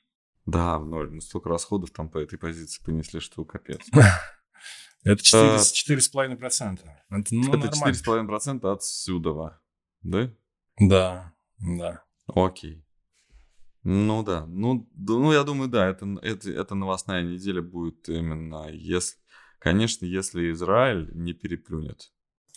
Да, 0.44 0.78
в 0.78 0.84
ноль. 0.86 1.10
Ну, 1.14 1.20
столько 1.22 1.48
расходов 1.48 1.92
там 1.92 2.10
по 2.10 2.18
этой 2.18 2.38
позиции 2.38 2.84
понесли, 2.84 3.20
что 3.20 3.42
капец. 3.46 3.80
Это 5.02 5.22
4, 5.22 5.54
А. 5.54 5.58
4,5%. 5.58 6.80
Это, 7.10 7.34
ну, 7.34 7.48
Это 7.54 7.66
нормально. 7.70 7.94
4,5% 7.94 8.70
отсюда. 8.70 9.60
Да? 10.02 10.30
Да, 10.78 11.32
да. 11.58 12.02
Окей. 12.26 12.84
Ну 13.84 14.22
да. 14.22 14.46
Ну, 14.46 14.88
ну 14.96 15.32
я 15.32 15.44
думаю, 15.44 15.68
да, 15.68 15.88
это, 15.88 16.06
это, 16.22 16.50
эта 16.50 16.74
новостная 16.74 17.22
неделя 17.22 17.60
будет 17.62 18.08
именно, 18.08 18.68
если, 18.70 19.18
конечно, 19.58 20.06
если 20.06 20.50
Израиль 20.52 21.10
не 21.14 21.34
переплюнет. 21.34 22.10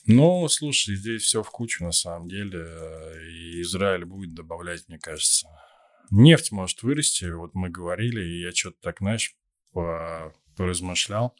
Ну, 0.06 0.48
слушай, 0.48 0.96
здесь 0.96 1.24
все 1.24 1.44
в 1.44 1.52
кучу 1.52 1.84
на 1.84 1.92
самом 1.92 2.30
деле. 2.30 2.66
И 3.30 3.62
Израиль 3.62 4.06
будет 4.06 4.34
добавлять, 4.34 4.88
мне 4.88 4.98
кажется. 4.98 5.48
Нефть 6.12 6.54
может 6.54 6.82
вырасти. 6.82 7.26
Вот 7.26 7.54
мы 7.56 7.70
говорили, 7.70 8.24
и 8.24 8.42
я 8.42 8.54
что-то 8.54 8.78
так, 8.82 9.00
знаешь, 9.00 9.36
по- 9.74 10.34
поразмышлял. 10.56 11.36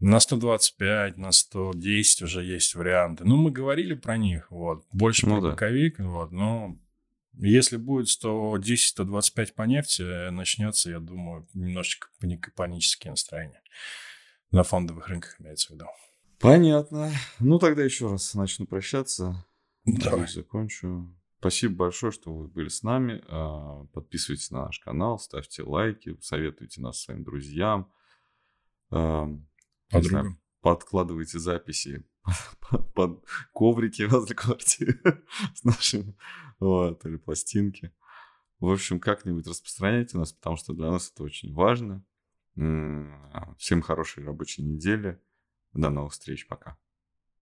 На 0.00 0.18
125, 0.18 1.16
на 1.18 1.30
110 1.30 2.22
уже 2.22 2.44
есть 2.44 2.74
варианты. 2.74 3.24
Ну, 3.24 3.36
мы 3.36 3.52
говорили 3.52 3.94
про 3.94 4.16
них, 4.16 4.50
вот. 4.50 4.84
Больше 4.92 5.26
Ну 5.28 5.36
про 5.36 5.42
да. 5.42 5.50
боковик, 5.50 6.00
вот. 6.00 6.32
Но 6.32 6.76
если 7.40 7.76
будет 7.76 8.08
110-125 8.08 9.54
по 9.54 9.62
нефти, 9.62 10.02
э, 10.02 10.30
начнется, 10.30 10.90
я 10.90 11.00
думаю, 11.00 11.46
немножечко 11.54 12.08
пани- 12.20 12.40
панические 12.56 13.12
настроения. 13.12 13.62
На 14.50 14.62
фондовых 14.62 15.08
рынках 15.08 15.40
имеется 15.40 15.68
в 15.68 15.70
виду. 15.76 15.86
Понятно. 16.40 17.12
Ну 17.40 17.58
тогда 17.58 17.82
еще 17.82 18.10
раз 18.10 18.34
начну 18.34 18.66
прощаться. 18.66 19.44
Давай. 19.84 20.20
Здесь 20.22 20.34
закончу. 20.34 21.14
Спасибо 21.40 21.74
большое, 21.76 22.10
что 22.12 22.34
вы 22.34 22.48
были 22.48 22.68
с 22.68 22.82
нами. 22.82 23.22
А, 23.28 23.84
Подписывайтесь 23.92 24.50
на 24.50 24.64
наш 24.66 24.80
канал, 24.80 25.18
ставьте 25.18 25.62
лайки, 25.62 26.16
советуйте 26.20 26.80
нас 26.80 27.00
своим 27.00 27.22
друзьям. 27.24 27.92
Знаю, 28.90 30.38
подкладывайте 30.60 31.38
записи 31.38 32.04
под, 32.94 33.24
коврики 33.52 34.02
возле 34.02 34.34
квартиры 34.34 35.24
с 35.54 35.64
нашими, 35.64 36.16
вот, 36.58 37.04
или 37.04 37.16
пластинки. 37.16 37.92
В 38.60 38.70
общем, 38.70 38.98
как-нибудь 38.98 39.46
распространяйте 39.46 40.18
нас, 40.18 40.32
потому 40.32 40.56
что 40.56 40.72
для 40.72 40.90
нас 40.90 41.12
это 41.12 41.22
очень 41.22 41.54
важно. 41.54 42.04
Всем 43.56 43.82
хорошей 43.82 44.24
рабочей 44.24 44.62
недели. 44.62 45.20
До 45.74 45.90
новых 45.90 46.12
встреч. 46.12 46.48
Пока. 46.48 46.76